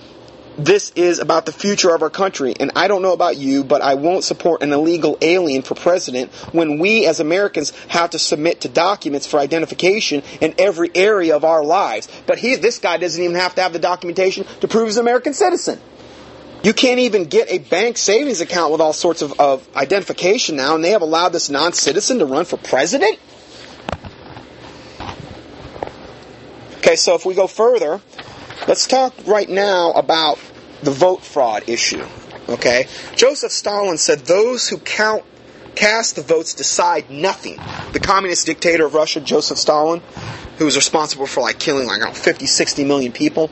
this 0.57 0.93
is 0.95 1.19
about 1.19 1.47
the 1.47 1.53
future 1.53 1.95
of 1.95 2.03
our 2.03 2.11
country. 2.11 2.55
And 2.59 2.73
I 2.77 2.89
don't 2.89 3.03
know 3.03 3.13
about 3.13 3.37
you, 3.37 3.65
but 3.65 3.83
I 3.83 3.95
won't 3.95 4.25
support 4.25 4.63
an 4.63 4.73
illegal 4.73 5.19
alien 5.21 5.63
for 5.63 5.75
president 5.75 6.33
when 6.53 6.79
we 6.79 7.07
as 7.07 7.21
Americans 7.21 7.71
have 7.89 8.11
to 8.11 8.19
submit 8.19 8.63
to 8.63 8.69
documents 8.69 9.27
for 9.27 9.39
identification 9.39 10.23
in 10.41 10.55
every 10.59 10.91
area 10.95 11.37
of 11.37 11.45
our 11.45 11.65
lives. 11.65 12.09
But 12.27 12.39
he, 12.39 12.57
this 12.57 12.79
guy 12.79 12.97
doesn't 12.97 13.23
even 13.23 13.37
have 13.37 13.55
to 13.57 13.63
have 13.63 13.73
the 13.73 13.79
documentation 13.79 14.45
to 14.61 14.69
prove 14.69 14.87
he's 14.87 14.97
an 14.97 15.03
American 15.03 15.35
citizen. 15.35 15.81
You 16.63 16.73
can't 16.73 17.01
even 17.01 17.27
get 17.27 17.51
a 17.51 17.59
bank 17.59 17.99
savings 17.99 18.41
account 18.41 18.73
with 18.73 18.81
all 18.81 18.95
sorts 18.95 19.21
of, 19.21 19.39
of 19.39 19.69
identification 19.77 20.57
now, 20.57 20.75
and 20.75 20.83
they 20.83 20.91
have 20.91 21.03
allowed 21.03 21.31
this 21.31 21.51
non-citizen 21.51 22.21
to 22.21 22.27
run 22.27 22.47
for 22.47 22.57
president? 22.57 23.19
Okay, 26.79 26.97
so 26.97 27.15
if 27.15 27.27
we 27.27 27.35
go 27.35 27.47
further, 27.47 28.01
let's 28.67 28.87
talk 28.87 29.15
right 29.27 29.49
now 29.49 29.93
about 29.93 30.39
the 30.83 30.91
vote 30.91 31.23
fraud 31.23 31.69
issue. 31.69 32.05
Okay? 32.49 32.87
Joseph 33.17 33.53
Stalin 33.53 33.99
said 33.99 34.21
those 34.21 34.69
who 34.69 34.79
count 34.79 35.25
cast 35.75 36.17
the 36.17 36.23
votes 36.23 36.55
decide 36.55 37.11
nothing. 37.11 37.59
The 37.93 38.01
communist 38.01 38.47
dictator 38.47 38.87
of 38.87 38.95
Russia, 38.95 39.21
Joseph 39.21 39.59
Stalin, 39.59 40.01
who 40.59 40.65
was 40.65 40.77
responsible 40.77 41.27
for 41.27 41.41
like 41.41 41.59
killing 41.59 41.87
like 41.87 42.01
I 42.01 42.05
don't 42.05 42.15
know, 42.15 42.21
50, 42.21 42.47
60 42.47 42.85
million 42.85 43.13
people. 43.13 43.51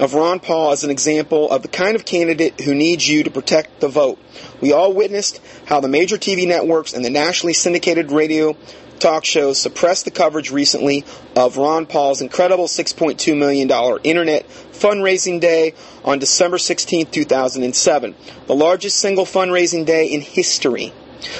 of 0.00 0.14
Ron 0.14 0.40
Paul 0.40 0.72
as 0.72 0.82
an 0.82 0.90
example 0.90 1.48
of 1.50 1.62
the 1.62 1.68
kind 1.68 1.94
of 1.94 2.04
candidate 2.04 2.62
who 2.62 2.74
needs 2.74 3.08
you 3.08 3.22
to 3.22 3.30
protect 3.30 3.78
the 3.78 3.86
vote. 3.86 4.18
We 4.60 4.72
all 4.72 4.92
witnessed 4.92 5.40
how 5.66 5.78
the 5.78 5.88
major 5.88 6.16
TV 6.16 6.48
networks 6.48 6.94
and 6.94 7.04
the 7.04 7.10
nationally 7.10 7.52
syndicated 7.52 8.10
radio 8.10 8.56
talk 9.02 9.24
shows 9.24 9.60
suppressed 9.60 10.04
the 10.04 10.10
coverage 10.10 10.50
recently 10.50 11.04
of 11.36 11.56
Ron 11.56 11.86
Paul's 11.86 12.20
incredible 12.20 12.66
$6.2 12.66 13.36
million 13.36 13.68
internet 14.04 14.48
fundraising 14.48 15.40
day 15.40 15.74
on 16.04 16.18
December 16.18 16.58
16, 16.58 17.06
2007, 17.06 18.14
the 18.46 18.54
largest 18.54 18.98
single 18.98 19.24
fundraising 19.24 19.84
day 19.84 20.06
in 20.06 20.20
history 20.20 20.92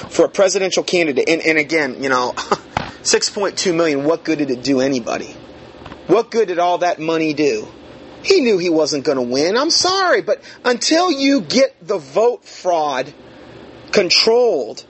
for 0.09 0.25
a 0.25 0.29
presidential 0.29 0.83
candidate. 0.83 1.27
And, 1.29 1.41
and 1.41 1.57
again, 1.57 2.03
you 2.03 2.09
know, 2.09 2.33
6.2 3.03 3.75
million—what 3.75 4.23
good 4.23 4.39
did 4.39 4.51
it 4.51 4.63
do 4.63 4.79
anybody? 4.79 5.35
What 6.07 6.31
good 6.31 6.49
did 6.49 6.59
all 6.59 6.79
that 6.79 6.99
money 6.99 7.33
do? 7.33 7.67
He 8.23 8.39
knew 8.39 8.57
he 8.57 8.69
wasn't 8.69 9.03
going 9.03 9.17
to 9.17 9.23
win. 9.23 9.57
I'm 9.57 9.69
sorry, 9.69 10.21
but 10.21 10.41
until 10.63 11.11
you 11.11 11.41
get 11.41 11.75
the 11.85 11.97
vote 11.97 12.45
fraud 12.45 13.13
controlled, 13.91 14.85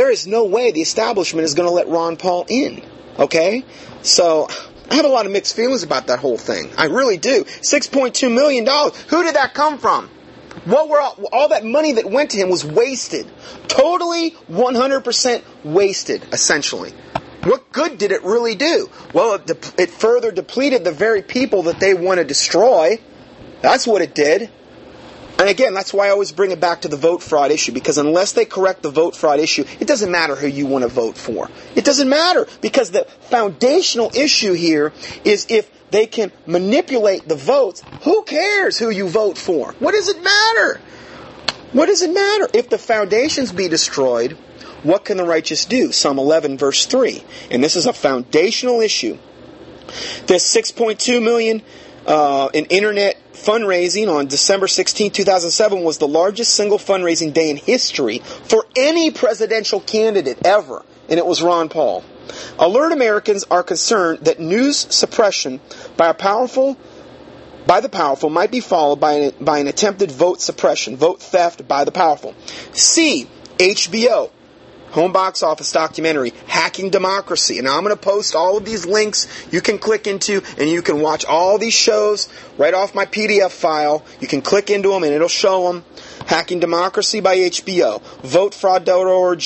there 0.00 0.10
is 0.10 0.26
no 0.26 0.46
way 0.46 0.70
the 0.70 0.80
establishment 0.80 1.44
is 1.44 1.52
going 1.52 1.68
to 1.68 1.74
let 1.74 1.86
Ron 1.86 2.16
Paul 2.16 2.46
in. 2.48 2.82
Okay? 3.18 3.66
So, 4.00 4.48
I 4.90 4.94
have 4.94 5.04
a 5.04 5.08
lot 5.08 5.26
of 5.26 5.32
mixed 5.32 5.54
feelings 5.54 5.82
about 5.82 6.06
that 6.06 6.20
whole 6.20 6.38
thing. 6.38 6.70
I 6.78 6.86
really 6.86 7.18
do. 7.18 7.44
$6.2 7.44 8.34
million. 8.34 8.64
Who 8.64 9.22
did 9.22 9.34
that 9.34 9.52
come 9.52 9.76
from? 9.76 10.08
What 10.64 10.88
were 10.88 10.98
all, 10.98 11.28
all, 11.30 11.48
that 11.50 11.66
money 11.66 11.92
that 11.92 12.10
went 12.10 12.30
to 12.30 12.38
him 12.38 12.48
was 12.48 12.64
wasted. 12.64 13.30
Totally 13.68 14.30
100% 14.50 15.42
wasted, 15.64 16.26
essentially. 16.32 16.92
What 17.44 17.70
good 17.70 17.98
did 17.98 18.10
it 18.10 18.24
really 18.24 18.54
do? 18.54 18.88
Well, 19.12 19.34
it, 19.34 19.46
de- 19.46 19.82
it 19.82 19.90
further 19.90 20.32
depleted 20.32 20.82
the 20.82 20.92
very 20.92 21.20
people 21.20 21.64
that 21.64 21.78
they 21.78 21.92
want 21.92 22.20
to 22.20 22.24
destroy. 22.24 22.98
That's 23.60 23.86
what 23.86 24.00
it 24.00 24.14
did. 24.14 24.48
And 25.40 25.48
again, 25.48 25.72
that's 25.72 25.94
why 25.94 26.08
I 26.08 26.10
always 26.10 26.32
bring 26.32 26.50
it 26.50 26.60
back 26.60 26.82
to 26.82 26.88
the 26.88 26.98
vote 26.98 27.22
fraud 27.22 27.50
issue, 27.50 27.72
because 27.72 27.96
unless 27.96 28.32
they 28.32 28.44
correct 28.44 28.82
the 28.82 28.90
vote 28.90 29.16
fraud 29.16 29.40
issue, 29.40 29.64
it 29.80 29.88
doesn't 29.88 30.10
matter 30.10 30.36
who 30.36 30.46
you 30.46 30.66
want 30.66 30.82
to 30.82 30.88
vote 30.88 31.16
for. 31.16 31.48
It 31.74 31.86
doesn't 31.86 32.10
matter, 32.10 32.46
because 32.60 32.90
the 32.90 33.06
foundational 33.22 34.10
issue 34.14 34.52
here 34.52 34.92
is 35.24 35.46
if 35.48 35.70
they 35.92 36.04
can 36.04 36.30
manipulate 36.44 37.26
the 37.26 37.36
votes, 37.36 37.82
who 38.02 38.22
cares 38.24 38.78
who 38.78 38.90
you 38.90 39.08
vote 39.08 39.38
for? 39.38 39.72
What 39.78 39.92
does 39.92 40.10
it 40.10 40.22
matter? 40.22 40.78
What 41.72 41.86
does 41.86 42.02
it 42.02 42.12
matter? 42.12 42.46
If 42.52 42.68
the 42.68 42.76
foundations 42.76 43.50
be 43.50 43.66
destroyed, 43.66 44.32
what 44.82 45.06
can 45.06 45.16
the 45.16 45.24
righteous 45.24 45.64
do? 45.64 45.90
Psalm 45.90 46.18
11, 46.18 46.58
verse 46.58 46.84
3. 46.84 47.24
And 47.50 47.64
this 47.64 47.76
is 47.76 47.86
a 47.86 47.94
foundational 47.94 48.82
issue. 48.82 49.16
This 50.26 50.54
6.2 50.54 51.22
million 51.22 51.62
uh, 52.06 52.50
in 52.52 52.66
internet 52.66 53.16
fundraising 53.44 54.08
on 54.14 54.26
December 54.26 54.68
16, 54.68 55.10
2007 55.10 55.82
was 55.82 55.98
the 55.98 56.08
largest 56.08 56.54
single 56.54 56.78
fundraising 56.78 57.32
day 57.32 57.50
in 57.50 57.56
history 57.56 58.18
for 58.18 58.66
any 58.76 59.10
presidential 59.10 59.80
candidate 59.80 60.38
ever, 60.44 60.84
and 61.08 61.18
it 61.18 61.26
was 61.26 61.42
Ron 61.42 61.68
Paul. 61.68 62.04
Alert 62.58 62.92
Americans 62.92 63.44
are 63.50 63.62
concerned 63.62 64.20
that 64.20 64.38
news 64.38 64.76
suppression 64.76 65.60
by 65.96 66.08
a 66.08 66.14
powerful 66.14 66.76
by 67.66 67.80
the 67.80 67.88
powerful 67.88 68.30
might 68.30 68.50
be 68.50 68.60
followed 68.60 69.00
by 69.00 69.12
an, 69.12 69.32
by 69.40 69.58
an 69.58 69.68
attempted 69.68 70.10
vote 70.10 70.40
suppression, 70.40 70.96
vote 70.96 71.20
theft 71.20 71.68
by 71.68 71.84
the 71.84 71.92
powerful. 71.92 72.34
C. 72.72 73.28
HBO 73.58 74.30
home 74.90 75.12
box 75.12 75.42
office 75.42 75.72
documentary, 75.72 76.32
Hacking 76.46 76.90
Democracy. 76.90 77.58
And 77.58 77.68
I'm 77.68 77.82
going 77.82 77.94
to 77.94 78.00
post 78.00 78.34
all 78.34 78.56
of 78.56 78.64
these 78.64 78.86
links 78.86 79.26
you 79.52 79.60
can 79.60 79.78
click 79.78 80.06
into 80.06 80.42
and 80.58 80.68
you 80.68 80.82
can 80.82 81.00
watch 81.00 81.24
all 81.24 81.58
these 81.58 81.74
shows 81.74 82.28
right 82.58 82.74
off 82.74 82.94
my 82.94 83.06
PDF 83.06 83.50
file. 83.50 84.04
You 84.20 84.28
can 84.28 84.42
click 84.42 84.70
into 84.70 84.90
them 84.90 85.02
and 85.02 85.12
it'll 85.12 85.28
show 85.28 85.72
them. 85.72 85.84
Hacking 86.26 86.60
Democracy 86.60 87.20
by 87.20 87.36
HBO, 87.36 88.00
VoteFraud.org, 88.22 89.40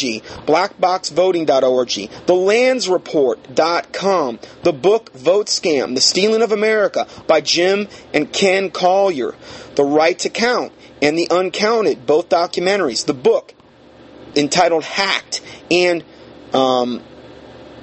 BlackBoxVoting.org, 0.46 1.88
TheLandsReport.com, 1.88 4.38
the 4.64 4.72
book 4.72 5.12
Vote 5.12 5.46
Scam, 5.46 5.94
The 5.94 6.00
Stealing 6.00 6.42
of 6.42 6.50
America 6.52 7.06
by 7.26 7.40
Jim 7.40 7.88
and 8.12 8.32
Ken 8.32 8.70
Collier, 8.70 9.34
The 9.76 9.84
Right 9.84 10.18
to 10.18 10.28
Count, 10.28 10.72
and 11.00 11.16
The 11.16 11.28
Uncounted, 11.30 12.06
both 12.06 12.28
documentaries, 12.28 13.06
the 13.06 13.14
book 13.14 13.54
entitled 14.36 14.84
Hacked, 14.84 15.40
and 15.70 16.04
um, 16.52 17.02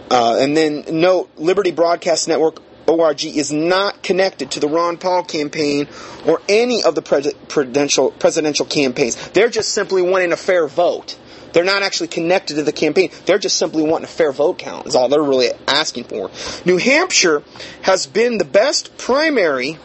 uh, 0.10 0.38
and 0.40 0.56
then 0.56 0.86
note 0.90 1.30
Liberty 1.38 1.72
Broadcast 1.72 2.28
Network 2.28 2.62
ORG 2.88 3.26
is 3.26 3.52
not 3.52 4.04
connected 4.04 4.52
to 4.52 4.60
the 4.60 4.68
Ron 4.68 4.98
Paul 4.98 5.24
campaign 5.24 5.88
or 6.26 6.42
any 6.50 6.84
of 6.84 6.96
the 6.96 7.02
presidential 7.02 8.12
presidential 8.12 8.66
campaigns. 8.66 9.16
They're 9.30 9.50
just 9.50 9.70
simply 9.70 10.02
wanting 10.02 10.32
a 10.32 10.38
fair 10.38 10.68
vote. 10.68 11.18
They're 11.54 11.64
not 11.66 11.84
actually 11.84 12.08
connected 12.08 12.56
to 12.56 12.64
the 12.64 12.72
campaign. 12.72 13.12
They're 13.26 13.38
just 13.38 13.58
simply 13.58 13.84
wanting 13.84 14.06
a 14.06 14.08
fair 14.08 14.32
vote 14.32 14.58
count. 14.58 14.88
Is 14.88 14.96
all 14.96 15.10
they're 15.10 15.22
really 15.22 15.50
asking 15.68 16.06
for. 16.06 16.32
New 16.66 16.78
Hampshire 16.78 17.44
has 17.82 18.08
been 18.08 18.38
the 18.38 18.46
best 18.46 18.98
primary 18.98 19.78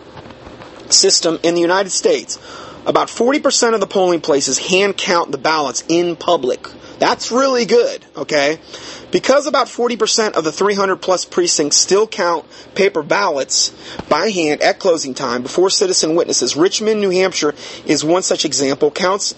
system 0.88 1.38
in 1.42 1.54
the 1.54 1.60
United 1.60 1.90
States 1.90 2.38
about 2.86 3.08
40% 3.08 3.74
of 3.74 3.80
the 3.80 3.86
polling 3.86 4.20
places 4.20 4.58
hand 4.58 4.96
count 4.96 5.32
the 5.32 5.38
ballots 5.38 5.84
in 5.88 6.16
public. 6.16 6.68
That's 6.98 7.30
really 7.30 7.66
good, 7.66 8.06
okay? 8.16 8.58
Because 9.10 9.46
about 9.46 9.66
40% 9.66 10.32
of 10.32 10.44
the 10.44 10.52
300 10.52 10.96
plus 10.96 11.24
precincts 11.24 11.76
still 11.76 12.06
count 12.06 12.46
paper 12.74 13.02
ballots 13.02 13.70
by 14.08 14.30
hand 14.30 14.62
at 14.62 14.78
closing 14.78 15.12
time 15.12 15.42
before 15.42 15.68
citizen 15.68 16.14
witnesses, 16.14 16.56
Richmond, 16.56 17.00
New 17.00 17.10
Hampshire 17.10 17.54
is 17.84 18.04
one 18.04 18.22
such 18.22 18.44
example, 18.44 18.90
counts, 18.90 19.34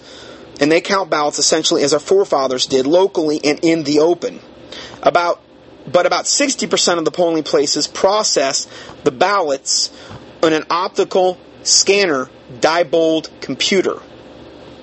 and 0.61 0.71
they 0.71 0.79
count 0.79 1.09
ballots 1.09 1.39
essentially 1.39 1.83
as 1.83 1.93
our 1.93 1.99
forefathers 1.99 2.65
did 2.65 2.87
locally 2.87 3.41
and 3.43 3.59
in 3.63 3.83
the 3.83 3.99
open. 3.99 4.39
About, 5.01 5.41
but 5.91 6.05
about 6.05 6.25
60% 6.25 6.97
of 6.97 7.05
the 7.05 7.11
polling 7.11 7.43
places 7.43 7.87
process 7.87 8.67
the 9.03 9.11
ballots 9.11 9.91
on 10.43 10.53
an 10.53 10.65
optical 10.69 11.37
scanner 11.63 12.29
Diebold 12.59 13.29
computer. 13.41 13.99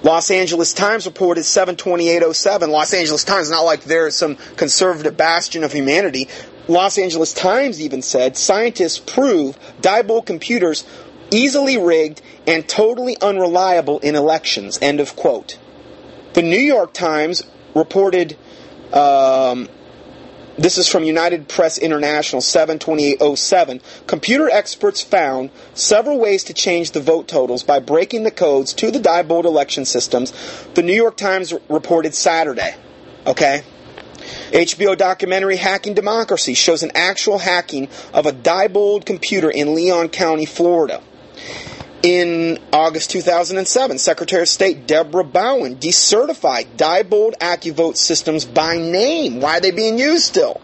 Los 0.03 0.31
Angeles 0.31 0.73
Times 0.73 1.07
reported 1.07 1.45
72807. 1.45 2.71
Los 2.71 2.95
Angeles 2.95 3.25
Times, 3.25 3.51
not 3.51 3.63
like 3.63 3.83
they're 3.85 4.11
some 4.11 4.37
conservative 4.57 5.17
bastion 5.17 5.65
of 5.65 5.73
humanity. 5.73 6.29
Los 6.69 6.99
Angeles 6.99 7.33
Times 7.33 7.81
even 7.81 8.03
said 8.03 8.37
scientists 8.37 8.99
prove 8.99 9.59
Diebold 9.81 10.27
computers 10.27 10.85
easily 11.31 11.77
rigged 11.77 12.23
and 12.47 12.69
totally 12.69 13.17
unreliable 13.21 13.99
in 14.01 14.15
elections. 14.15 14.79
End 14.81 15.01
of 15.01 15.17
quote. 15.17 15.59
The 16.35 16.43
New 16.43 16.59
York 16.59 16.93
Times 16.93 17.43
reported 17.75 18.37
um, 18.93 19.69
this 20.59 20.79
is 20.79 20.89
from 20.89 21.05
United 21.05 21.49
Press 21.49 21.77
International 21.79 22.41
72807. 22.41 23.81
Computer 24.07 24.49
experts 24.49 25.03
found 25.03 25.51
several 25.75 26.19
ways 26.19 26.45
to 26.45 26.55
change 26.55 26.93
the 26.93 27.01
vote 27.01 27.29
totals 27.29 27.63
by 27.63 27.79
breaking 27.79 28.23
the 28.23 28.31
codes 28.31 28.73
to 28.75 28.91
the 28.91 28.99
Diebold 28.99 29.45
election 29.45 29.85
systems, 29.85 30.33
the 30.75 30.83
New 30.83 30.95
York 30.95 31.17
Times 31.17 31.53
reported 31.69 32.15
Saturday. 32.15 32.75
Okay? 33.27 33.63
HBO 34.53 34.97
documentary 34.97 35.57
Hacking 35.57 35.95
Democracy 35.95 36.55
shows 36.55 36.83
an 36.83 36.93
actual 36.95 37.39
hacking 37.39 37.89
of 38.15 38.27
a 38.27 38.33
Diebold 38.33 39.05
computer 39.05 39.51
in 39.51 39.75
Leon 39.75 40.09
County, 40.09 40.47
Florida. 40.47 41.03
In 42.03 42.59
August 42.73 43.11
2007, 43.11 43.99
Secretary 43.99 44.43
of 44.43 44.49
State 44.49 44.87
Debra 44.87 45.25
Bowen 45.25 45.77
decertified 45.77 46.67
Diebold 46.77 47.39
AccuVote 47.39 47.97
systems 47.97 48.45
by 48.45 48.77
name. 48.77 49.41
Why 49.41 49.57
are 49.57 49.61
they 49.61 49.71
being 49.71 49.99
used 49.99 50.25
still? 50.25 50.61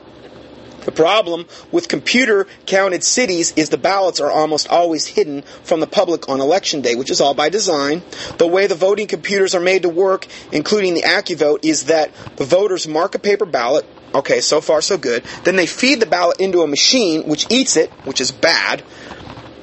The 0.84 0.92
problem 0.92 1.46
with 1.70 1.88
computer 1.88 2.46
counted 2.66 3.04
cities 3.04 3.52
is 3.56 3.70
the 3.70 3.78
ballots 3.78 4.20
are 4.20 4.30
almost 4.30 4.68
always 4.68 5.06
hidden 5.06 5.42
from 5.62 5.80
the 5.80 5.86
public 5.86 6.28
on 6.28 6.40
election 6.40 6.80
day, 6.80 6.96
which 6.96 7.10
is 7.10 7.20
all 7.20 7.34
by 7.34 7.48
design. 7.48 8.02
The 8.38 8.46
way 8.46 8.66
the 8.66 8.74
voting 8.74 9.06
computers 9.06 9.54
are 9.54 9.60
made 9.60 9.82
to 9.82 9.88
work, 9.88 10.26
including 10.50 10.94
the 10.94 11.02
AccuVote, 11.02 11.64
is 11.64 11.84
that 11.84 12.12
the 12.36 12.44
voters 12.44 12.86
mark 12.86 13.14
a 13.14 13.18
paper 13.18 13.46
ballot. 13.46 13.86
Okay, 14.14 14.40
so 14.40 14.60
far 14.60 14.82
so 14.82 14.98
good. 14.98 15.24
Then 15.44 15.56
they 15.56 15.66
feed 15.66 16.00
the 16.00 16.06
ballot 16.06 16.40
into 16.40 16.62
a 16.62 16.66
machine, 16.66 17.22
which 17.28 17.46
eats 17.48 17.76
it, 17.76 17.90
which 18.04 18.20
is 18.20 18.30
bad 18.30 18.82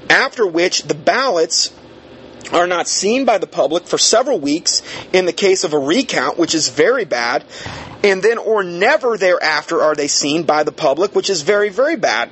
after 0.10 0.46
which 0.46 0.84
the 0.84 0.96
ballots 0.96 1.74
are 2.52 2.68
not 2.68 2.88
seen 2.88 3.26
by 3.26 3.38
the 3.38 3.48
public 3.48 3.86
for 3.86 3.98
several 3.98 4.40
weeks 4.40 4.82
in 5.14 5.26
the 5.26 5.34
case 5.34 5.64
of 5.64 5.74
a 5.74 5.78
recount, 5.80 6.38
which 6.38 6.56
is 6.56 6.70
very 6.70 7.06
bad, 7.06 7.44
and 8.04 8.24
then 8.24 8.38
or 8.38 8.64
never 8.64 9.18
thereafter 9.18 9.82
are 9.82 9.94
they 9.96 10.08
seen 10.08 10.44
by 10.44 10.64
the 10.64 10.72
public, 10.72 11.14
which 11.14 11.30
is 11.30 11.42
very, 11.44 11.70
very 11.70 11.96
bad 11.96 12.32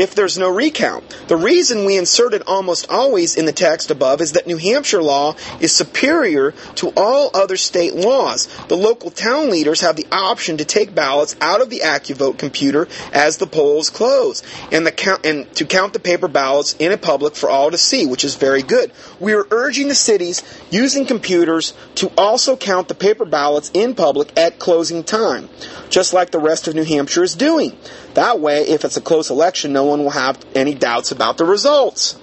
if 0.00 0.14
there's 0.14 0.38
no 0.38 0.48
recount. 0.50 1.04
The 1.28 1.36
reason 1.36 1.84
we 1.84 1.98
insert 1.98 2.32
it 2.32 2.46
almost 2.46 2.90
always 2.90 3.36
in 3.36 3.44
the 3.44 3.52
text 3.52 3.90
above 3.90 4.22
is 4.22 4.32
that 4.32 4.46
New 4.46 4.56
Hampshire 4.56 5.02
law 5.02 5.36
is 5.60 5.74
superior 5.74 6.52
to 6.76 6.90
all 6.96 7.30
other 7.34 7.58
state 7.58 7.94
laws. 7.94 8.48
The 8.68 8.78
local 8.78 9.10
town 9.10 9.50
leaders 9.50 9.82
have 9.82 9.96
the 9.96 10.06
option 10.10 10.56
to 10.56 10.64
take 10.64 10.94
ballots 10.94 11.36
out 11.42 11.60
of 11.60 11.68
the 11.68 11.80
AccuVote 11.80 12.38
computer 12.38 12.88
as 13.12 13.36
the 13.36 13.46
polls 13.46 13.90
close 13.90 14.42
and, 14.72 14.86
the 14.86 14.92
count, 14.92 15.26
and 15.26 15.54
to 15.56 15.66
count 15.66 15.92
the 15.92 16.00
paper 16.00 16.28
ballots 16.28 16.74
in 16.78 16.92
a 16.92 16.96
public 16.96 17.34
for 17.34 17.50
all 17.50 17.70
to 17.70 17.78
see, 17.78 18.06
which 18.06 18.24
is 18.24 18.36
very 18.36 18.62
good. 18.62 18.92
We 19.18 19.34
are 19.34 19.46
urging 19.50 19.88
the 19.88 19.94
cities 19.94 20.42
using 20.70 21.04
computers 21.04 21.74
to 21.96 22.10
also 22.16 22.56
count 22.56 22.88
the 22.88 22.94
paper 22.94 23.26
ballots 23.26 23.70
in 23.74 23.94
public 23.94 24.38
at 24.38 24.58
closing 24.58 25.04
time, 25.04 25.50
just 25.90 26.14
like 26.14 26.30
the 26.30 26.38
rest 26.38 26.68
of 26.68 26.74
New 26.74 26.84
Hampshire 26.84 27.22
is 27.22 27.34
doing. 27.34 27.76
That 28.14 28.40
way, 28.40 28.62
if 28.62 28.84
it's 28.84 28.96
a 28.96 29.00
close 29.00 29.30
election, 29.30 29.72
no 29.72 29.89
one 29.90 30.02
will 30.02 30.10
have 30.10 30.38
any 30.54 30.74
doubts 30.74 31.10
about 31.12 31.36
the 31.36 31.44
results. 31.44 32.16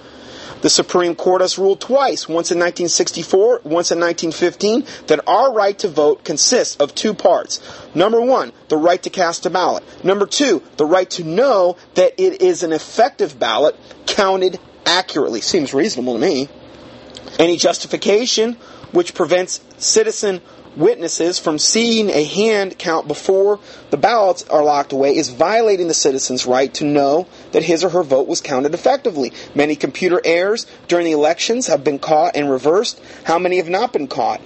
The 0.60 0.70
Supreme 0.70 1.14
Court 1.14 1.40
has 1.40 1.56
ruled 1.56 1.80
twice, 1.80 2.28
once 2.28 2.50
in 2.50 2.58
1964, 2.58 3.60
once 3.62 3.92
in 3.92 4.00
1915, 4.00 4.84
that 5.06 5.20
our 5.28 5.52
right 5.52 5.78
to 5.78 5.86
vote 5.88 6.24
consists 6.24 6.74
of 6.76 6.94
two 6.96 7.14
parts. 7.14 7.60
Number 7.94 8.20
one, 8.20 8.52
the 8.68 8.76
right 8.76 9.00
to 9.04 9.10
cast 9.10 9.46
a 9.46 9.50
ballot. 9.50 9.84
Number 10.04 10.26
two, 10.26 10.62
the 10.76 10.84
right 10.84 11.08
to 11.10 11.22
know 11.22 11.76
that 11.94 12.14
it 12.18 12.42
is 12.42 12.64
an 12.64 12.72
effective 12.72 13.38
ballot 13.38 13.76
counted 14.06 14.58
accurately. 14.84 15.40
Seems 15.42 15.72
reasonable 15.72 16.14
to 16.14 16.18
me. 16.18 16.48
Any 17.38 17.56
justification 17.56 18.54
which 18.90 19.14
prevents 19.14 19.60
citizen 19.78 20.40
witnesses 20.76 21.38
from 21.38 21.58
seeing 21.58 22.10
a 22.10 22.24
hand 22.24 22.78
count 22.78 23.08
before 23.08 23.60
the 23.90 23.96
ballots 23.96 24.44
are 24.48 24.62
locked 24.62 24.92
away 24.92 25.16
is 25.16 25.30
violating 25.30 25.88
the 25.88 25.94
citizen's 25.94 26.46
right 26.46 26.72
to 26.74 26.84
know 26.84 27.26
that 27.52 27.62
his 27.62 27.84
or 27.84 27.88
her 27.90 28.02
vote 28.02 28.28
was 28.28 28.40
counted 28.40 28.74
effectively. 28.74 29.32
Many 29.54 29.76
computer 29.76 30.20
errors 30.24 30.66
during 30.86 31.06
the 31.06 31.12
elections 31.12 31.66
have 31.66 31.84
been 31.84 31.98
caught 31.98 32.36
and 32.36 32.50
reversed. 32.50 33.00
How 33.24 33.38
many 33.38 33.56
have 33.56 33.68
not 33.68 33.92
been 33.92 34.08
caught? 34.08 34.40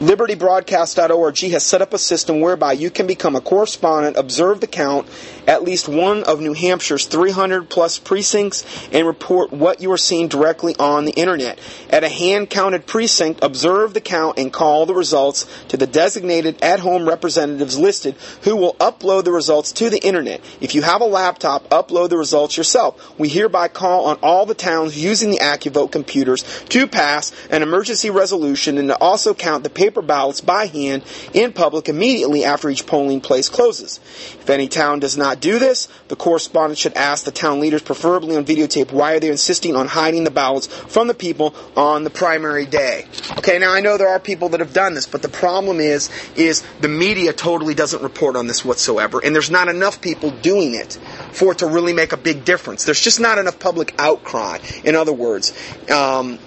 LibertyBroadcast.org 0.00 1.38
has 1.50 1.62
set 1.62 1.82
up 1.82 1.92
a 1.92 1.98
system 1.98 2.40
whereby 2.40 2.72
you 2.72 2.90
can 2.90 3.06
become 3.06 3.36
a 3.36 3.40
correspondent, 3.42 4.16
observe 4.16 4.60
the 4.62 4.66
count 4.66 5.06
at 5.46 5.62
least 5.62 5.88
one 5.88 6.24
of 6.24 6.40
New 6.40 6.54
Hampshire's 6.54 7.06
300 7.06 7.68
plus 7.68 7.98
precincts, 7.98 8.64
and 8.92 9.06
report 9.06 9.52
what 9.52 9.80
you 9.80 9.90
are 9.92 9.98
seeing 9.98 10.28
directly 10.28 10.74
on 10.78 11.04
the 11.04 11.12
internet. 11.12 11.58
At 11.90 12.04
a 12.04 12.08
hand 12.08 12.50
counted 12.50 12.86
precinct, 12.86 13.42
observe 13.42 13.94
the 13.94 14.00
count 14.00 14.38
and 14.38 14.52
call 14.52 14.86
the 14.86 14.94
results 14.94 15.46
to 15.68 15.76
the 15.76 15.86
designated 15.86 16.62
at 16.62 16.80
home 16.80 17.08
representatives 17.08 17.78
listed 17.78 18.14
who 18.42 18.56
will 18.56 18.74
upload 18.74 19.24
the 19.24 19.32
results 19.32 19.72
to 19.72 19.90
the 19.90 20.02
internet. 20.04 20.40
If 20.60 20.74
you 20.74 20.82
have 20.82 21.00
a 21.00 21.06
laptop, 21.06 21.68
upload 21.70 22.10
the 22.10 22.16
results 22.16 22.56
yourself. 22.56 23.18
We 23.18 23.28
hereby 23.28 23.68
call 23.68 24.06
on 24.06 24.18
all 24.22 24.46
the 24.46 24.54
towns 24.54 25.02
using 25.02 25.30
the 25.30 25.38
AccuVote 25.38 25.92
computers 25.92 26.42
to 26.70 26.86
pass 26.86 27.32
an 27.50 27.62
emergency 27.62 28.10
resolution 28.10 28.78
and 28.78 28.88
to 28.88 28.96
also 28.98 29.34
count 29.34 29.64
the 29.64 29.70
paper 29.70 30.02
ballots 30.02 30.40
by 30.40 30.66
hand 30.66 31.04
in 31.32 31.52
public 31.52 31.88
immediately 31.88 32.44
after 32.44 32.68
each 32.68 32.86
polling 32.86 33.20
place 33.20 33.48
closes. 33.48 33.98
If 34.40 34.50
any 34.50 34.68
town 34.68 35.00
does 35.00 35.16
not 35.16 35.29
do 35.34 35.58
this, 35.58 35.88
the 36.08 36.16
correspondent 36.16 36.78
should 36.78 36.94
ask 36.94 37.24
the 37.24 37.30
town 37.30 37.60
leaders, 37.60 37.82
preferably 37.82 38.36
on 38.36 38.44
videotape, 38.44 38.92
why 38.92 39.14
are 39.14 39.20
they 39.20 39.28
insisting 39.28 39.76
on 39.76 39.86
hiding 39.86 40.24
the 40.24 40.30
ballots 40.30 40.66
from 40.66 41.08
the 41.08 41.14
people 41.14 41.54
on 41.76 42.04
the 42.04 42.10
primary 42.10 42.66
day. 42.66 43.06
Okay, 43.38 43.58
now 43.58 43.72
I 43.72 43.80
know 43.80 43.96
there 43.96 44.08
are 44.08 44.20
people 44.20 44.50
that 44.50 44.60
have 44.60 44.72
done 44.72 44.94
this, 44.94 45.06
but 45.06 45.22
the 45.22 45.28
problem 45.28 45.80
is, 45.80 46.10
is 46.36 46.62
the 46.80 46.88
media 46.88 47.32
totally 47.32 47.74
doesn't 47.74 48.02
report 48.02 48.36
on 48.36 48.46
this 48.46 48.64
whatsoever, 48.64 49.20
and 49.24 49.34
there's 49.34 49.50
not 49.50 49.68
enough 49.68 50.00
people 50.00 50.30
doing 50.30 50.74
it 50.74 50.98
for 51.32 51.52
it 51.52 51.58
to 51.58 51.66
really 51.66 51.92
make 51.92 52.12
a 52.12 52.16
big 52.16 52.44
difference. 52.44 52.84
There's 52.84 53.00
just 53.00 53.20
not 53.20 53.38
enough 53.38 53.58
public 53.58 53.94
outcry. 53.98 54.58
In 54.84 54.94
other 54.94 55.12
words, 55.12 55.52
um, 55.90 56.38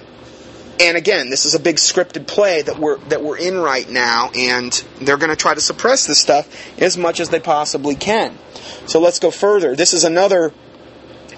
and 0.80 0.98
again, 0.98 1.30
this 1.30 1.46
is 1.46 1.56
a 1.56 1.60
big 1.60 1.76
scripted 1.76 2.28
play 2.28 2.62
that 2.62 2.80
we're 2.80 2.98
that 3.06 3.24
we're 3.24 3.38
in 3.38 3.58
right 3.58 3.90
now, 3.90 4.32
and 4.36 4.72
they're 5.02 5.18
going 5.18 5.30
to 5.30 5.36
try 5.36 5.54
to 5.54 5.62
suppress 5.62 6.08
this 6.08 6.20
stuff 6.20 6.50
as 6.82 6.98
much 6.98 7.20
as 7.20 7.30
they 7.30 7.40
possibly 7.40 7.96
can. 7.96 8.38
So 8.86 9.00
let's 9.00 9.20
go 9.20 9.32
further. 9.32 9.76
This 9.76 9.94
is 9.94 10.04
another 10.04 10.52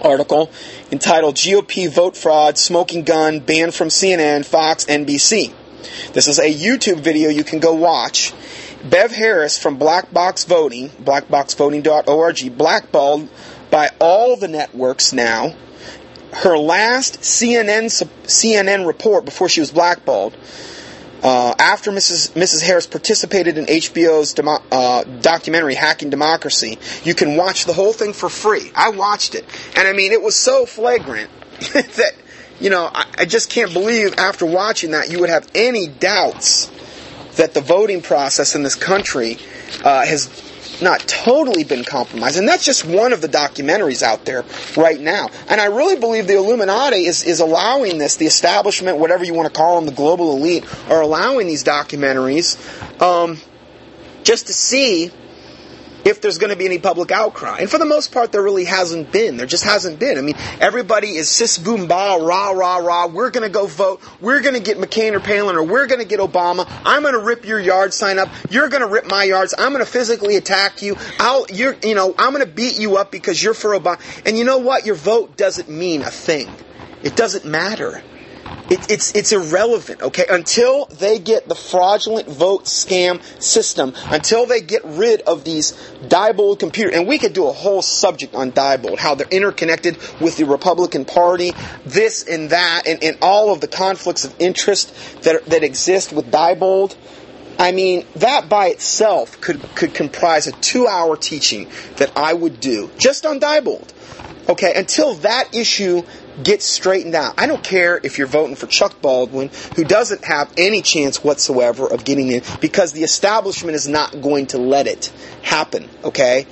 article 0.02 0.52
entitled 0.92 1.36
"GOP 1.36 1.90
Vote 1.90 2.18
Fraud: 2.18 2.58
Smoking 2.58 3.04
Gun 3.04 3.40
Banned 3.40 3.74
from 3.74 3.90
CNN, 3.90 4.46
Fox, 4.46 4.86
NBC." 4.86 5.54
This 6.14 6.28
is 6.28 6.40
a 6.40 6.54
YouTube 6.54 7.00
video 7.00 7.30
you 7.30 7.44
can 7.44 7.60
go 7.60 7.74
watch. 7.74 8.34
Bev 8.84 9.12
Harris 9.12 9.58
from 9.58 9.78
Black 9.78 10.12
Box 10.12 10.44
Voting, 10.46 10.90
blackboxvoting.org, 10.90 12.58
blackballed 12.58 13.30
by 13.72 13.90
all 14.00 14.36
the 14.36 14.48
networks 14.48 15.14
now 15.14 15.56
her 16.36 16.58
last 16.58 17.22
CNN 17.22 17.86
CNN 18.26 18.86
report 18.86 19.26
before 19.26 19.48
she 19.48 19.62
was 19.62 19.72
blackballed, 19.72 20.36
uh, 21.26 21.56
after 21.58 21.90
Mrs. 21.90 22.34
Mrs. 22.34 22.62
Harris 22.62 22.86
participated 22.86 23.58
in 23.58 23.66
HBO's 23.66 24.36
demo, 24.36 24.60
uh, 24.72 25.04
documentary 25.04 25.74
Hacking 25.74 26.12
Democracy, 26.12 26.78
you 27.04 27.16
can 27.16 27.36
watch 27.36 27.66
the 27.66 27.74
whole 27.74 27.94
thing 27.94 28.14
for 28.14 28.30
free. 28.30 28.72
I 28.76 28.90
watched 28.90 29.34
it, 29.34 29.44
and 29.76 29.88
I 29.88 29.94
mean 29.94 30.12
it 30.12 30.22
was 30.22 30.36
so 30.36 30.68
flagrant 30.68 31.32
that 31.74 32.12
you 32.60 32.70
know 32.70 32.92
I, 32.94 33.08
I 33.18 33.26
just 33.26 33.50
can't 33.50 33.74
believe 33.74 34.14
after 34.20 34.46
watching 34.46 34.92
that 34.92 35.10
you 35.10 35.20
would 35.20 35.32
have 35.32 35.50
any 35.56 35.88
doubts 35.88 36.70
that 37.38 37.56
the 37.56 37.62
voting 37.62 38.04
process 38.04 38.54
in 38.54 38.62
this 38.62 38.76
country 38.76 39.40
uh, 39.84 40.06
has 40.06 40.28
not 40.82 41.00
totally 41.02 41.64
been 41.64 41.84
compromised. 41.84 42.38
And 42.38 42.48
that's 42.48 42.66
just 42.66 42.86
one 42.86 43.14
of 43.14 43.22
the 43.22 43.28
documentaries 43.28 44.04
out 44.04 44.26
there 44.26 44.44
right 44.76 45.00
now. 45.00 45.30
And 45.48 45.60
I 45.62 45.66
really 45.66 45.96
believe 45.96 46.28
the 46.28 46.38
Illuminati 46.38 47.06
is, 47.06 47.24
is 47.24 47.40
allowing 47.40 47.98
this, 47.98 48.18
the 48.18 48.26
establishment, 48.26 48.98
whatever 48.98 49.24
you 49.24 49.34
want 49.34 49.48
to 49.48 49.58
call 49.58 49.76
them, 49.76 49.86
the 49.86 49.96
global 49.96 50.36
elite, 50.36 50.66
are 50.90 51.02
allowing 51.02 51.48
these 51.48 51.64
documentaries 51.64 52.56
um, 53.02 53.40
just 54.24 54.48
to 54.48 54.54
see 54.54 55.12
if 56.06 56.22
there's 56.22 56.38
going 56.38 56.52
to 56.52 56.56
be 56.56 56.66
any 56.66 56.78
public 56.78 57.12
outcry. 57.12 57.58
And 57.60 57.70
for 57.70 57.80
the 57.80 57.86
most 57.86 58.12
part, 58.12 58.32
there 58.32 58.44
really 58.44 58.66
hasn't 58.66 59.12
been. 59.12 59.38
There 59.38 59.48
just 59.48 59.64
hasn't 59.64 60.00
been. 60.00 60.18
I 60.18 60.22
mean, 60.22 60.36
everybody 60.62 61.16
is 61.16 61.28
sis 61.30 61.58
boom 61.58 61.88
ba, 61.88 62.20
rah, 62.22 62.52
rah, 62.52 62.78
rah. 62.78 63.08
We're 63.08 63.32
going 63.32 63.46
to 63.46 63.52
go 63.52 63.66
vote. 63.66 64.02
We're 64.22 64.42
going 64.42 64.54
to 64.54 64.62
get 64.62 64.78
McCain 64.78 65.14
or 65.14 65.20
Palin 65.20 65.56
or 65.56 65.64
we're 65.64 65.88
going 65.88 66.00
to 66.02 66.08
get 66.08 66.20
Obama. 66.20 66.70
I'm 66.86 67.02
going 67.02 67.16
to 67.16 67.20
rip 67.20 67.46
your 67.46 67.60
yard 67.60 67.94
sign 67.94 68.20
up. 68.20 68.30
You're 68.52 68.70
going 68.70 68.82
to 68.82 68.88
rip 68.88 69.08
my 69.08 69.24
yards. 69.24 69.56
I'm 69.58 69.74
going 69.74 69.84
to 69.84 69.92
physically 69.92 70.36
attack 70.36 70.84
you. 70.84 70.96
I'll, 71.20 71.48
you're, 71.52 71.76
you 71.84 71.96
know, 71.96 72.14
I'm 72.18 72.34
going 72.34 72.46
to 72.46 72.52
beat 72.52 72.80
you 72.80 72.98
up 72.98 73.12
because 73.12 73.42
you're 73.42 73.56
for 73.56 73.72
Obama. 73.72 74.00
And 74.26 74.38
you 74.38 74.44
know 74.44 74.60
what? 74.60 74.86
Your 74.86 74.96
vote 74.96 75.36
doesn't 75.36 75.70
mean 75.70 76.04
a 76.04 76.12
thing. 76.12 76.54
It 77.02 77.16
doesn't 77.16 77.46
matter. 77.46 78.04
It, 78.68 78.90
it's, 78.90 79.14
it's 79.14 79.32
irrelevant, 79.32 80.02
okay? 80.02 80.26
Until 80.28 80.86
they 80.86 81.20
get 81.20 81.48
the 81.48 81.54
fraudulent 81.54 82.28
vote 82.28 82.66
scam 82.66 83.22
system, 83.42 83.94
until 84.06 84.48
they 84.48 84.62
get 84.62 84.84
rid 84.84 85.22
of 85.22 85.44
these 85.44 85.74
Diebold 86.08 86.58
computers, 86.60 86.96
and 86.96 87.08
we 87.08 87.20
could 87.20 87.34
do 87.34 87.48
a 87.48 87.52
whole 87.52 87.84
subject 87.84 88.34
on 88.34 88.52
Diebold, 88.52 88.98
how 88.98 89.14
they're 89.14 89.28
interconnected 89.30 89.98
with 90.20 90.38
the 90.38 90.46
Republican 90.46 91.06
Party, 91.06 91.54
this 91.86 92.28
and 92.28 92.50
that, 92.50 92.88
and, 92.88 93.04
and 93.04 93.20
all 93.22 93.54
of 93.54 93.62
the 93.62 93.68
conflicts 93.68 94.26
of 94.26 94.34
interest 94.40 94.96
that, 95.22 95.46
that 95.46 95.64
exist 95.64 96.12
with 96.12 96.32
Diebold. 96.32 96.96
I 97.60 97.72
mean, 97.72 98.06
that 98.16 98.50
by 98.50 98.68
itself 98.68 99.40
could, 99.42 99.62
could 99.76 99.94
comprise 99.94 100.48
a 100.48 100.52
two 100.54 100.88
hour 100.88 101.16
teaching 101.16 101.70
that 101.98 102.12
I 102.18 102.34
would 102.34 102.60
do 102.60 102.90
just 102.98 103.28
on 103.28 103.40
Diebold. 103.40 103.92
Okay, 104.50 104.74
until 104.76 105.16
that 105.16 105.56
issue 105.56 106.04
gets 106.44 106.66
straightened 106.66 107.16
out. 107.16 107.36
I 107.38 107.48
don't 107.48 107.64
care 107.64 108.00
if 108.04 108.18
you're 108.18 108.28
voting 108.28 108.56
for 108.56 108.68
Chuck 108.68 109.02
Baldwin, 109.02 109.50
who 109.76 109.84
doesn't 109.84 110.24
have 110.26 110.52
any 110.58 110.82
chance 110.82 111.24
whatsoever 111.24 111.88
of 111.88 112.04
getting 112.06 112.32
in, 112.32 112.42
because 112.62 112.94
the 112.94 113.04
establishment 113.04 113.76
is 113.76 113.88
not 113.88 114.22
going 114.22 114.48
to 114.48 114.58
let 114.58 114.88
it 114.88 115.12
happen. 115.42 115.90
Okay? 116.04 116.48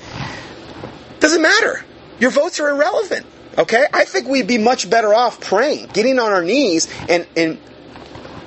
Doesn't 1.20 1.42
matter. 1.42 1.84
Your 2.20 2.32
votes 2.32 2.60
are 2.60 2.70
irrelevant. 2.70 3.26
Okay? 3.58 3.86
I 3.94 4.06
think 4.06 4.28
we'd 4.28 4.48
be 4.48 4.58
much 4.58 4.90
better 4.90 5.14
off 5.14 5.40
praying, 5.42 5.88
getting 5.94 6.20
on 6.20 6.32
our 6.32 6.44
knees, 6.44 6.88
and, 7.10 7.28
and 7.36 7.60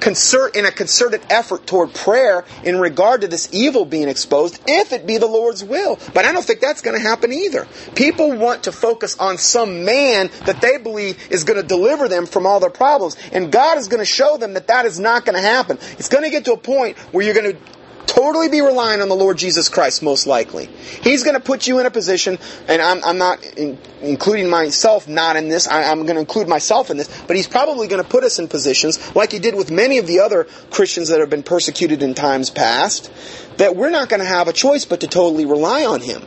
concert 0.01 0.57
in 0.57 0.64
a 0.64 0.70
concerted 0.70 1.24
effort 1.30 1.66
toward 1.66 1.94
prayer 1.94 2.44
in 2.62 2.78
regard 2.78 3.22
to 3.22 3.28
this 3.28 3.49
evil 3.53 3.84
being 3.84 4.09
exposed 4.09 4.61
if 4.66 4.92
it 4.92 5.07
be 5.07 5.18
the 5.18 5.26
Lord's 5.26 5.64
will. 5.64 5.99
But 6.14 6.24
I 6.24 6.32
don't 6.32 6.44
think 6.44 6.61
that's 6.61 6.82
going 6.82 6.97
to 6.97 7.03
happen 7.03 7.32
either. 7.32 7.66
People 7.94 8.36
want 8.36 8.64
to 8.64 8.72
focus 8.72 9.16
on 9.18 9.38
some 9.38 9.84
man 9.84 10.30
that 10.44 10.61
they 10.61 10.78
believe 10.78 11.28
is 11.30 11.44
going 11.44 11.61
to 11.61 11.66
deliver 11.66 12.09
them 12.09 12.26
from 12.26 12.47
all 12.47 12.61
their 12.61 12.70
problems. 12.70 13.16
And 13.32 13.51
God 13.51 13.78
is 13.78 13.88
going 13.88 14.01
to 14.01 14.05
show 14.05 14.36
them 14.36 14.55
that 14.55 14.68
that 14.68 14.86
is 14.86 14.99
not 14.99 15.24
going 15.24 15.36
to 15.36 15.42
happen. 15.42 15.78
It's 15.99 16.09
going 16.09 16.24
to 16.24 16.30
get 16.30 16.44
to 16.47 16.53
a 16.53 16.59
point 16.59 16.99
where 17.12 17.24
you're 17.24 17.34
going 17.34 17.53
to 17.53 17.76
totally 18.16 18.48
be 18.48 18.62
relying 18.62 19.02
on 19.02 19.08
the 19.08 19.14
Lord 19.14 19.36
Jesus 19.36 19.68
Christ, 19.68 20.02
most 20.02 20.26
likely. 20.26 20.66
He's 21.02 21.22
going 21.22 21.34
to 21.34 21.40
put 21.40 21.66
you 21.66 21.78
in 21.80 21.86
a 21.86 21.90
position, 21.90 22.38
and 22.66 22.80
I'm, 22.80 23.04
I'm 23.04 23.18
not 23.18 23.44
in, 23.44 23.78
including 24.00 24.48
myself 24.48 25.06
not 25.06 25.36
in 25.36 25.50
this, 25.50 25.68
I, 25.68 25.82
am 25.82 26.04
going 26.04 26.14
to 26.14 26.20
include 26.20 26.48
myself 26.48 26.90
in 26.90 26.96
this, 26.96 27.24
but 27.26 27.36
He's 27.36 27.46
probably 27.46 27.88
going 27.88 28.02
to 28.02 28.08
put 28.08 28.24
us 28.24 28.38
in 28.38 28.48
positions, 28.48 29.14
like 29.14 29.32
He 29.32 29.38
did 29.38 29.54
with 29.54 29.70
many 29.70 29.98
of 29.98 30.06
the 30.06 30.20
other 30.20 30.44
Christians 30.70 31.08
that 31.08 31.20
have 31.20 31.28
been 31.28 31.42
persecuted 31.42 32.02
in 32.02 32.14
times 32.14 32.48
past, 32.48 33.12
that 33.58 33.76
we're 33.76 33.90
not 33.90 34.08
going 34.08 34.20
to 34.20 34.26
have 34.26 34.48
a 34.48 34.52
choice 34.52 34.86
but 34.86 35.00
to 35.00 35.06
totally 35.06 35.44
rely 35.44 35.84
on 35.84 36.00
Him. 36.00 36.22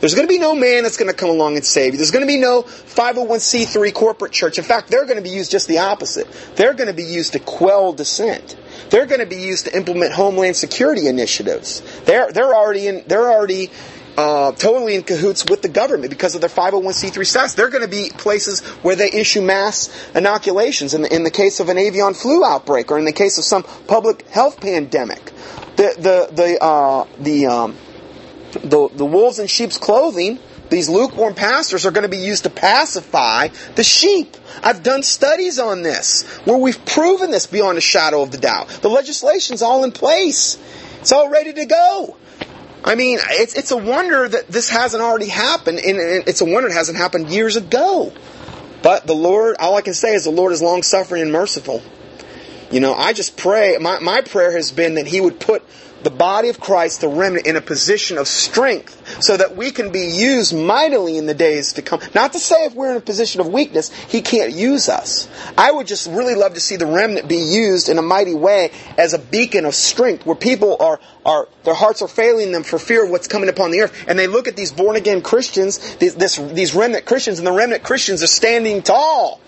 There's 0.00 0.14
going 0.14 0.26
to 0.26 0.32
be 0.32 0.38
no 0.38 0.54
man 0.54 0.82
that's 0.82 0.96
going 0.96 1.10
to 1.10 1.16
come 1.16 1.30
along 1.30 1.56
and 1.56 1.64
save 1.64 1.92
you. 1.92 1.98
There's 1.98 2.10
going 2.10 2.26
to 2.26 2.26
be 2.26 2.38
no 2.38 2.62
501c3 2.62 3.92
corporate 3.94 4.32
church. 4.32 4.58
In 4.58 4.64
fact, 4.64 4.90
they're 4.90 5.04
going 5.04 5.16
to 5.16 5.22
be 5.22 5.30
used 5.30 5.50
just 5.50 5.68
the 5.68 5.78
opposite. 5.78 6.26
They're 6.56 6.74
going 6.74 6.88
to 6.88 6.94
be 6.94 7.04
used 7.04 7.32
to 7.34 7.38
quell 7.38 7.92
dissent. 7.92 8.56
They're 8.90 9.06
going 9.06 9.20
to 9.20 9.26
be 9.26 9.42
used 9.42 9.66
to 9.66 9.76
implement 9.76 10.12
homeland 10.12 10.56
security 10.56 11.06
initiatives. 11.08 11.82
They're 12.04 12.32
they're 12.32 12.54
already 12.54 12.86
in 12.86 13.04
they're 13.06 13.30
already 13.32 13.70
uh, 14.16 14.52
totally 14.52 14.94
in 14.94 15.02
cahoots 15.02 15.44
with 15.48 15.62
the 15.62 15.68
government 15.68 16.10
because 16.10 16.34
of 16.34 16.40
their 16.40 16.50
501c3 16.50 17.26
status. 17.26 17.54
They're 17.54 17.70
going 17.70 17.82
to 17.82 17.88
be 17.88 18.10
places 18.10 18.60
where 18.82 18.96
they 18.96 19.10
issue 19.10 19.42
mass 19.42 19.90
inoculations 20.14 20.94
in 20.94 21.02
the, 21.02 21.14
in 21.14 21.24
the 21.24 21.30
case 21.30 21.60
of 21.60 21.68
an 21.68 21.78
avian 21.78 22.14
flu 22.14 22.44
outbreak 22.44 22.90
or 22.90 22.98
in 22.98 23.04
the 23.04 23.12
case 23.12 23.38
of 23.38 23.44
some 23.44 23.62
public 23.62 24.28
health 24.28 24.60
pandemic. 24.60 25.24
The 25.76 25.94
the 25.98 26.28
the 26.32 26.62
uh, 26.62 27.06
the, 27.18 27.46
um, 27.46 27.76
the 28.52 28.88
the 28.94 29.04
wolves 29.04 29.38
in 29.38 29.48
sheep's 29.48 29.78
clothing 29.78 30.38
these 30.74 30.88
lukewarm 30.88 31.34
pastors 31.34 31.86
are 31.86 31.92
going 31.92 32.02
to 32.02 32.08
be 32.08 32.18
used 32.18 32.42
to 32.44 32.50
pacify 32.50 33.48
the 33.76 33.84
sheep. 33.84 34.36
I've 34.62 34.82
done 34.82 35.02
studies 35.02 35.58
on 35.58 35.82
this 35.82 36.24
where 36.44 36.58
we've 36.58 36.84
proven 36.84 37.30
this 37.30 37.46
beyond 37.46 37.78
a 37.78 37.80
shadow 37.80 38.22
of 38.22 38.30
the 38.32 38.38
doubt. 38.38 38.68
The 38.68 38.90
legislation's 38.90 39.62
all 39.62 39.84
in 39.84 39.92
place. 39.92 40.58
It's 41.00 41.12
all 41.12 41.28
ready 41.28 41.52
to 41.52 41.66
go. 41.66 42.16
I 42.84 42.96
mean, 42.96 43.18
it's, 43.22 43.54
it's 43.54 43.70
a 43.70 43.76
wonder 43.76 44.28
that 44.28 44.48
this 44.48 44.68
hasn't 44.68 45.02
already 45.02 45.28
happened, 45.28 45.78
and 45.78 45.96
it's 46.28 46.42
a 46.42 46.44
wonder 46.44 46.68
it 46.68 46.74
hasn't 46.74 46.98
happened 46.98 47.30
years 47.30 47.56
ago. 47.56 48.12
But 48.82 49.06
the 49.06 49.14
Lord, 49.14 49.56
all 49.58 49.76
I 49.76 49.80
can 49.80 49.94
say 49.94 50.14
is 50.14 50.24
the 50.24 50.30
Lord 50.30 50.52
is 50.52 50.60
long 50.60 50.82
suffering 50.82 51.22
and 51.22 51.32
merciful. 51.32 51.82
You 52.70 52.80
know, 52.80 52.94
I 52.94 53.12
just 53.12 53.36
pray, 53.36 53.78
my, 53.80 54.00
my 54.00 54.20
prayer 54.20 54.52
has 54.52 54.72
been 54.72 54.94
that 54.94 55.06
He 55.06 55.20
would 55.20 55.40
put 55.40 55.62
the 56.04 56.10
body 56.10 56.48
of 56.48 56.60
Christ, 56.60 57.00
the 57.00 57.08
remnant, 57.08 57.46
in 57.46 57.56
a 57.56 57.60
position 57.60 58.18
of 58.18 58.28
strength 58.28 59.22
so 59.22 59.36
that 59.36 59.56
we 59.56 59.70
can 59.70 59.90
be 59.90 60.06
used 60.06 60.54
mightily 60.54 61.18
in 61.18 61.26
the 61.26 61.34
days 61.34 61.74
to 61.74 61.82
come. 61.82 62.00
Not 62.14 62.32
to 62.34 62.38
say 62.38 62.66
if 62.66 62.74
we're 62.74 62.90
in 62.90 62.96
a 62.96 63.00
position 63.00 63.40
of 63.40 63.48
weakness, 63.48 63.92
He 63.92 64.22
can't 64.22 64.52
use 64.52 64.88
us. 64.88 65.28
I 65.56 65.72
would 65.72 65.86
just 65.86 66.08
really 66.08 66.34
love 66.34 66.54
to 66.54 66.60
see 66.60 66.76
the 66.76 66.86
remnant 66.86 67.28
be 67.28 67.38
used 67.38 67.88
in 67.88 67.98
a 67.98 68.02
mighty 68.02 68.34
way 68.34 68.70
as 68.98 69.14
a 69.14 69.18
beacon 69.18 69.64
of 69.64 69.74
strength 69.74 70.26
where 70.26 70.36
people 70.36 70.76
are, 70.78 71.00
are 71.24 71.48
their 71.64 71.74
hearts 71.74 72.02
are 72.02 72.08
failing 72.08 72.52
them 72.52 72.62
for 72.62 72.78
fear 72.78 73.04
of 73.04 73.10
what's 73.10 73.28
coming 73.28 73.48
upon 73.48 73.70
the 73.70 73.80
earth. 73.80 74.04
And 74.06 74.18
they 74.18 74.26
look 74.26 74.46
at 74.46 74.56
these 74.56 74.72
born 74.72 74.96
again 74.96 75.22
Christians, 75.22 75.96
these, 75.96 76.14
this, 76.14 76.36
these 76.36 76.74
remnant 76.74 77.06
Christians, 77.06 77.38
and 77.38 77.46
the 77.46 77.52
remnant 77.52 77.82
Christians 77.82 78.22
are 78.22 78.28
standing 78.28 78.82
tall. 78.82 79.40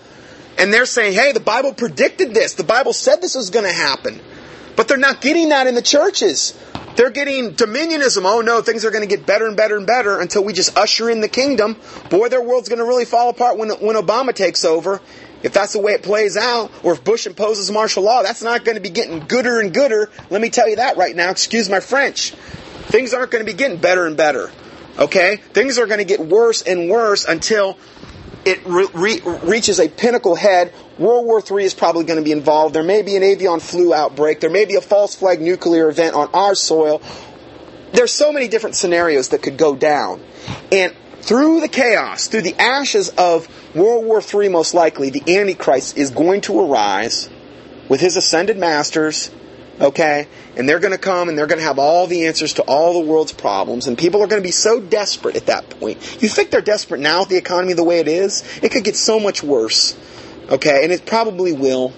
And 0.57 0.73
they're 0.73 0.87
saying, 0.87 1.13
hey, 1.13 1.33
the 1.33 1.39
Bible 1.39 1.73
predicted 1.73 2.33
this. 2.33 2.55
The 2.55 2.63
Bible 2.63 2.93
said 2.93 3.21
this 3.21 3.35
was 3.35 3.51
going 3.51 3.65
to 3.65 3.71
happen. 3.71 4.19
But 4.77 4.87
they're 4.87 4.95
not 4.95 5.19
getting 5.19 5.49
that 5.49 5.67
in 5.67 5.75
the 5.75 5.81
churches. 5.81 6.57
They're 6.95 7.09
getting 7.09 7.53
dominionism. 7.53 8.23
Oh 8.23 8.41
no, 8.41 8.61
things 8.61 8.85
are 8.85 8.91
going 8.91 9.07
to 9.07 9.13
get 9.13 9.25
better 9.25 9.45
and 9.47 9.57
better 9.57 9.75
and 9.75 9.85
better 9.85 10.21
until 10.21 10.43
we 10.43 10.53
just 10.53 10.77
usher 10.77 11.09
in 11.09 11.19
the 11.19 11.27
kingdom. 11.27 11.75
Boy, 12.09 12.29
their 12.29 12.41
world's 12.41 12.69
going 12.69 12.79
to 12.79 12.85
really 12.85 13.05
fall 13.05 13.29
apart 13.29 13.57
when, 13.57 13.69
when 13.69 13.95
Obama 13.95 14.33
takes 14.33 14.63
over. 14.63 15.01
If 15.43 15.53
that's 15.53 15.73
the 15.73 15.79
way 15.79 15.93
it 15.93 16.01
plays 16.01 16.35
out, 16.35 16.71
or 16.83 16.93
if 16.93 17.03
Bush 17.03 17.27
imposes 17.27 17.69
martial 17.69 18.03
law, 18.03 18.23
that's 18.23 18.41
not 18.41 18.65
going 18.65 18.75
to 18.75 18.81
be 18.81 18.89
getting 18.89 19.19
gooder 19.19 19.59
and 19.59 19.73
gooder. 19.73 20.09
Let 20.29 20.41
me 20.41 20.49
tell 20.49 20.67
you 20.67 20.77
that 20.77 20.97
right 20.97 21.15
now. 21.15 21.29
Excuse 21.29 21.69
my 21.69 21.79
French. 21.79 22.31
Things 22.87 23.13
aren't 23.13 23.29
going 23.29 23.45
to 23.45 23.51
be 23.51 23.55
getting 23.55 23.77
better 23.77 24.07
and 24.07 24.17
better. 24.17 24.51
Okay? 24.97 25.37
Things 25.53 25.77
are 25.77 25.85
going 25.85 25.99
to 25.99 26.05
get 26.05 26.19
worse 26.19 26.63
and 26.63 26.89
worse 26.89 27.25
until 27.25 27.77
it 28.45 28.65
re- 28.65 28.87
re- 28.93 29.21
reaches 29.43 29.79
a 29.79 29.89
pinnacle 29.89 30.35
head, 30.35 30.73
World 30.99 31.25
War 31.25 31.41
III 31.41 31.65
is 31.65 31.73
probably 31.73 32.05
going 32.05 32.19
to 32.19 32.23
be 32.23 32.31
involved. 32.31 32.73
There 32.73 32.83
may 32.83 33.01
be 33.01 33.15
an 33.15 33.23
avian 33.23 33.59
flu 33.59 33.93
outbreak. 33.93 34.39
There 34.39 34.49
may 34.49 34.65
be 34.65 34.75
a 34.75 34.81
false 34.81 35.15
flag 35.15 35.41
nuclear 35.41 35.89
event 35.89 36.15
on 36.15 36.29
our 36.33 36.55
soil. 36.55 37.01
There's 37.91 38.11
so 38.11 38.31
many 38.31 38.47
different 38.47 38.75
scenarios 38.75 39.29
that 39.29 39.41
could 39.41 39.57
go 39.57 39.75
down. 39.75 40.23
And 40.71 40.95
through 41.21 41.61
the 41.61 41.67
chaos, 41.67 42.27
through 42.27 42.41
the 42.41 42.55
ashes 42.59 43.09
of 43.09 43.47
World 43.75 44.05
War 44.05 44.21
III, 44.21 44.49
most 44.49 44.73
likely, 44.73 45.09
the 45.09 45.37
Antichrist 45.37 45.97
is 45.97 46.09
going 46.09 46.41
to 46.41 46.59
arise 46.59 47.29
with 47.89 48.01
his 48.01 48.17
ascended 48.17 48.57
masters 48.57 49.29
Okay? 49.79 50.27
And 50.55 50.67
they're 50.67 50.79
going 50.79 50.93
to 50.93 50.97
come 50.97 51.29
and 51.29 51.37
they're 51.37 51.47
going 51.47 51.59
to 51.59 51.65
have 51.65 51.79
all 51.79 52.07
the 52.07 52.25
answers 52.25 52.53
to 52.53 52.63
all 52.63 52.93
the 52.93 53.07
world's 53.07 53.31
problems. 53.31 53.87
And 53.87 53.97
people 53.97 54.21
are 54.23 54.27
going 54.27 54.41
to 54.41 54.47
be 54.47 54.51
so 54.51 54.79
desperate 54.81 55.35
at 55.35 55.47
that 55.47 55.69
point. 55.69 56.21
You 56.21 56.29
think 56.29 56.49
they're 56.49 56.61
desperate 56.61 56.99
now 56.99 57.19
with 57.19 57.29
the 57.29 57.37
economy 57.37 57.73
the 57.73 57.83
way 57.83 57.99
it 57.99 58.07
is? 58.07 58.43
It 58.63 58.71
could 58.71 58.83
get 58.83 58.95
so 58.95 59.19
much 59.19 59.43
worse. 59.43 59.95
Okay? 60.49 60.83
And 60.83 60.91
it 60.91 61.05
probably 61.05 61.53
will. 61.53 61.93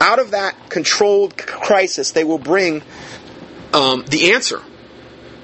Out 0.00 0.18
of 0.18 0.32
that 0.32 0.70
controlled 0.70 1.36
crisis, 1.36 2.12
they 2.12 2.24
will 2.24 2.38
bring 2.38 2.82
um, 3.72 4.04
the 4.08 4.32
answer. 4.32 4.62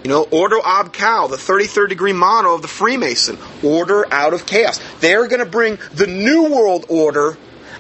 You 0.03 0.09
know, 0.09 0.23
ordo 0.31 0.61
ab 0.65 0.95
chao, 0.95 1.27
the 1.27 1.37
33rd 1.37 1.91
degree 1.91 2.13
motto 2.13 2.55
of 2.55 2.63
the 2.63 2.69
Freemason. 2.69 3.39
Order 3.63 4.07
out 4.13 4.33
of 4.33 4.47
chaos. 4.47 4.81
They're 5.01 5.27
going 5.29 5.45
to 5.45 5.51
bring 5.51 5.79
the 5.93 6.07
new 6.07 6.51
world 6.51 6.87
order 6.89 7.37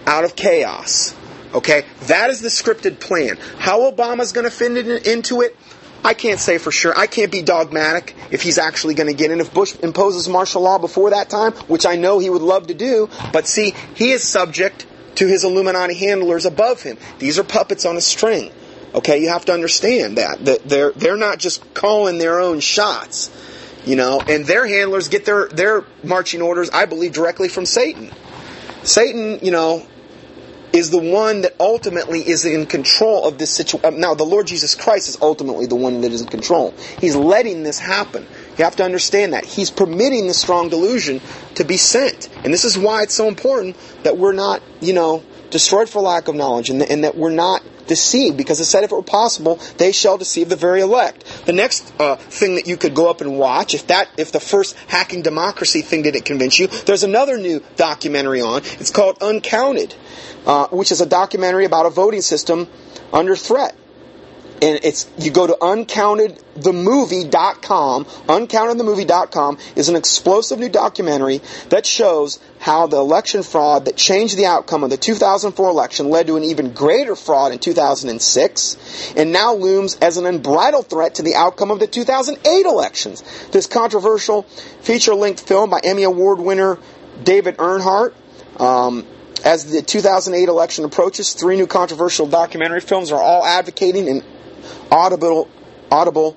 out 0.06 0.24
of 0.24 0.36
chaos. 0.36 1.14
Okay? 1.54 1.84
That 2.02 2.30
is 2.30 2.40
the 2.40 2.48
scripted 2.48 3.00
plan. 3.00 3.38
How 3.58 3.90
Obama's 3.90 4.32
going 4.32 4.44
to 4.44 4.50
fit 4.50 4.76
in, 4.76 4.90
into 5.10 5.40
it, 5.40 5.56
I 6.04 6.14
can't 6.14 6.40
say 6.40 6.58
for 6.58 6.72
sure. 6.72 6.96
I 6.96 7.06
can't 7.06 7.30
be 7.30 7.42
dogmatic 7.42 8.16
if 8.30 8.42
he's 8.42 8.58
actually 8.58 8.94
going 8.94 9.08
to 9.08 9.14
get 9.14 9.30
in. 9.30 9.40
If 9.40 9.52
Bush 9.52 9.76
imposes 9.80 10.28
martial 10.28 10.62
law 10.62 10.78
before 10.78 11.10
that 11.10 11.28
time, 11.28 11.52
which 11.68 11.84
I 11.86 11.96
know 11.96 12.18
he 12.18 12.30
would 12.30 12.42
love 12.42 12.68
to 12.68 12.74
do, 12.74 13.08
but 13.32 13.46
see, 13.46 13.74
he 13.94 14.12
is 14.12 14.22
subject 14.22 14.86
to 15.16 15.26
his 15.26 15.44
Illuminati 15.44 15.94
handlers 15.94 16.46
above 16.46 16.82
him. 16.82 16.96
These 17.18 17.38
are 17.38 17.44
puppets 17.44 17.84
on 17.84 17.96
a 17.96 18.00
string. 18.00 18.50
Okay, 18.94 19.22
you 19.22 19.28
have 19.28 19.44
to 19.44 19.52
understand 19.52 20.18
that. 20.18 20.44
that 20.46 20.68
they're 20.68 20.92
they're 20.92 21.16
not 21.16 21.38
just 21.38 21.74
calling 21.74 22.18
their 22.18 22.40
own 22.40 22.60
shots, 22.60 23.30
you 23.84 23.94
know, 23.94 24.20
and 24.20 24.44
their 24.46 24.66
handlers 24.66 25.08
get 25.08 25.24
their 25.24 25.46
their 25.48 25.84
marching 26.02 26.42
orders, 26.42 26.70
I 26.70 26.86
believe, 26.86 27.12
directly 27.12 27.48
from 27.48 27.66
Satan. 27.66 28.10
Satan, 28.82 29.38
you 29.42 29.52
know, 29.52 29.86
is 30.72 30.90
the 30.90 30.98
one 30.98 31.42
that 31.42 31.54
ultimately 31.58 32.26
is 32.26 32.44
in 32.44 32.66
control 32.66 33.26
of 33.26 33.38
this 33.38 33.50
situation. 33.50 33.94
Um, 33.94 34.00
now, 34.00 34.14
the 34.14 34.24
Lord 34.24 34.46
Jesus 34.46 34.74
Christ 34.74 35.08
is 35.08 35.18
ultimately 35.20 35.66
the 35.66 35.76
one 35.76 36.00
that 36.02 36.12
is 36.12 36.22
in 36.22 36.28
control. 36.28 36.74
He's 37.00 37.16
letting 37.16 37.62
this 37.62 37.78
happen. 37.78 38.26
You 38.56 38.64
have 38.64 38.76
to 38.76 38.84
understand 38.84 39.32
that. 39.32 39.44
He's 39.44 39.70
permitting 39.70 40.28
the 40.28 40.34
strong 40.34 40.68
delusion 40.68 41.20
to 41.56 41.64
be 41.64 41.76
sent. 41.76 42.28
And 42.44 42.52
this 42.52 42.64
is 42.64 42.78
why 42.78 43.02
it's 43.02 43.14
so 43.14 43.26
important 43.26 43.76
that 44.04 44.16
we're 44.16 44.32
not, 44.32 44.62
you 44.80 44.92
know, 44.92 45.24
destroyed 45.50 45.88
for 45.88 46.00
lack 46.00 46.28
of 46.28 46.36
knowledge 46.36 46.70
and, 46.70 46.82
and 46.82 47.04
that 47.04 47.16
we're 47.16 47.30
not 47.30 47.62
deceived 47.90 48.36
because 48.36 48.60
it 48.60 48.64
said 48.64 48.84
if 48.84 48.92
it 48.92 48.94
were 48.94 49.02
possible 49.02 49.56
they 49.76 49.90
shall 49.90 50.16
deceive 50.16 50.48
the 50.48 50.56
very 50.56 50.80
elect. 50.80 51.24
The 51.44 51.52
next 51.52 51.92
uh, 52.00 52.16
thing 52.16 52.54
that 52.54 52.66
you 52.66 52.76
could 52.76 52.94
go 52.94 53.10
up 53.10 53.20
and 53.20 53.36
watch 53.36 53.74
if 53.74 53.88
that 53.88 54.08
if 54.16 54.30
the 54.30 54.40
first 54.40 54.76
hacking 54.86 55.22
democracy 55.22 55.82
thing 55.82 56.02
didn't 56.02 56.24
convince 56.24 56.58
you 56.58 56.68
there's 56.86 57.02
another 57.02 57.36
new 57.36 57.62
documentary 57.76 58.40
on. 58.40 58.62
It's 58.78 58.90
called 58.90 59.18
uncounted 59.20 59.94
uh, 60.46 60.68
which 60.68 60.92
is 60.92 61.00
a 61.00 61.06
documentary 61.06 61.64
about 61.64 61.86
a 61.86 61.90
voting 61.90 62.22
system 62.22 62.68
under 63.12 63.36
threat 63.36 63.74
and 64.62 64.80
it's 64.82 65.08
you 65.18 65.30
go 65.30 65.46
to 65.46 65.52
uncountedthemovie.com 65.54 68.04
uncountedthemovie.com 68.04 69.58
is 69.76 69.88
an 69.88 69.96
explosive 69.96 70.58
new 70.58 70.68
documentary 70.68 71.40
that 71.70 71.86
shows 71.86 72.38
how 72.58 72.86
the 72.86 72.98
election 72.98 73.42
fraud 73.42 73.86
that 73.86 73.96
changed 73.96 74.36
the 74.36 74.44
outcome 74.46 74.84
of 74.84 74.90
the 74.90 74.96
2004 74.96 75.68
election 75.68 76.10
led 76.10 76.26
to 76.26 76.36
an 76.36 76.44
even 76.44 76.72
greater 76.72 77.16
fraud 77.16 77.52
in 77.52 77.58
2006 77.58 79.14
and 79.16 79.32
now 79.32 79.54
looms 79.54 79.96
as 79.96 80.16
an 80.16 80.26
unbridled 80.26 80.88
threat 80.88 81.16
to 81.16 81.22
the 81.22 81.34
outcome 81.34 81.70
of 81.70 81.80
the 81.80 81.86
2008 81.86 82.66
elections. 82.66 83.22
This 83.50 83.66
controversial 83.66 84.42
feature 84.42 85.14
length 85.14 85.46
film 85.46 85.70
by 85.70 85.80
Emmy 85.82 86.02
Award 86.02 86.38
winner 86.38 86.78
David 87.22 87.56
Earnhardt. 87.56 88.12
Um, 88.60 89.06
as 89.44 89.70
the 89.70 89.80
2008 89.80 90.48
election 90.48 90.84
approaches, 90.84 91.32
three 91.32 91.56
new 91.56 91.66
controversial 91.66 92.26
documentary 92.26 92.82
films 92.82 93.10
are 93.10 93.22
all 93.22 93.44
advocating 93.44 94.08
an 94.08 94.22
audible, 94.90 95.48
audible, 95.90 96.36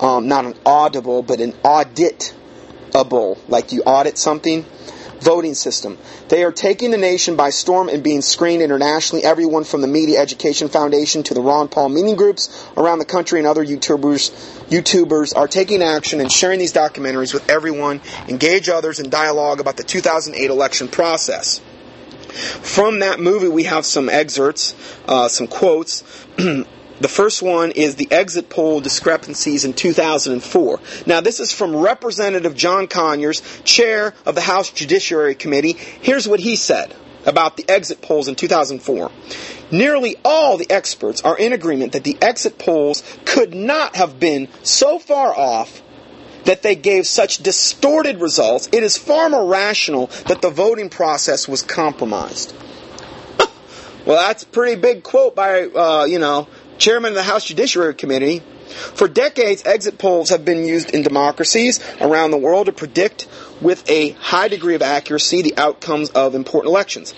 um, 0.00 0.28
not 0.28 0.44
an 0.44 0.54
audible, 0.64 1.22
but 1.22 1.40
an 1.40 1.52
auditable, 1.64 3.38
like 3.48 3.72
you 3.72 3.82
audit 3.82 4.18
something 4.18 4.64
voting 5.20 5.54
system. 5.54 5.98
They 6.28 6.44
are 6.44 6.52
taking 6.52 6.90
the 6.90 6.96
nation 6.96 7.36
by 7.36 7.50
storm 7.50 7.88
and 7.88 8.02
being 8.02 8.22
screened 8.22 8.62
internationally. 8.62 9.24
Everyone 9.24 9.64
from 9.64 9.80
the 9.80 9.86
Media 9.86 10.20
Education 10.20 10.68
Foundation 10.68 11.22
to 11.24 11.34
the 11.34 11.40
Ron 11.40 11.68
Paul 11.68 11.90
meeting 11.90 12.16
groups 12.16 12.66
around 12.76 12.98
the 12.98 13.04
country 13.04 13.38
and 13.38 13.46
other 13.46 13.64
YouTubers, 13.64 14.30
YouTubers 14.68 15.36
are 15.36 15.48
taking 15.48 15.82
action 15.82 16.20
and 16.20 16.30
sharing 16.30 16.58
these 16.58 16.72
documentaries 16.72 17.34
with 17.34 17.48
everyone, 17.48 18.00
engage 18.28 18.68
others 18.68 18.98
in 18.98 19.10
dialogue 19.10 19.60
about 19.60 19.76
the 19.76 19.84
2008 19.84 20.50
election 20.50 20.88
process. 20.88 21.60
From 22.62 23.00
that 23.00 23.18
movie, 23.18 23.48
we 23.48 23.64
have 23.64 23.84
some 23.84 24.08
excerpts, 24.08 24.74
uh, 25.06 25.28
some 25.28 25.46
quotes. 25.46 26.04
The 27.00 27.08
first 27.08 27.42
one 27.42 27.70
is 27.70 27.94
the 27.94 28.10
exit 28.10 28.50
poll 28.50 28.80
discrepancies 28.80 29.64
in 29.64 29.72
2004. 29.72 30.80
Now, 31.06 31.20
this 31.22 31.40
is 31.40 31.50
from 31.50 31.74
Representative 31.76 32.54
John 32.54 32.88
Conyers, 32.88 33.42
chair 33.64 34.14
of 34.26 34.34
the 34.34 34.42
House 34.42 34.70
Judiciary 34.70 35.34
Committee. 35.34 35.72
Here's 35.72 36.28
what 36.28 36.40
he 36.40 36.56
said 36.56 36.94
about 37.24 37.56
the 37.56 37.64
exit 37.68 38.02
polls 38.02 38.28
in 38.28 38.34
2004. 38.34 39.10
Nearly 39.70 40.16
all 40.24 40.56
the 40.56 40.70
experts 40.70 41.22
are 41.22 41.38
in 41.38 41.52
agreement 41.52 41.92
that 41.92 42.04
the 42.04 42.18
exit 42.20 42.58
polls 42.58 43.02
could 43.24 43.54
not 43.54 43.96
have 43.96 44.18
been 44.18 44.48
so 44.62 44.98
far 44.98 45.34
off 45.34 45.82
that 46.44 46.62
they 46.62 46.74
gave 46.74 47.06
such 47.06 47.38
distorted 47.38 48.20
results. 48.20 48.68
It 48.72 48.82
is 48.82 48.96
far 48.96 49.28
more 49.28 49.46
rational 49.46 50.08
that 50.26 50.42
the 50.42 50.50
voting 50.50 50.88
process 50.88 51.46
was 51.46 51.62
compromised. 51.62 52.54
well, 54.06 54.16
that's 54.16 54.42
a 54.42 54.46
pretty 54.46 54.80
big 54.80 55.02
quote 55.02 55.36
by, 55.36 55.64
uh, 55.66 56.04
you 56.04 56.18
know, 56.18 56.48
chairman 56.80 57.10
of 57.10 57.14
the 57.14 57.22
House 57.22 57.44
Judiciary 57.44 57.94
Committee. 57.94 58.42
For 58.94 59.06
decades, 59.06 59.64
exit 59.64 59.98
polls 59.98 60.30
have 60.30 60.44
been 60.44 60.64
used 60.64 60.90
in 60.90 61.02
democracies 61.02 61.78
around 62.00 62.30
the 62.30 62.38
world 62.38 62.66
to 62.66 62.72
predict 62.72 63.28
with 63.60 63.88
a 63.88 64.10
high 64.12 64.48
degree 64.48 64.74
of 64.74 64.82
accuracy 64.82 65.42
the 65.42 65.56
outcomes 65.58 66.10
of 66.10 66.34
important 66.34 66.70
elections. 66.70 67.14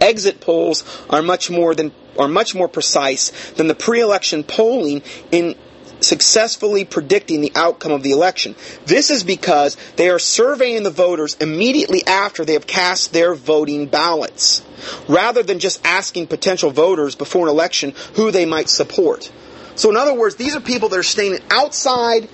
Exit 0.00 0.40
polls 0.40 0.84
are 1.10 1.22
much 1.22 1.50
more 1.50 1.74
than 1.74 1.92
are 2.16 2.28
much 2.28 2.54
more 2.54 2.68
precise 2.68 3.30
than 3.52 3.66
the 3.66 3.74
pre-election 3.74 4.44
polling 4.44 5.02
in 5.32 5.56
successfully 6.00 6.84
predicting 6.84 7.40
the 7.40 7.50
outcome 7.56 7.90
of 7.90 8.02
the 8.04 8.12
election. 8.12 8.54
This 8.86 9.10
is 9.10 9.24
because 9.24 9.76
they 9.96 10.10
are 10.10 10.18
surveying 10.20 10.84
the 10.84 10.90
voters 10.90 11.34
immediately 11.40 12.06
after 12.06 12.44
they 12.44 12.52
have 12.52 12.66
cast 12.66 13.12
their 13.12 13.34
voting 13.34 13.86
ballots, 13.86 14.62
rather 15.08 15.42
than 15.42 15.58
just 15.58 15.84
asking 15.84 16.26
potential 16.26 16.70
voters 16.70 17.14
before 17.14 17.46
an 17.46 17.52
election 17.52 17.94
who 18.14 18.30
they 18.30 18.46
might 18.46 18.68
support. 18.68 19.30
So, 19.76 19.90
in 19.90 19.96
other 19.96 20.14
words, 20.14 20.36
these 20.36 20.54
are 20.54 20.60
people 20.60 20.88
that 20.90 20.98
are 20.98 21.02
staying 21.02 21.38
outside 21.50 22.28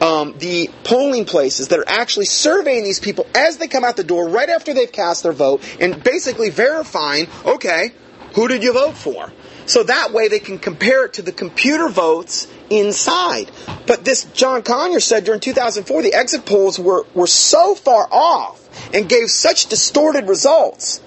um, 0.00 0.34
the 0.38 0.70
polling 0.84 1.24
places 1.24 1.68
that 1.68 1.78
are 1.78 1.88
actually 1.88 2.26
surveying 2.26 2.84
these 2.84 3.00
people 3.00 3.26
as 3.34 3.58
they 3.58 3.66
come 3.66 3.84
out 3.84 3.96
the 3.96 4.04
door 4.04 4.28
right 4.28 4.48
after 4.48 4.74
they've 4.74 4.90
cast 4.90 5.22
their 5.22 5.32
vote 5.32 5.62
and 5.80 6.02
basically 6.02 6.50
verifying, 6.50 7.28
okay, 7.44 7.92
who 8.34 8.48
did 8.48 8.62
you 8.62 8.72
vote 8.72 8.96
for? 8.96 9.32
So 9.66 9.82
that 9.84 10.12
way 10.12 10.28
they 10.28 10.38
can 10.38 10.58
compare 10.58 11.06
it 11.06 11.14
to 11.14 11.22
the 11.22 11.32
computer 11.32 11.88
votes 11.88 12.46
inside. 12.70 13.50
But 13.86 14.04
this 14.04 14.24
John 14.24 14.62
Conyers 14.62 15.04
said 15.04 15.24
during 15.24 15.40
2004 15.40 16.02
the 16.02 16.14
exit 16.14 16.46
polls 16.46 16.78
were, 16.78 17.06
were 17.14 17.26
so 17.26 17.74
far 17.74 18.06
off 18.10 18.62
and 18.94 19.08
gave 19.08 19.30
such 19.30 19.66
distorted 19.66 20.28
results 20.28 21.00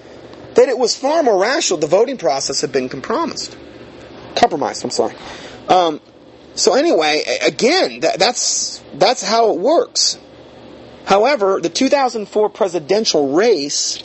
that 0.54 0.68
it 0.68 0.78
was 0.78 0.96
far 0.96 1.22
more 1.22 1.40
rational 1.40 1.78
the 1.78 1.86
voting 1.86 2.16
process 2.16 2.60
had 2.60 2.72
been 2.72 2.88
compromised. 2.88 3.56
Compromised, 4.36 4.84
I'm 4.84 4.90
sorry. 4.90 5.14
Um, 5.68 6.00
so 6.54 6.74
anyway, 6.74 7.22
again, 7.42 8.00
that, 8.00 8.18
that's 8.18 8.82
that's 8.94 9.22
how 9.22 9.52
it 9.52 9.60
works. 9.60 10.18
However, 11.04 11.60
the 11.60 11.68
2004 11.68 12.50
presidential 12.50 13.32
race 13.32 14.02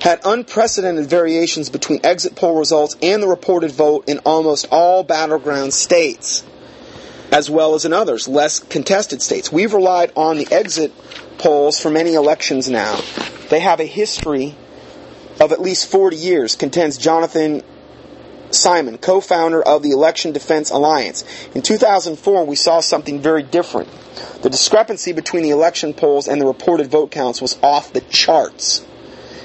had 0.00 0.20
unprecedented 0.24 1.06
variations 1.06 1.70
between 1.70 2.00
exit 2.04 2.36
poll 2.36 2.58
results 2.58 2.96
and 3.02 3.22
the 3.22 3.26
reported 3.26 3.72
vote 3.72 4.08
in 4.08 4.18
almost 4.20 4.66
all 4.70 5.02
battleground 5.02 5.72
states 5.72 6.44
as 7.32 7.50
well 7.50 7.74
as 7.74 7.84
in 7.84 7.92
others, 7.92 8.28
less 8.28 8.58
contested 8.58 9.20
states. 9.20 9.50
We've 9.50 9.74
relied 9.74 10.12
on 10.16 10.36
the 10.36 10.46
exit 10.50 10.92
polls 11.38 11.80
for 11.80 11.90
many 11.90 12.14
elections 12.14 12.70
now. 12.70 13.00
They 13.50 13.60
have 13.60 13.80
a 13.80 13.84
history 13.84 14.54
of 15.40 15.52
at 15.52 15.60
least 15.60 15.90
40 15.90 16.16
years, 16.16 16.56
contends 16.56 16.98
Jonathan 16.98 17.62
Simon, 18.50 18.98
co-founder 18.98 19.62
of 19.62 19.82
the 19.82 19.90
Election 19.90 20.32
Defense 20.32 20.70
Alliance. 20.70 21.24
In 21.54 21.62
2004, 21.62 22.44
we 22.44 22.56
saw 22.56 22.80
something 22.80 23.20
very 23.20 23.42
different. 23.42 23.88
The 24.42 24.50
discrepancy 24.50 25.12
between 25.12 25.42
the 25.42 25.50
election 25.50 25.94
polls 25.94 26.28
and 26.28 26.40
the 26.40 26.46
reported 26.46 26.88
vote 26.88 27.10
counts 27.10 27.40
was 27.40 27.58
off 27.62 27.92
the 27.92 28.00
charts. 28.02 28.84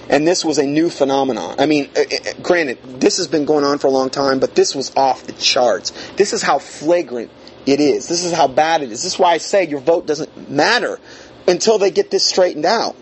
And 0.10 0.28
this 0.28 0.44
was 0.44 0.58
a 0.58 0.66
new 0.66 0.89
phenomenon. 0.89 1.56
I 1.60 1.66
mean, 1.66 1.89
uh, 1.96 2.02
uh, 2.02 2.34
granted, 2.42 2.80
this 3.00 3.18
has 3.18 3.28
been 3.28 3.46
going 3.46 3.64
on 3.64 3.80
for 3.80 3.88
a 3.88 3.92
long 3.92 4.10
time, 4.10 4.39
but 4.39 4.56
this 4.56 4.76
was 4.76 4.92
off 4.96 5.26
the 5.26 5.34
charts. 5.34 5.92
This 6.18 6.34
is 6.34 6.42
how 6.42 6.60
flagrant 6.60 7.32
it 7.66 7.80
is. 7.80 8.08
This 8.08 8.24
is 8.26 8.34
how 8.34 8.48
bad 8.48 8.82
it 8.82 8.92
is. 8.92 9.04
This 9.04 9.14
is 9.14 9.20
why 9.20 9.34
I 9.34 9.38
say 9.38 9.68
your 9.68 9.80
vote 9.80 10.08
doesn't 10.08 10.50
matter 10.50 11.00
until 11.48 11.78
they 11.78 11.92
get 11.92 12.12
this 12.12 12.26
straightened 12.26 12.66
out. 12.66 12.96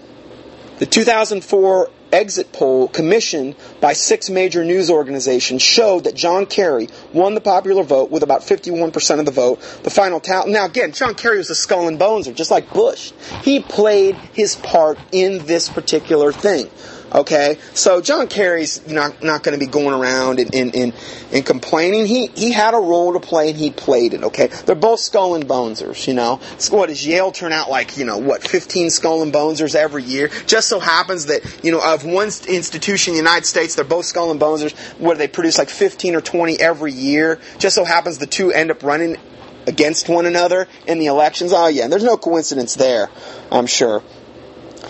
The 0.78 0.86
2004 0.86 1.90
exit 2.12 2.52
poll 2.52 2.88
commissioned 2.88 3.56
by 3.82 3.94
six 3.94 4.30
major 4.30 4.64
news 4.64 4.90
organizations 4.90 5.62
showed 5.62 6.06
that 6.06 6.16
John 6.16 6.46
Kerry 6.46 6.90
won 7.14 7.36
the 7.36 7.42
popular 7.42 7.84
vote 7.84 8.12
with 8.12 8.24
about 8.24 8.42
51% 8.42 9.20
of 9.20 9.26
the 9.26 9.32
vote. 9.32 9.62
The 9.84 9.90
final 9.90 10.20
tally. 10.20 10.52
Now 10.52 10.66
again, 10.66 10.92
John 10.92 11.16
Kerry 11.16 11.38
was 11.38 11.50
a 11.50 11.56
skull 11.56 11.88
and 11.88 12.00
boneser, 12.00 12.34
just 12.34 12.52
like 12.52 12.72
Bush. 12.74 13.12
He 13.44 13.60
played 13.60 14.16
his 14.34 14.56
part 14.56 15.00
in 15.12 15.46
this 15.46 15.70
particular 15.70 16.32
thing. 16.32 16.70
Okay, 17.12 17.58
so 17.74 18.02
John 18.02 18.28
Kerry's 18.28 18.88
not 18.88 19.24
not 19.24 19.42
going 19.42 19.58
to 19.58 19.66
be 19.66 19.70
going 19.70 20.00
around 20.00 20.40
and, 20.40 20.54
and, 20.54 20.76
and, 20.76 20.94
and, 21.32 21.44
complaining. 21.44 22.06
He 22.06 22.28
he 22.28 22.52
had 22.52 22.76
a 22.76 22.78
role 22.78 23.14
to 23.14 23.20
play 23.20 23.50
and 23.50 23.58
he 23.58 23.72
played 23.72 24.14
it. 24.14 24.24
Okay, 24.24 24.48
they're 24.48 24.76
both 24.76 25.00
skull 25.00 25.34
and 25.34 25.48
bonesers. 25.48 26.08
You 26.08 26.14
know, 26.14 26.40
so 26.60 26.78
what 26.78 26.90
does 26.90 27.06
Yale 27.06 27.32
turn 27.32 27.52
out 27.52 27.70
like? 27.70 27.98
You 27.98 28.06
know, 28.06 28.20
what 28.20 28.48
15 28.48 28.92
skull 28.92 29.24
and 29.24 29.34
bonesers 29.34 29.74
every 29.74 30.04
year? 30.04 30.30
Just 30.46 30.68
so 30.68 30.80
happens 30.80 31.26
that 31.28 31.64
you 31.64 31.72
know 31.72 31.82
of 31.84 32.06
one 32.06 32.28
institution 32.48 33.14
in 33.14 33.16
the 33.16 33.24
United 33.24 33.46
States, 33.46 33.74
they're 33.74 33.86
both 33.86 34.06
skull 34.06 34.30
and 34.30 34.40
bonesers. 34.40 34.78
What 35.00 35.14
do 35.14 35.18
they 35.18 35.28
produce 35.28 35.58
like 35.58 35.70
15 35.70 36.16
or 36.16 36.22
20 36.22 36.60
every 36.60 36.94
year? 36.94 37.40
Just 37.58 37.76
so 37.76 37.86
happens 37.86 38.20
the 38.20 38.28
two 38.28 38.52
end 38.52 38.70
up 38.70 38.84
running 38.84 39.18
against 39.66 40.10
one 40.10 40.26
another 40.26 40.68
in 40.86 41.00
the 41.00 41.08
elections. 41.08 41.54
Oh 41.54 41.68
yeah, 41.68 41.88
there's 41.88 42.04
no 42.04 42.18
coincidence 42.18 42.76
there. 42.76 43.10
I'm 43.52 43.66
sure. 43.66 44.04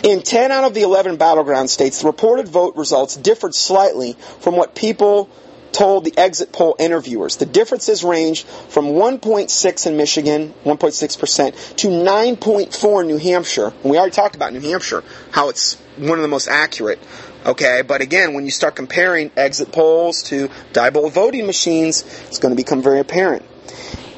In 0.03 0.21
10 0.21 0.51
out 0.51 0.63
of 0.63 0.73
the 0.73 0.81
11 0.81 1.17
battleground 1.17 1.69
states, 1.69 2.01
the 2.01 2.07
reported 2.07 2.47
vote 2.47 2.75
results 2.77 3.15
differed 3.17 3.53
slightly 3.53 4.13
from 4.39 4.55
what 4.55 4.73
people 4.75 5.29
told 5.71 6.05
the 6.05 6.17
exit 6.17 6.51
poll 6.51 6.75
interviewers. 6.79 7.37
The 7.37 7.45
differences 7.45 8.03
ranged 8.03 8.47
from 8.47 8.85
1.6 8.85 9.87
in 9.87 9.97
Michigan, 9.97 10.53
1.6%, 10.63 11.75
to 11.77 11.87
9.4 11.87 13.01
in 13.01 13.07
New 13.07 13.17
Hampshire. 13.17 13.67
And 13.67 13.91
we 13.91 13.97
already 13.97 14.11
talked 14.11 14.35
about 14.35 14.53
New 14.53 14.61
Hampshire, 14.61 15.03
how 15.31 15.49
it's 15.49 15.75
one 15.97 16.17
of 16.17 16.21
the 16.21 16.27
most 16.27 16.47
accurate. 16.47 16.99
Okay, 17.45 17.81
but 17.81 18.01
again, 18.01 18.33
when 18.33 18.45
you 18.45 18.51
start 18.51 18.75
comparing 18.75 19.31
exit 19.35 19.71
polls 19.71 20.23
to 20.23 20.49
Diebold 20.73 21.11
voting 21.11 21.45
machines, 21.45 22.03
it's 22.27 22.39
going 22.39 22.53
to 22.53 22.61
become 22.61 22.81
very 22.81 22.99
apparent. 22.99 23.45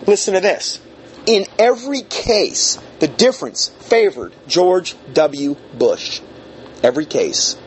Listen 0.08 0.34
to 0.34 0.40
this. 0.40 0.80
In 1.26 1.46
every 1.60 2.02
case, 2.02 2.80
the 3.00 3.08
difference 3.08 3.70
favored 3.70 4.34
George 4.48 4.96
W. 5.14 5.56
Bush. 5.78 6.22
Every 6.84 7.06
case. 7.06 7.58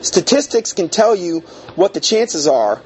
Statistics 0.00 0.72
can 0.72 0.88
tell 0.88 1.14
you 1.14 1.40
what 1.76 1.94
the 1.94 2.00
chances 2.00 2.46
are 2.46 2.82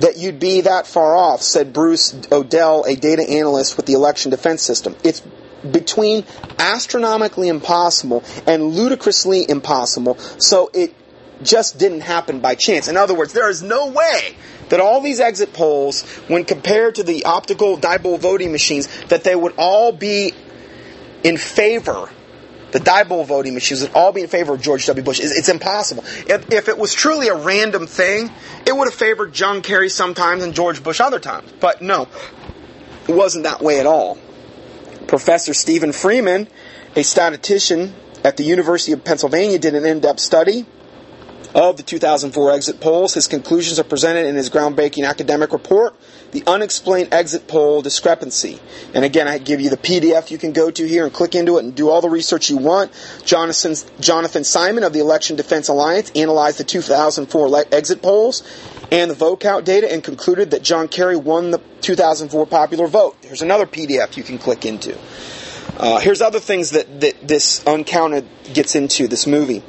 that 0.00 0.16
you'd 0.16 0.40
be 0.40 0.62
that 0.62 0.86
far 0.86 1.14
off, 1.14 1.42
said 1.42 1.72
Bruce 1.72 2.14
O'Dell, 2.32 2.84
a 2.84 2.96
data 2.96 3.22
analyst 3.28 3.76
with 3.76 3.86
the 3.86 3.92
Election 3.92 4.30
Defense 4.30 4.62
System. 4.62 4.96
It's 5.04 5.22
between 5.70 6.24
astronomically 6.58 7.48
impossible 7.48 8.24
and 8.46 8.64
ludicrously 8.64 9.48
impossible, 9.48 10.18
so 10.38 10.70
it 10.72 10.94
just 11.42 11.78
didn't 11.78 12.00
happen 12.00 12.40
by 12.40 12.54
chance. 12.54 12.88
In 12.88 12.96
other 12.96 13.14
words, 13.14 13.32
there 13.32 13.50
is 13.50 13.62
no 13.62 13.88
way 13.88 14.36
that 14.70 14.80
all 14.80 15.00
these 15.00 15.20
exit 15.20 15.52
polls, 15.52 16.02
when 16.28 16.44
compared 16.44 16.96
to 16.96 17.02
the 17.02 17.24
optical 17.24 17.76
Diebold 17.76 18.20
voting 18.20 18.50
machines, 18.50 18.88
that 19.06 19.22
they 19.22 19.36
would 19.36 19.54
all 19.56 19.92
be 19.92 20.32
in 21.22 21.36
favor 21.36 22.08
the 22.72 22.78
Diebold 22.78 23.26
voting 23.26 23.54
machines 23.54 23.82
would 23.82 23.92
all 23.94 24.12
be 24.12 24.22
in 24.22 24.28
favor 24.28 24.54
of 24.54 24.60
George 24.60 24.86
W. 24.86 25.04
Bush. 25.04 25.20
It's, 25.20 25.36
it's 25.36 25.48
impossible. 25.48 26.04
If, 26.06 26.52
if, 26.52 26.68
it 26.68 26.78
was 26.78 26.94
truly 26.94 27.28
a 27.28 27.34
random 27.34 27.86
thing, 27.86 28.30
it 28.66 28.76
would 28.76 28.86
have 28.86 28.94
favored 28.94 29.32
John 29.32 29.62
Kerry 29.62 29.88
sometimes 29.88 30.44
and 30.44 30.54
George 30.54 30.82
Bush 30.82 31.00
other 31.00 31.18
times. 31.18 31.50
But 31.60 31.82
no, 31.82 32.08
it 33.08 33.14
wasn't 33.14 33.44
that 33.44 33.60
way 33.60 33.80
at 33.80 33.86
all. 33.86 34.18
Professor 35.06 35.54
Steven 35.54 35.92
Freeman, 35.92 36.48
a 36.94 37.02
statistician 37.02 37.94
at 38.22 38.36
the 38.36 38.44
University 38.44 38.92
of 38.92 39.04
Pennsylvania, 39.04 39.58
did 39.58 39.74
an 39.74 39.84
in-depth 39.84 40.20
study 40.20 40.66
of 41.54 41.76
the 41.76 41.82
2004 41.82 42.52
exit 42.52 42.80
polls. 42.80 43.14
His 43.14 43.26
conclusions 43.26 43.78
are 43.78 43.84
presented 43.84 44.26
in 44.26 44.34
his 44.34 44.50
groundbreaking 44.50 45.06
academic 45.08 45.52
report, 45.52 45.94
The 46.32 46.42
Unexplained 46.46 47.12
Exit 47.12 47.48
Poll 47.48 47.82
Discrepancy. 47.82 48.60
And 48.94 49.04
again, 49.04 49.28
I 49.28 49.38
give 49.38 49.60
you 49.60 49.70
the 49.70 49.76
PDF 49.76 50.30
you 50.30 50.38
can 50.38 50.52
go 50.52 50.70
to 50.70 50.86
here 50.86 51.04
and 51.04 51.12
click 51.12 51.34
into 51.34 51.58
it 51.58 51.64
and 51.64 51.74
do 51.74 51.88
all 51.88 52.00
the 52.00 52.10
research 52.10 52.50
you 52.50 52.56
want. 52.56 52.92
Jonathan, 53.24 53.74
Jonathan 54.00 54.44
Simon 54.44 54.84
of 54.84 54.92
the 54.92 55.00
Election 55.00 55.36
Defense 55.36 55.68
Alliance 55.68 56.10
analyzed 56.14 56.58
the 56.58 56.64
2004 56.64 57.64
exit 57.72 58.02
polls 58.02 58.42
and 58.92 59.10
the 59.10 59.14
vote 59.14 59.40
count 59.40 59.64
data 59.64 59.90
and 59.90 60.02
concluded 60.02 60.50
that 60.50 60.62
John 60.62 60.88
Kerry 60.88 61.16
won 61.16 61.50
the 61.50 61.60
2004 61.80 62.46
popular 62.46 62.86
vote. 62.86 63.16
Here's 63.22 63.42
another 63.42 63.66
PDF 63.66 64.16
you 64.16 64.22
can 64.22 64.38
click 64.38 64.64
into. 64.64 64.98
Uh, 65.76 65.98
here's 66.00 66.20
other 66.20 66.40
things 66.40 66.70
that, 66.70 67.00
that 67.00 67.26
this 67.26 67.62
Uncounted 67.64 68.26
gets 68.52 68.74
into, 68.74 69.08
this 69.08 69.26
movie, 69.26 69.62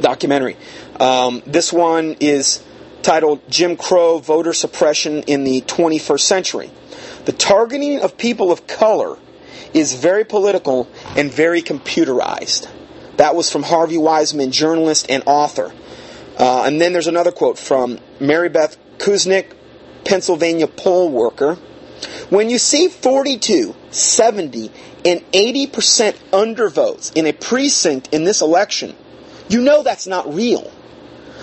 documentary. 0.00 0.56
Um, 1.00 1.42
this 1.46 1.72
one 1.72 2.16
is 2.20 2.62
titled 3.02 3.48
Jim 3.48 3.76
Crow 3.76 4.18
Voter 4.18 4.52
Suppression 4.52 5.22
in 5.24 5.44
the 5.44 5.62
21st 5.62 6.20
Century. 6.20 6.70
The 7.24 7.32
targeting 7.32 8.00
of 8.00 8.16
people 8.16 8.52
of 8.52 8.66
color 8.66 9.18
is 9.74 9.94
very 9.94 10.24
political 10.24 10.88
and 11.16 11.32
very 11.32 11.62
computerized. 11.62 12.68
That 13.16 13.34
was 13.34 13.50
from 13.50 13.62
Harvey 13.62 13.98
Wasserman, 13.98 14.52
journalist 14.52 15.06
and 15.08 15.22
author. 15.26 15.72
Uh, 16.38 16.64
and 16.64 16.80
then 16.80 16.92
there's 16.92 17.06
another 17.06 17.32
quote 17.32 17.58
from 17.58 17.98
Mary 18.20 18.48
Beth 18.48 18.76
Kuznik, 18.98 19.52
Pennsylvania 20.04 20.66
poll 20.66 21.10
worker. 21.10 21.56
When 22.30 22.50
you 22.50 22.58
see 22.58 22.88
42, 22.88 23.74
70, 23.90 24.70
and 25.04 25.20
80% 25.32 26.14
undervotes 26.32 27.14
in 27.14 27.26
a 27.26 27.32
precinct 27.32 28.08
in 28.12 28.24
this 28.24 28.40
election, 28.40 28.96
you 29.48 29.60
know 29.60 29.82
that's 29.82 30.06
not 30.06 30.32
real. 30.32 30.70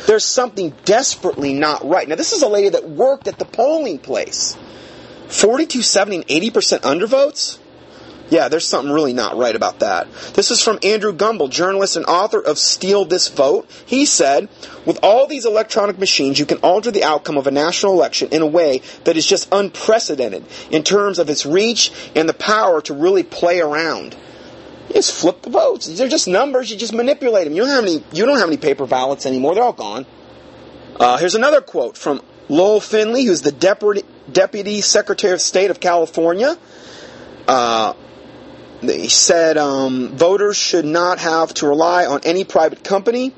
There's 0.08 0.26
something 0.26 0.74
desperately 0.86 1.54
not 1.54 1.88
right. 1.88 2.08
Now, 2.08 2.16
this 2.16 2.34
is 2.34 2.42
a 2.42 2.48
lady 2.48 2.70
that 2.70 2.90
worked 2.90 3.28
at 3.28 3.38
the 3.38 3.46
polling 3.46 4.00
place. 4.00 4.58
42, 5.28 5.82
70, 5.82 6.16
and 6.18 6.28
80% 6.28 6.80
undervotes? 6.82 7.60
Yeah, 8.30 8.48
there's 8.48 8.68
something 8.68 8.94
really 8.94 9.14
not 9.14 9.38
right 9.38 9.56
about 9.56 9.80
that. 9.80 10.12
This 10.34 10.52
is 10.52 10.62
from 10.62 10.80
Andrew 10.84 11.12
Gumbel, 11.12 11.50
journalist 11.50 11.96
and 11.96 12.06
author 12.06 12.40
of 12.40 12.60
Steal 12.60 13.06
This 13.06 13.28
Vote. 13.28 13.68
He 13.86 14.06
said, 14.06 14.50
with 14.86 15.00
all 15.02 15.26
these 15.26 15.46
electronic 15.46 15.98
machines, 15.98 16.38
you 16.38 16.46
can 16.46 16.60
alter 16.60 16.92
the 16.92 17.04
outcome 17.04 17.38
of 17.38 17.48
a 17.48 17.52
national 17.52 17.94
election 17.94 18.30
in 18.32 18.44
a 18.44 18.48
way 18.48 18.82
that 19.06 19.18
is 19.18 19.26
just 19.26 19.50
unprecedented 19.52 20.46
in 20.70 20.84
terms 20.84 21.18
of 21.18 21.30
its 21.30 21.46
reach 21.46 21.92
and 22.16 22.30
the 22.30 22.34
power 22.34 22.82
to 22.82 22.94
really 22.94 23.24
play 23.24 23.62
around. 23.62 24.16
You 24.90 24.96
just 24.96 25.14
flip 25.14 25.42
the 25.44 25.50
votes. 25.50 25.88
They're 25.88 26.10
just 26.10 26.28
numbers. 26.28 26.72
You 26.72 26.78
just 26.78 26.94
manipulate 26.94 27.46
them. 27.46 27.54
You 27.54 27.62
don't 27.62 27.70
have 27.70 27.84
any. 27.84 28.04
You 28.12 28.26
don't 28.26 28.40
have 28.40 28.48
any 28.48 28.58
paper 28.58 28.86
ballots 28.86 29.26
anymore. 29.26 29.56
They're 29.56 29.64
all 29.64 29.74
gone. 29.74 30.06
Uh, 31.00 31.18
here's 31.18 31.36
another 31.36 31.62
quote 31.62 31.96
from 31.96 32.22
Lowell 32.50 32.82
Finley, 32.82 33.24
who's 33.24 33.42
the 33.42 33.52
Deputy, 33.52 34.04
Deputy 34.32 34.82
Secretary 34.82 35.34
of 35.34 35.42
State 35.42 35.72
of 35.72 35.80
California. 35.80 36.58
Uh, 37.48 37.94
he 38.82 39.10
said 39.10 39.58
um, 39.58 40.10
voters 40.18 40.58
should 40.58 40.86
not 40.86 41.20
have 41.20 41.54
to 41.56 41.68
rely 41.68 42.06
on 42.06 42.22
any 42.24 42.44
private 42.44 42.84
company 42.84 43.34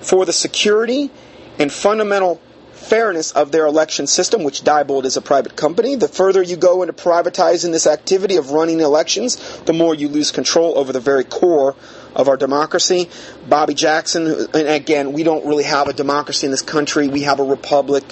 for 0.00 0.24
the 0.24 0.32
security 0.32 1.10
and 1.58 1.72
fundamental 1.72 2.40
fairness 2.88 3.32
of 3.32 3.52
their 3.52 3.66
election 3.66 4.06
system, 4.06 4.44
which 4.44 4.62
Diebold 4.62 5.04
is 5.04 5.16
a 5.16 5.20
private 5.20 5.56
company. 5.56 5.96
The 5.96 6.08
further 6.08 6.42
you 6.42 6.56
go 6.56 6.82
into 6.82 6.94
privatizing 6.94 7.72
this 7.72 7.86
activity 7.86 8.36
of 8.36 8.50
running 8.50 8.80
elections, 8.80 9.36
the 9.60 9.72
more 9.72 9.94
you 9.94 10.08
lose 10.08 10.30
control 10.30 10.78
over 10.78 10.92
the 10.92 11.00
very 11.00 11.24
core 11.24 11.76
of 12.14 12.28
our 12.28 12.36
democracy. 12.36 13.10
Bobby 13.48 13.74
Jackson, 13.74 14.26
and 14.26 14.68
again, 14.68 15.12
we 15.12 15.22
don't 15.22 15.46
really 15.46 15.64
have 15.64 15.88
a 15.88 15.92
democracy 15.92 16.46
in 16.46 16.50
this 16.50 16.62
country. 16.62 17.08
We 17.08 17.22
have 17.22 17.40
a 17.40 17.44
republic. 17.44 18.04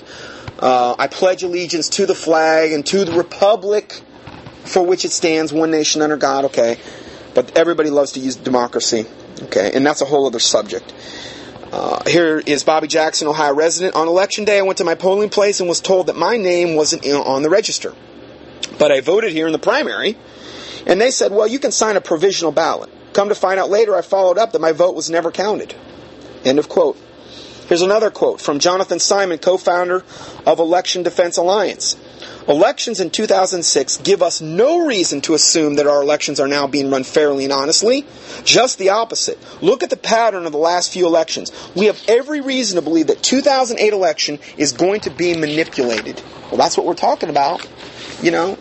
Uh, 0.58 0.94
I 0.98 1.06
pledge 1.06 1.42
allegiance 1.42 1.88
to 1.90 2.06
the 2.06 2.14
flag 2.14 2.72
and 2.72 2.84
to 2.86 3.04
the 3.04 3.12
republic 3.12 4.02
for 4.64 4.84
which 4.84 5.04
it 5.04 5.12
stands, 5.12 5.52
one 5.52 5.70
nation 5.70 6.02
under 6.02 6.16
God. 6.16 6.46
Okay, 6.46 6.78
but 7.34 7.56
everybody 7.56 7.90
loves 7.90 8.12
to 8.12 8.20
use 8.20 8.36
democracy. 8.36 9.06
Okay, 9.44 9.70
and 9.74 9.86
that's 9.86 10.00
a 10.00 10.06
whole 10.06 10.26
other 10.26 10.38
subject. 10.38 10.92
Uh, 11.78 12.02
here 12.08 12.38
is 12.38 12.64
Bobby 12.64 12.86
Jackson, 12.86 13.28
Ohio 13.28 13.52
resident. 13.52 13.96
On 13.96 14.08
election 14.08 14.46
day, 14.46 14.58
I 14.58 14.62
went 14.62 14.78
to 14.78 14.84
my 14.84 14.94
polling 14.94 15.28
place 15.28 15.60
and 15.60 15.68
was 15.68 15.82
told 15.82 16.06
that 16.06 16.16
my 16.16 16.38
name 16.38 16.74
wasn't 16.74 17.06
on 17.06 17.42
the 17.42 17.50
register. 17.50 17.92
But 18.78 18.92
I 18.92 19.02
voted 19.02 19.32
here 19.32 19.44
in 19.44 19.52
the 19.52 19.58
primary, 19.58 20.16
and 20.86 20.98
they 20.98 21.10
said, 21.10 21.32
well, 21.32 21.46
you 21.46 21.58
can 21.58 21.72
sign 21.72 21.98
a 21.98 22.00
provisional 22.00 22.50
ballot. 22.50 22.88
Come 23.12 23.28
to 23.28 23.34
find 23.34 23.60
out 23.60 23.68
later, 23.68 23.94
I 23.94 24.00
followed 24.00 24.38
up 24.38 24.52
that 24.52 24.58
my 24.62 24.72
vote 24.72 24.94
was 24.94 25.10
never 25.10 25.30
counted. 25.30 25.74
End 26.46 26.58
of 26.58 26.70
quote. 26.70 26.96
Here's 27.68 27.82
another 27.82 28.10
quote 28.10 28.40
from 28.40 28.58
Jonathan 28.58 28.98
Simon, 28.98 29.36
co 29.36 29.58
founder 29.58 30.02
of 30.46 30.58
Election 30.58 31.02
Defense 31.02 31.36
Alliance. 31.36 31.94
Elections 32.48 33.00
in 33.00 33.10
2006 33.10 33.96
give 33.98 34.22
us 34.22 34.40
no 34.40 34.86
reason 34.86 35.20
to 35.22 35.34
assume 35.34 35.76
that 35.76 35.86
our 35.86 36.02
elections 36.02 36.38
are 36.38 36.46
now 36.46 36.66
being 36.66 36.90
run 36.90 37.02
fairly 37.02 37.44
and 37.44 37.52
honestly. 37.52 38.06
Just 38.44 38.78
the 38.78 38.90
opposite. 38.90 39.38
Look 39.60 39.82
at 39.82 39.90
the 39.90 39.96
pattern 39.96 40.46
of 40.46 40.52
the 40.52 40.58
last 40.58 40.92
few 40.92 41.06
elections. 41.06 41.50
We 41.74 41.86
have 41.86 42.00
every 42.06 42.40
reason 42.40 42.76
to 42.76 42.82
believe 42.82 43.08
that 43.08 43.22
2008 43.22 43.92
election 43.92 44.38
is 44.56 44.72
going 44.72 45.00
to 45.00 45.10
be 45.10 45.36
manipulated. 45.36 46.22
Well, 46.50 46.56
that's 46.56 46.76
what 46.76 46.86
we're 46.86 46.94
talking 46.94 47.30
about. 47.30 47.66
You 48.22 48.30
know, 48.30 48.58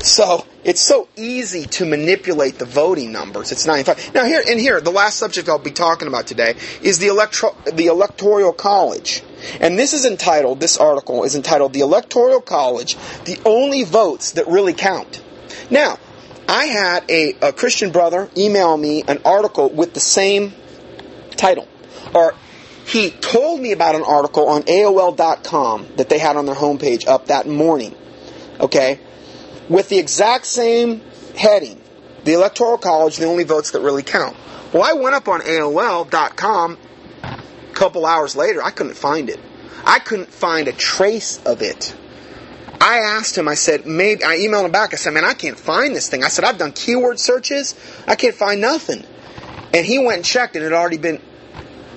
so 0.00 0.44
it's 0.66 0.80
so 0.80 1.08
easy 1.14 1.64
to 1.64 1.86
manipulate 1.86 2.58
the 2.58 2.64
voting 2.64 3.12
numbers. 3.12 3.52
It's 3.52 3.66
95. 3.66 4.12
Now 4.14 4.24
here 4.24 4.42
and 4.46 4.58
here, 4.58 4.80
the 4.80 4.90
last 4.90 5.16
subject 5.16 5.48
I'll 5.48 5.60
be 5.60 5.70
talking 5.70 6.08
about 6.08 6.26
today 6.26 6.56
is 6.82 6.98
the 6.98 7.06
electro, 7.06 7.56
the 7.72 7.86
electoral 7.86 8.52
college. 8.52 9.22
And 9.60 9.78
this 9.78 9.94
is 9.94 10.04
entitled, 10.04 10.58
this 10.58 10.76
article 10.76 11.22
is 11.22 11.36
entitled 11.36 11.72
The 11.72 11.80
Electoral 11.80 12.40
College, 12.40 12.96
the 13.26 13.38
only 13.44 13.84
votes 13.84 14.32
that 14.32 14.48
really 14.48 14.72
count. 14.72 15.22
Now, 15.70 15.98
I 16.48 16.64
had 16.64 17.08
a, 17.08 17.34
a 17.42 17.52
Christian 17.52 17.92
brother 17.92 18.28
email 18.36 18.76
me 18.76 19.04
an 19.06 19.20
article 19.24 19.68
with 19.68 19.94
the 19.94 20.00
same 20.00 20.52
title. 21.36 21.68
Or 22.12 22.34
he 22.86 23.10
told 23.10 23.60
me 23.60 23.70
about 23.70 23.94
an 23.94 24.02
article 24.02 24.48
on 24.48 24.62
AOL.com 24.62 25.86
that 25.96 26.08
they 26.08 26.18
had 26.18 26.36
on 26.36 26.46
their 26.46 26.56
homepage 26.56 27.06
up 27.06 27.26
that 27.26 27.46
morning. 27.46 27.94
Okay? 28.58 28.98
With 29.68 29.88
the 29.88 29.98
exact 29.98 30.46
same 30.46 31.00
heading, 31.36 31.80
the 32.24 32.34
Electoral 32.34 32.78
College, 32.78 33.16
the 33.16 33.26
only 33.26 33.44
votes 33.44 33.72
that 33.72 33.80
really 33.80 34.02
count. 34.02 34.36
Well, 34.72 34.82
I 34.82 34.94
went 34.94 35.14
up 35.14 35.28
on 35.28 35.40
AOL.com 35.40 36.78
a 37.22 37.74
couple 37.74 38.04
hours 38.04 38.36
later. 38.36 38.62
I 38.62 38.70
couldn't 38.70 38.96
find 38.96 39.30
it. 39.30 39.40
I 39.84 40.00
couldn't 40.00 40.28
find 40.28 40.68
a 40.68 40.72
trace 40.72 41.40
of 41.44 41.62
it. 41.62 41.94
I 42.80 42.98
asked 42.98 43.38
him, 43.38 43.48
I 43.48 43.54
said, 43.54 43.86
maybe, 43.86 44.24
I 44.24 44.38
emailed 44.38 44.66
him 44.66 44.72
back. 44.72 44.92
I 44.92 44.96
said, 44.96 45.14
man, 45.14 45.24
I 45.24 45.34
can't 45.34 45.58
find 45.58 45.94
this 45.94 46.08
thing. 46.08 46.24
I 46.24 46.28
said, 46.28 46.44
I've 46.44 46.58
done 46.58 46.72
keyword 46.72 47.18
searches. 47.18 47.74
I 48.06 48.16
can't 48.16 48.34
find 48.34 48.60
nothing. 48.60 49.04
And 49.72 49.86
he 49.86 49.98
went 49.98 50.16
and 50.16 50.24
checked 50.24 50.56
and 50.56 50.64
it 50.64 50.72
had 50.72 50.76
already 50.76 50.98
been 50.98 51.20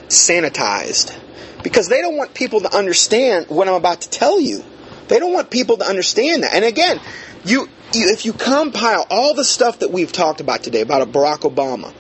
sanitized. 0.08 1.18
Because 1.64 1.90
they 1.90 2.02
don't 2.02 2.16
want 2.16 2.34
people 2.34 2.62
to 2.62 2.76
understand 2.76 3.48
what 3.50 3.68
I'm 3.68 3.74
about 3.74 4.02
to 4.02 4.10
tell 4.10 4.40
you. 4.40 4.64
They 5.10 5.20
don't 5.20 5.34
want 5.34 5.50
people 5.50 5.78
to 5.78 5.86
understand 5.86 6.44
that. 6.44 6.54
And 6.54 6.64
again, 6.64 7.02
you, 7.46 7.70
you, 7.94 8.10
if 8.12 8.26
you 8.26 8.34
compile 8.34 9.06
all 9.10 9.34
the 9.34 9.44
stuff 9.44 9.80
that 9.80 9.92
we've 9.92 10.12
talked 10.12 10.42
about 10.42 10.64
today 10.64 10.82
about 10.82 11.08
Barack 11.12 11.40
Obama 11.40 11.94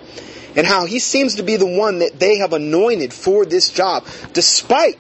and 0.55 0.65
how 0.65 0.85
he 0.85 0.99
seems 0.99 1.35
to 1.35 1.43
be 1.43 1.55
the 1.55 1.67
one 1.67 1.99
that 1.99 2.19
they 2.19 2.37
have 2.37 2.53
anointed 2.53 3.13
for 3.13 3.45
this 3.45 3.69
job, 3.69 4.05
despite 4.33 4.99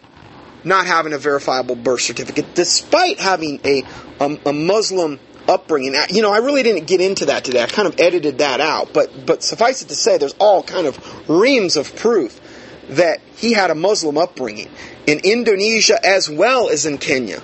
not 0.63 0.85
having 0.85 1.13
a 1.13 1.17
verifiable 1.17 1.75
birth 1.75 2.01
certificate, 2.01 2.53
despite 2.53 3.19
having 3.19 3.59
a, 3.65 3.83
a, 4.19 4.39
a 4.47 4.53
Muslim 4.53 5.19
upbringing. 5.47 5.95
You 6.09 6.21
know, 6.21 6.31
I 6.31 6.37
really 6.37 6.63
didn't 6.63 6.85
get 6.85 7.01
into 7.01 7.25
that 7.25 7.43
today. 7.43 7.63
I 7.63 7.67
kind 7.67 7.87
of 7.87 7.99
edited 7.99 8.39
that 8.39 8.61
out, 8.61 8.93
but 8.93 9.25
but 9.25 9.43
suffice 9.43 9.81
it 9.81 9.89
to 9.89 9.95
say, 9.95 10.17
there's 10.17 10.35
all 10.39 10.63
kind 10.63 10.85
of 10.87 11.29
reams 11.29 11.75
of 11.75 11.95
proof 11.95 12.39
that 12.89 13.21
he 13.35 13.53
had 13.53 13.71
a 13.71 13.75
Muslim 13.75 14.17
upbringing 14.17 14.69
in 15.05 15.19
Indonesia 15.23 15.97
as 16.03 16.29
well 16.29 16.69
as 16.69 16.85
in 16.85 16.97
Kenya. 16.97 17.41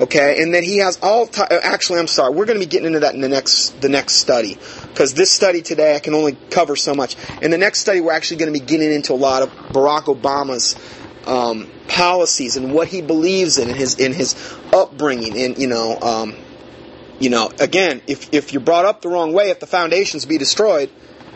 Okay, 0.00 0.42
and 0.42 0.52
then 0.52 0.64
he 0.64 0.78
has 0.78 0.98
all. 1.02 1.28
T- 1.28 1.40
uh, 1.40 1.60
actually, 1.62 2.00
I'm 2.00 2.08
sorry. 2.08 2.34
We're 2.34 2.46
going 2.46 2.58
to 2.58 2.66
be 2.66 2.68
getting 2.68 2.88
into 2.88 3.00
that 3.00 3.14
in 3.14 3.20
the 3.20 3.28
next 3.28 3.80
the 3.80 3.88
next 3.88 4.14
study 4.14 4.58
because 4.88 5.14
this 5.14 5.30
study 5.30 5.62
today 5.62 5.94
I 5.94 6.00
can 6.00 6.14
only 6.14 6.36
cover 6.50 6.74
so 6.74 6.94
much. 6.94 7.16
In 7.40 7.52
the 7.52 7.58
next 7.58 7.78
study, 7.78 8.00
we're 8.00 8.12
actually 8.12 8.38
going 8.38 8.52
to 8.52 8.58
be 8.58 8.64
getting 8.64 8.92
into 8.92 9.12
a 9.12 9.14
lot 9.14 9.42
of 9.42 9.50
Barack 9.72 10.04
Obama's 10.04 10.74
um, 11.26 11.70
policies 11.86 12.56
and 12.56 12.72
what 12.72 12.88
he 12.88 13.02
believes 13.02 13.58
in, 13.58 13.68
in 13.68 13.76
his 13.76 13.94
in 13.94 14.12
his 14.12 14.34
upbringing. 14.72 15.38
And 15.38 15.58
you 15.58 15.68
know, 15.68 15.96
um, 16.00 16.34
you 17.20 17.30
know, 17.30 17.52
again, 17.60 18.02
if 18.08 18.34
if 18.34 18.52
you're 18.52 18.62
brought 18.62 18.84
up 18.84 19.00
the 19.00 19.08
wrong 19.08 19.32
way, 19.32 19.50
if 19.50 19.60
the 19.60 19.66
foundations 19.66 20.26
be 20.26 20.38
destroyed, 20.38 20.90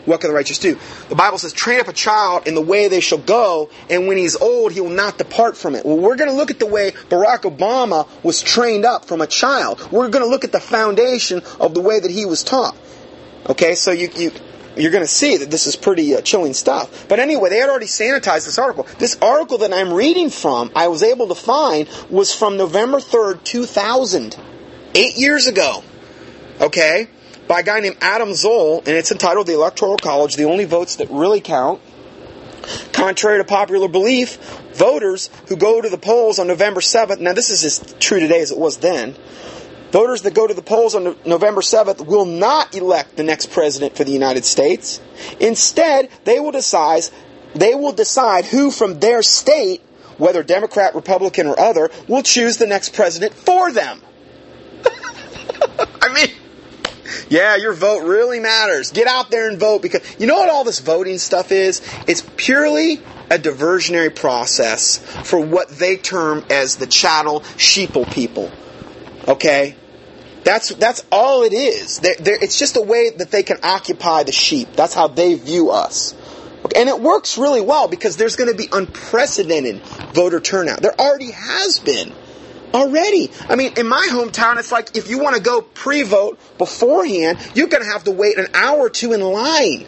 what 0.05 0.21
can 0.21 0.29
the 0.29 0.35
righteous 0.35 0.59
do? 0.59 0.77
The 1.09 1.15
Bible 1.15 1.37
says, 1.37 1.53
train 1.53 1.79
up 1.79 1.87
a 1.87 1.93
child 1.93 2.47
in 2.47 2.55
the 2.55 2.61
way 2.61 2.87
they 2.87 2.99
shall 2.99 3.19
go, 3.19 3.69
and 3.89 4.07
when 4.07 4.17
he's 4.17 4.35
old, 4.35 4.71
he 4.71 4.81
will 4.81 4.89
not 4.89 5.17
depart 5.17 5.57
from 5.57 5.75
it. 5.75 5.85
Well, 5.85 5.97
we're 5.97 6.15
going 6.15 6.29
to 6.29 6.35
look 6.35 6.51
at 6.51 6.59
the 6.59 6.65
way 6.65 6.91
Barack 6.91 7.41
Obama 7.41 8.07
was 8.23 8.41
trained 8.41 8.85
up 8.85 9.05
from 9.05 9.21
a 9.21 9.27
child. 9.27 9.91
We're 9.91 10.09
going 10.09 10.23
to 10.23 10.29
look 10.29 10.43
at 10.43 10.51
the 10.51 10.59
foundation 10.59 11.41
of 11.59 11.73
the 11.73 11.81
way 11.81 11.99
that 11.99 12.11
he 12.11 12.25
was 12.25 12.43
taught. 12.43 12.75
Okay, 13.47 13.75
so 13.75 13.91
you, 13.91 14.09
you, 14.15 14.31
you're 14.75 14.91
going 14.91 15.03
to 15.03 15.07
see 15.07 15.37
that 15.37 15.49
this 15.49 15.67
is 15.67 15.75
pretty 15.75 16.15
uh, 16.15 16.21
chilling 16.21 16.53
stuff. 16.53 17.07
But 17.07 17.19
anyway, 17.19 17.49
they 17.49 17.57
had 17.57 17.69
already 17.69 17.87
sanitized 17.87 18.45
this 18.45 18.57
article. 18.57 18.85
This 18.97 19.17
article 19.21 19.59
that 19.59 19.73
I'm 19.73 19.93
reading 19.93 20.29
from, 20.29 20.71
I 20.75 20.87
was 20.87 21.03
able 21.03 21.27
to 21.27 21.35
find, 21.35 21.89
was 22.09 22.33
from 22.33 22.57
November 22.57 22.97
3rd, 22.97 23.43
2000. 23.43 24.37
Eight 24.95 25.17
years 25.17 25.47
ago. 25.47 25.83
Okay? 26.59 27.09
By 27.49 27.61
a 27.61 27.63
guy 27.63 27.79
named 27.79 27.97
Adam 27.99 28.35
Zoll, 28.35 28.77
and 28.77 28.89
it's 28.89 29.11
entitled 29.11 29.47
The 29.47 29.55
Electoral 29.55 29.97
College, 29.97 30.35
the 30.35 30.45
only 30.45 30.65
votes 30.65 30.97
that 30.97 31.09
really 31.09 31.41
count. 31.41 31.81
Contrary 32.93 33.39
to 33.39 33.43
popular 33.43 33.87
belief, 33.87 34.37
voters 34.75 35.31
who 35.47 35.57
go 35.57 35.81
to 35.81 35.89
the 35.89 35.97
polls 35.97 36.37
on 36.37 36.45
November 36.45 36.79
7th, 36.79 37.19
now 37.19 37.33
this 37.33 37.49
is 37.49 37.65
as 37.65 37.95
true 37.99 38.19
today 38.19 38.41
as 38.41 38.51
it 38.51 38.57
was 38.59 38.77
then, 38.77 39.15
voters 39.91 40.21
that 40.21 40.35
go 40.35 40.45
to 40.45 40.53
the 40.53 40.61
polls 40.61 40.93
on 40.93 41.17
November 41.25 41.61
7th 41.61 42.05
will 42.05 42.25
not 42.25 42.75
elect 42.75 43.17
the 43.17 43.23
next 43.23 43.49
president 43.49 43.97
for 43.97 44.03
the 44.03 44.11
United 44.11 44.45
States. 44.45 45.01
Instead, 45.39 46.09
they 46.25 46.39
will 46.39 46.51
decide, 46.51 47.01
they 47.55 47.73
will 47.73 47.93
decide 47.93 48.45
who 48.45 48.69
from 48.69 48.99
their 48.99 49.23
state, 49.23 49.81
whether 50.19 50.43
Democrat, 50.43 50.93
Republican, 50.93 51.47
or 51.47 51.59
other, 51.59 51.89
will 52.07 52.21
choose 52.21 52.57
the 52.57 52.67
next 52.67 52.93
president 52.93 53.33
for 53.33 53.71
them. 53.71 54.03
I 56.01 56.13
mean, 56.13 56.29
yeah, 57.29 57.55
your 57.55 57.73
vote 57.73 58.03
really 58.03 58.39
matters. 58.39 58.91
Get 58.91 59.07
out 59.07 59.31
there 59.31 59.47
and 59.49 59.59
vote 59.59 59.81
because 59.81 60.01
you 60.19 60.27
know 60.27 60.37
what 60.37 60.49
all 60.49 60.63
this 60.63 60.79
voting 60.79 61.19
stuff 61.19 61.51
is? 61.51 61.81
It's 62.07 62.23
purely 62.35 62.95
a 63.29 63.37
diversionary 63.37 64.13
process 64.13 64.97
for 64.97 65.39
what 65.39 65.69
they 65.69 65.95
term 65.97 66.43
as 66.49 66.77
the 66.77 66.87
chattel 66.87 67.41
sheeple 67.41 68.11
people. 68.11 68.51
Okay? 69.27 69.75
That's, 70.43 70.69
that's 70.69 71.05
all 71.11 71.43
it 71.43 71.53
is. 71.53 71.99
They're, 71.99 72.15
they're, 72.15 72.43
it's 72.43 72.57
just 72.57 72.75
a 72.77 72.81
way 72.81 73.11
that 73.11 73.29
they 73.29 73.43
can 73.43 73.57
occupy 73.61 74.23
the 74.23 74.31
sheep. 74.31 74.69
That's 74.73 74.95
how 74.95 75.07
they 75.07 75.35
view 75.35 75.69
us. 75.69 76.15
Okay? 76.65 76.81
And 76.81 76.89
it 76.89 76.99
works 76.99 77.37
really 77.37 77.61
well 77.61 77.87
because 77.87 78.17
there's 78.17 78.35
going 78.35 78.49
to 78.49 78.57
be 78.57 78.67
unprecedented 78.71 79.81
voter 80.13 80.39
turnout. 80.39 80.81
There 80.81 80.99
already 80.99 81.31
has 81.31 81.79
been 81.79 82.13
already. 82.73 83.31
I 83.47 83.55
mean, 83.55 83.73
in 83.77 83.87
my 83.87 84.07
hometown, 84.11 84.57
it's 84.57 84.71
like 84.71 84.95
if 84.95 85.09
you 85.09 85.19
want 85.19 85.35
to 85.35 85.41
go 85.41 85.61
pre-vote 85.61 86.39
beforehand, 86.57 87.39
you're 87.55 87.67
going 87.67 87.83
to 87.83 87.89
have 87.89 88.03
to 88.05 88.11
wait 88.11 88.37
an 88.37 88.47
hour 88.53 88.79
or 88.79 88.89
two 88.89 89.13
in 89.13 89.21
line. 89.21 89.85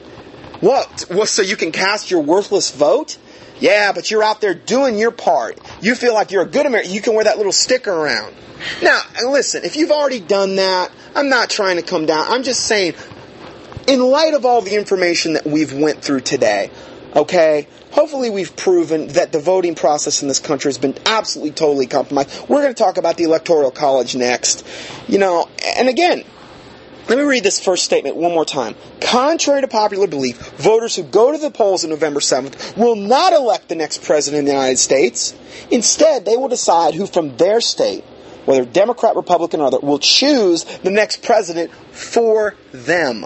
What? 0.60 1.06
Well, 1.10 1.26
so 1.26 1.42
you 1.42 1.56
can 1.56 1.72
cast 1.72 2.12
your 2.12 2.22
worthless 2.22 2.72
vote? 2.72 3.18
Yeah, 3.60 3.92
but 3.94 4.10
you're 4.10 4.24
out 4.24 4.42
there 4.42 4.56
doing 4.56 4.98
your 4.98 5.12
part. 5.12 5.60
You 5.82 5.96
feel 5.96 6.14
like 6.14 6.32
you're 6.32 6.44
a 6.44 6.48
good 6.48 6.66
American. 6.66 6.92
You 6.92 7.02
can 7.02 7.14
wear 7.14 7.24
that 7.26 7.38
little 7.38 7.52
sticker 7.52 7.92
around. 7.92 8.36
Now, 8.82 9.02
listen, 9.24 9.64
if 9.64 9.76
you've 9.76 9.92
already 9.92 10.20
done 10.20 10.56
that, 10.58 10.92
I'm 11.16 11.30
not 11.30 11.50
trying 11.50 11.78
to 11.78 11.84
come 11.84 12.06
down. 12.06 12.26
I'm 12.28 12.44
just 12.44 12.66
saying, 12.66 12.94
in 13.88 14.00
light 14.00 14.34
of 14.34 14.46
all 14.46 14.62
the 14.62 14.76
information 14.76 15.34
that 15.34 15.46
we've 15.46 15.74
went 15.74 16.04
through 16.04 16.22
today, 16.22 16.72
okay, 17.16 17.68
hopefully 17.92 18.30
we've 18.30 18.56
proven 18.56 19.08
that 19.10 19.32
the 19.32 19.40
voting 19.40 19.76
process 19.76 20.22
in 20.22 20.28
this 20.28 20.40
country 20.40 20.70
has 20.70 20.78
been 20.78 20.98
absolutely 21.06 21.52
totally 21.52 21.88
compromised. 21.88 22.50
We're 22.50 22.62
going 22.62 22.74
to 22.74 22.84
talk 22.84 22.98
about 22.98 23.18
the 23.18 23.24
Electoral 23.24 23.72
College 23.72 24.16
next. 24.16 24.66
You 25.08 25.20
know, 25.20 25.50
and 25.78 25.88
again, 25.88 26.24
let 27.08 27.18
me 27.18 27.24
read 27.24 27.44
this 27.44 27.60
first 27.60 27.84
statement 27.84 28.16
one 28.16 28.32
more 28.32 28.46
time. 28.46 28.76
Contrary 29.02 29.62
to 29.62 29.68
popular 29.68 30.08
belief, 30.08 30.38
voters 30.52 30.96
who 30.96 31.04
go 31.04 31.32
to 31.32 31.38
the 31.38 31.52
polls 31.52 31.84
on 31.84 31.90
November 31.90 32.20
7th 32.20 32.78
will 32.78 32.96
not 32.96 33.34
elect 33.34 33.70
the 33.70 33.76
next 33.76 34.04
president 34.04 34.42
of 34.42 34.46
the 34.46 34.54
United 34.54 34.80
States. 34.80 35.36
Instead, 35.72 36.26
they 36.26 36.38
will 36.38 36.48
decide 36.48 36.94
who 36.94 37.06
from 37.06 37.36
their 37.38 37.60
state, 37.60 38.04
whether 38.46 38.64
Democrat, 38.64 39.16
Republican, 39.16 39.60
or 39.60 39.66
other, 39.66 39.80
will 39.80 40.00
choose 40.00 40.64
the 40.64 40.92
next 40.92 41.24
president 41.24 41.72
for 41.92 42.56
them. 42.72 43.26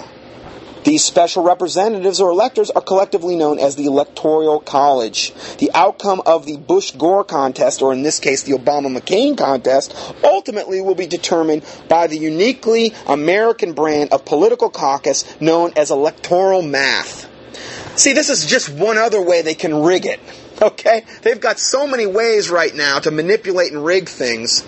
These 0.86 1.04
special 1.04 1.42
representatives 1.42 2.22
or 2.22 2.30
electors 2.30 2.70
are 2.70 2.82
collectively 2.82 3.36
known 3.36 3.58
as 3.58 3.76
the 3.76 3.88
Electoral 3.88 4.60
College. 4.60 5.34
The 5.58 5.72
outcome 5.74 6.22
of 6.28 6.46
the 6.46 6.58
Bush 6.58 6.92
Gore 6.92 7.24
contest, 7.24 7.82
or 7.82 7.92
in 7.92 8.04
this 8.04 8.20
case 8.20 8.44
the 8.44 8.52
Obama 8.52 8.96
McCain 8.96 9.36
contest, 9.36 9.96
ultimately 10.24 10.82
will 10.82 10.94
be 10.94 11.08
determined 11.08 11.66
by 11.90 12.06
the 12.06 12.20
uniquely 12.20 12.94
American 13.08 13.74
brand 13.74 14.14
of 14.14 14.26
political 14.26 14.70
caucus 14.70 15.26
known 15.42 15.74
as 15.76 15.90
electoral 15.90 16.62
math. 16.62 17.28
See, 17.96 18.14
this 18.14 18.30
is 18.30 18.46
just 18.46 18.70
one 18.70 19.00
other 19.00 19.22
way 19.22 19.42
they 19.42 19.56
can 19.56 19.82
rig 19.84 20.06
it. 20.06 20.20
Okay? 20.62 21.04
They've 21.22 21.42
got 21.42 21.60
so 21.60 21.86
many 21.86 22.06
ways 22.06 22.50
right 22.50 22.74
now 22.74 23.00
to 23.00 23.12
manipulate 23.12 23.74
and 23.74 23.84
rig 23.84 24.08
things. 24.08 24.66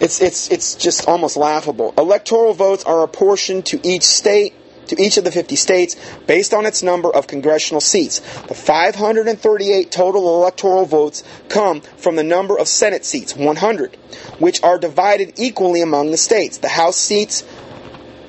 It's, 0.00 0.22
it's, 0.22 0.50
it's 0.50 0.74
just 0.74 1.06
almost 1.06 1.36
laughable. 1.36 1.92
Electoral 1.98 2.54
votes 2.54 2.82
are 2.84 3.02
apportioned 3.02 3.66
to 3.66 3.80
each 3.86 4.04
state 4.04 4.54
to 4.88 5.00
each 5.00 5.16
of 5.16 5.24
the 5.24 5.32
50 5.32 5.56
states 5.56 5.96
based 6.26 6.54
on 6.54 6.66
its 6.66 6.82
number 6.82 7.14
of 7.14 7.26
congressional 7.26 7.80
seats. 7.80 8.20
The 8.48 8.54
538 8.54 9.90
total 9.90 10.36
electoral 10.36 10.84
votes 10.84 11.22
come 11.48 11.80
from 11.80 12.16
the 12.16 12.22
number 12.22 12.58
of 12.58 12.68
Senate 12.68 13.04
seats, 13.04 13.36
100, 13.36 13.96
which 14.38 14.62
are 14.62 14.78
divided 14.78 15.34
equally 15.36 15.82
among 15.82 16.10
the 16.10 16.16
states. 16.16 16.58
The 16.58 16.68
House 16.68 16.96
seats, 16.96 17.44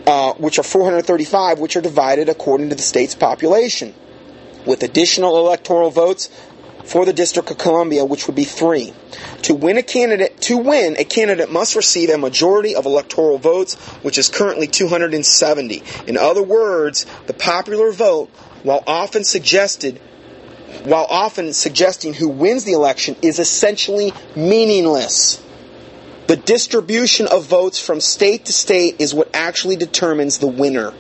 uh, 0.06 0.34
which 0.34 0.60
are 0.60 0.64
435, 0.64 1.60
which 1.60 1.76
are 1.76 1.82
divided 1.82 2.30
according 2.30 2.70
to 2.70 2.76
the 2.76 2.82
state's 2.82 3.16
population. 3.16 3.94
With 4.66 4.84
additional 4.84 5.38
electoral 5.38 5.92
votes, 5.92 6.30
for 6.88 7.06
the 7.06 7.14
District 7.14 7.52
of 7.52 7.58
Columbia, 7.58 8.06
which 8.06 8.28
would 8.28 8.36
be 8.36 8.46
three. 8.46 8.94
To 9.44 9.54
win 9.54 9.78
a 9.78 9.84
candidate, 9.84 10.40
to 10.42 10.58
win, 10.58 10.96
a 10.98 11.04
candidate 11.04 11.52
must 11.52 11.76
receive 11.76 12.10
a 12.10 12.18
majority 12.18 12.76
of 12.76 12.86
electoral 12.86 13.38
votes, 13.38 13.76
which 14.04 14.18
is 14.18 14.30
currently 14.30 14.68
270. 14.68 15.84
In 16.08 16.18
other 16.18 16.42
words, 16.42 17.06
the 17.28 17.34
popular 17.34 17.92
vote, 17.92 18.30
while 18.64 18.84
often 18.88 19.24
suggested, 19.24 20.00
while 20.84 21.06
often 21.10 21.52
suggesting 21.54 22.14
who 22.14 22.30
wins 22.30 22.64
the 22.64 22.74
election, 22.74 23.18
is 23.22 23.40
essentially 23.40 24.14
meaningless. 24.36 25.44
The 26.28 26.38
distribution 26.38 27.28
of 27.28 27.46
votes 27.46 27.80
from 27.80 28.02
state 28.02 28.46
to 28.46 28.54
state 28.54 29.00
is 29.00 29.14
what 29.14 29.30
actually 29.34 29.76
determines 29.76 30.40
the 30.40 30.48
winner. 30.48 30.94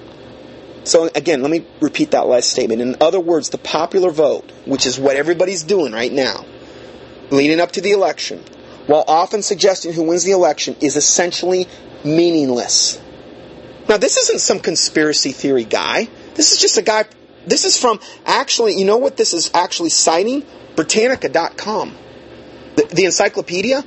So 0.87 1.09
again, 1.13 1.41
let 1.41 1.51
me 1.51 1.65
repeat 1.81 2.11
that 2.11 2.27
last 2.27 2.49
statement. 2.49 2.81
In 2.81 2.95
other 3.01 3.19
words, 3.19 3.49
the 3.49 3.57
popular 3.57 4.09
vote, 4.09 4.49
which 4.65 4.85
is 4.85 4.97
what 4.97 5.17
everybody's 5.17 5.63
doing 5.63 5.91
right 5.91 6.11
now, 6.11 6.45
leading 7.29 7.59
up 7.59 7.73
to 7.73 7.81
the 7.81 7.91
election, 7.91 8.41
while 8.85 9.03
often 9.05 9.41
suggesting 9.41 9.91
who 9.91 10.03
wins 10.03 10.23
the 10.23 10.31
election, 10.31 10.77
is 10.79 10.95
essentially 10.95 11.67
meaningless. 12.05 13.01
Now, 13.89 13.97
this 13.97 14.15
isn't 14.15 14.39
some 14.39 14.59
conspiracy 14.59 15.33
theory 15.33 15.65
guy. 15.65 16.07
This 16.35 16.53
is 16.53 16.61
just 16.61 16.77
a 16.77 16.81
guy. 16.81 17.05
This 17.45 17.65
is 17.65 17.77
from 17.77 17.99
actually, 18.25 18.77
you 18.77 18.85
know 18.85 18.97
what 18.97 19.17
this 19.17 19.33
is 19.33 19.51
actually 19.53 19.89
citing? 19.89 20.45
Britannica.com. 20.75 21.95
The, 22.75 22.83
the 22.83 23.05
encyclopedia 23.05 23.83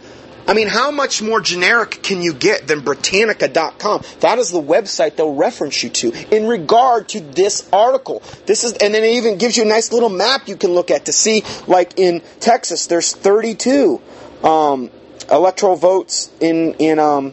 I 0.50 0.52
mean, 0.52 0.66
how 0.66 0.90
much 0.90 1.22
more 1.22 1.40
generic 1.40 2.02
can 2.02 2.22
you 2.22 2.34
get 2.34 2.66
than 2.66 2.80
Britannica.com? 2.80 4.02
That 4.18 4.40
is 4.40 4.50
the 4.50 4.60
website 4.60 5.14
they'll 5.14 5.32
reference 5.32 5.80
you 5.84 5.90
to 5.90 6.36
in 6.36 6.48
regard 6.48 7.08
to 7.10 7.20
this 7.20 7.68
article. 7.72 8.20
This 8.46 8.64
is, 8.64 8.72
and 8.72 8.92
then 8.92 9.04
it 9.04 9.12
even 9.12 9.38
gives 9.38 9.56
you 9.56 9.62
a 9.62 9.68
nice 9.68 9.92
little 9.92 10.08
map 10.08 10.48
you 10.48 10.56
can 10.56 10.72
look 10.72 10.90
at 10.90 11.04
to 11.04 11.12
see, 11.12 11.44
like 11.68 12.00
in 12.00 12.20
Texas, 12.40 12.88
there's 12.88 13.14
32 13.14 14.02
um, 14.42 14.90
electoral 15.30 15.76
votes 15.76 16.32
in 16.40 16.74
in 16.80 16.98
um, 16.98 17.32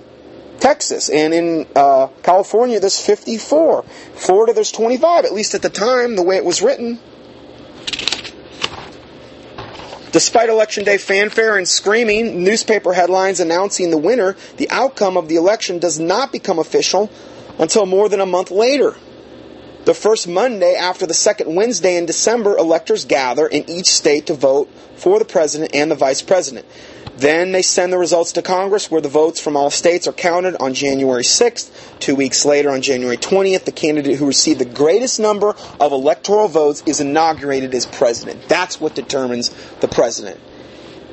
Texas, 0.59 1.09
and 1.09 1.34
in 1.34 1.65
uh, 1.76 2.09
California, 2.22 2.80
there's 2.80 3.03
54. 3.03 3.82
Florida, 4.13 4.53
there's 4.53 4.72
25. 4.72 5.26
At 5.26 5.34
least 5.34 5.55
at 5.55 5.63
the 5.63 5.72
time, 5.72 6.18
the 6.18 6.24
way 6.24 6.36
it 6.36 6.45
was 6.45 6.61
written. 6.61 6.99
Despite 10.12 10.49
Election 10.49 10.86
Day 10.86 10.97
fanfare 10.97 11.58
and 11.58 11.68
screaming, 11.68 12.43
newspaper 12.43 12.93
headlines 12.93 13.39
announcing 13.39 13.91
the 13.91 13.97
winner, 13.97 14.38
the 14.55 14.70
outcome 14.70 15.18
of 15.18 15.28
the 15.28 15.36
election 15.36 15.80
does 15.80 15.99
not 15.99 16.32
become 16.32 16.60
official 16.60 17.10
until 17.60 17.86
more 17.86 18.08
than 18.08 18.22
a 18.22 18.26
month 18.26 18.49
later. 18.49 18.95
The 19.84 19.93
first 19.93 20.28
Monday 20.28 20.76
after 20.76 21.05
the 21.05 21.14
second 21.14 21.55
Wednesday 21.55 21.97
in 21.97 22.05
December, 22.05 22.58
electors 22.58 23.05
gather 23.05 23.47
in 23.47 23.70
each 23.70 23.88
state 23.88 24.28
to 24.28 24.34
vote 24.34 24.70
for 24.95 25.20
the 25.20 25.26
president 25.26 25.74
and 25.74 25.89
the 25.91 25.95
vice 25.95 26.22
president. 26.22 26.66
Then 27.18 27.51
they 27.51 27.63
send 27.63 27.91
the 27.91 27.97
results 27.97 28.34
to 28.34 28.43
Congress, 28.43 28.91
where 28.91 29.01
the 29.01 29.09
votes 29.09 29.39
from 29.39 29.57
all 29.57 29.72
states 29.72 30.07
are 30.07 30.13
counted 30.13 30.55
on 30.61 30.76
January 30.76 31.24
6th. 31.24 31.99
Two 31.99 32.15
weeks 32.15 32.45
later, 32.45 32.70
on 32.70 32.84
January 32.84 33.18
20th, 33.18 33.65
the 33.65 33.72
candidate 33.72 34.18
who 34.18 34.28
received 34.28 34.59
the 34.59 34.65
greatest 34.65 35.20
number 35.20 35.55
of 35.80 35.91
electoral 35.91 36.47
votes 36.47 36.84
is 36.86 36.99
inaugurated 36.99 37.74
as 37.74 37.88
president. 37.88 38.47
That's 38.47 38.80
what 38.80 38.93
determines 38.93 39.49
the 39.80 39.88
president. 39.88 40.39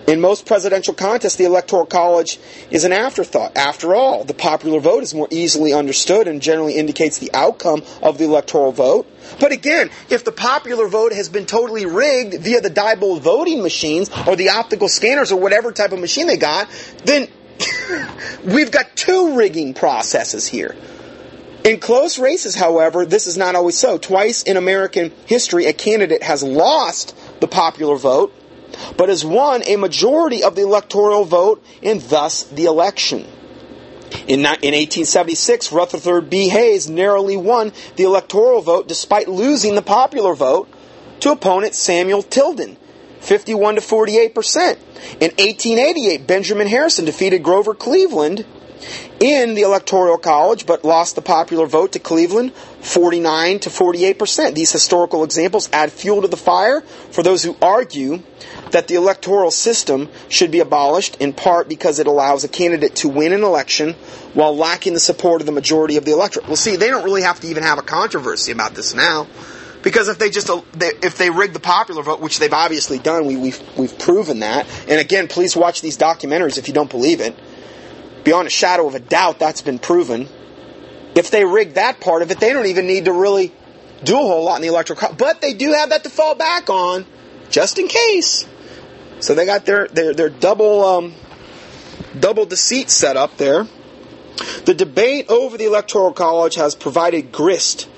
In 0.07 0.20
most 0.20 0.44
presidential 0.44 0.92
contests, 0.92 1.36
the 1.36 1.44
Electoral 1.44 1.86
College 1.86 2.38
is 2.70 2.84
an 2.84 2.92
afterthought. 2.92 3.57
After 3.57 3.94
all, 3.94 4.24
the 4.24 4.34
popular 4.34 4.78
vote 4.78 5.02
is 5.02 5.14
more 5.14 5.28
easily 5.30 5.72
understood 5.72 6.28
and 6.28 6.42
generally 6.42 6.74
indicates 6.74 7.18
the 7.18 7.32
outcome 7.32 7.82
of 8.02 8.18
the 8.18 8.24
electoral 8.24 8.72
vote. 8.72 9.07
But 9.40 9.52
again, 9.52 9.90
if 10.11 10.22
the 10.22 10.32
popular 10.32 10.88
vote 10.88 11.12
has 11.12 11.30
been 11.30 11.46
totally 11.46 11.86
rigged 11.86 12.42
via 12.42 12.61
the 12.61 12.70
Diebold 12.70 13.22
voting 13.22 13.62
machines 13.62 14.11
or 14.26 14.36
the 14.36 14.50
optical 14.50 14.88
scanners 14.88 15.32
or 15.32 15.40
whatever 15.40 15.72
type 15.72 15.92
of 15.92 16.00
machine 16.00 16.26
they 16.26 16.36
got, 16.36 16.68
then 17.05 17.28
we've 18.44 18.70
got 18.70 18.94
two 18.96 19.38
rigging 19.38 19.72
processes 19.72 20.46
here. 20.46 20.76
In 21.64 21.80
close 21.80 22.18
races, 22.18 22.55
however, 22.55 23.07
this 23.07 23.26
is 23.26 23.38
not 23.38 23.55
always 23.55 23.78
so. 23.78 23.96
Twice 23.96 24.42
in 24.42 24.59
American 24.59 25.12
history, 25.24 25.64
a 25.64 25.72
candidate 25.72 26.22
has 26.22 26.42
lost 26.42 27.16
the 27.40 27.48
popular 27.48 27.96
vote 27.96 28.34
but 28.97 29.09
has 29.09 29.25
won 29.25 29.62
a 29.66 29.77
majority 29.77 30.43
of 30.43 30.55
the 30.55 30.62
electoral 30.62 31.25
vote 31.25 31.64
and 31.83 32.01
thus 32.03 32.45
the 32.45 32.64
election. 32.64 33.27
In, 34.27 34.41
in 34.41 34.45
1876, 34.45 35.72
Rutherford 35.72 36.31
B. 36.31 36.49
Hayes 36.49 36.89
narrowly 36.89 37.37
won 37.37 37.72
the 37.97 38.05
electoral 38.05 38.62
vote 38.62 38.89
despite 38.89 39.29
losing 39.29 39.75
the 39.75 39.83
popular 39.83 40.35
vote 40.35 40.68
to 41.20 41.33
opponent 41.33 41.75
Samuel 41.75 42.22
Tilden, 42.22 42.77
51 43.20 43.77
to 43.77 43.81
48 43.81 44.35
percent. 44.35 44.79
In 45.20 45.31
1888, 45.33 46.27
Benjamin 46.27 46.66
Harrison 46.66 47.05
defeated 47.05 47.43
Grover 47.43 47.75
Cleveland 47.75 48.47
in 49.20 49.55
the 49.55 49.62
Electoral 49.62 50.18
College, 50.18 50.66
but 50.66 50.85
lost 50.85 51.14
the 51.14 51.22
popular 51.22 51.66
vote 51.66 51.93
to 51.93 51.99
Cleveland 51.99 52.55
49 52.55 53.61
to 53.61 53.70
48 53.70 54.18
percent. 54.18 54.55
These 54.55 54.72
historical 54.72 55.25
examples 55.25 55.68
add 55.72 55.93
fuel 55.93 56.22
to 56.22 56.29
the 56.29 56.37
fire 56.37 56.81
for 57.11 57.22
those 57.22 57.43
who 57.43 57.57
argue 57.61 58.22
that 58.75 58.89
the 58.89 58.97
electoral 58.97 59.53
system 59.53 60.09
should 60.29 60.51
be 60.51 60.59
abolished 60.59 61.16
in 61.20 61.33
part 61.33 61.68
because 61.68 62.01
it 62.01 62.09
allows 62.09 62.43
a 62.43 62.49
candidate 62.49 62.97
to 62.97 63.09
win 63.09 63.33
an 63.33 63.45
election 63.45 63.93
while 64.35 64.57
lacking 64.57 64.95
the 64.95 65.01
support 65.01 65.41
of 65.41 65.47
the 65.47 65.53
majority 65.53 65.97
of 65.97 66.05
the 66.05 66.11
electorate. 66.11 66.49
Well, 66.49 66.57
see, 66.57 66.75
they 66.75 66.91
don't 66.91 67.05
really 67.05 67.22
have 67.22 67.39
to 67.41 67.47
even 67.47 67.62
have 67.62 67.79
a 67.79 67.83
controversy 67.83 68.51
about 68.51 68.75
this 68.75 68.93
now. 68.93 69.29
Because 69.83 70.09
if 70.09 70.18
they 70.18 70.29
just 70.29 70.51
if 70.81 71.18
they 71.18 71.31
rig 71.31 71.53
the 71.53 71.61
popular 71.61 72.03
vote, 72.03 72.18
which 72.18 72.41
they've 72.41 72.53
obviously 72.53 72.99
done, 72.99 73.27
we, 73.27 73.37
we've 73.37 73.62
we've 73.79 73.97
proven 73.97 74.41
that. 74.41 74.66
And 74.89 74.99
again, 74.99 75.29
please 75.29 75.55
watch 75.55 75.81
these 75.81 75.97
documentaries 75.97 76.59
if 76.59 76.66
you 76.66 76.75
don't 76.75 76.91
believe 76.91 77.20
it. 77.20 77.37
Beyond 78.25 78.49
a 78.49 78.51
shadow 78.51 78.89
of 78.89 78.97
a 78.97 79.01
doubt, 79.01 79.39
that's 79.39 79.62
been 79.62 79.79
proven. 79.79 80.29
If 81.14 81.31
they 81.31 81.45
rig 81.45 81.75
that 81.75 82.01
part 82.01 82.22
of 82.22 82.31
it, 82.33 82.41
they 82.41 82.53
don't 82.53 82.66
even 82.66 82.89
need 82.89 83.05
to 83.05 83.12
really 83.12 83.53
do 84.03 84.14
a 84.16 84.22
whole 84.22 84.45
lot 84.45 84.57
in 84.57 84.62
the 84.62 84.68
electoral. 84.68 85.14
But 85.14 85.41
they 85.41 85.53
do 85.53 85.75
have 85.75 85.91
that 85.91 86.03
to 86.05 86.11
fall 86.11 86.35
back 86.35 86.70
on, 86.70 87.07
just 87.51 87.79
in 87.79 87.87
case. 87.87 88.49
So 89.25 89.35
they 89.35 89.47
got 89.47 89.64
their 89.64 89.89
their, 89.89 90.12
their 90.12 90.29
double 90.29 90.85
um, 90.85 91.14
double 92.20 92.45
deceit 92.45 92.91
set 92.91 93.16
up 93.16 93.39
there. 93.39 93.66
The 94.66 94.75
debate 94.75 95.31
over 95.31 95.57
the 95.57 95.64
electoral 95.64 96.12
college 96.12 96.57
has 96.57 96.75
provided 96.75 97.33
grist. 97.33 97.89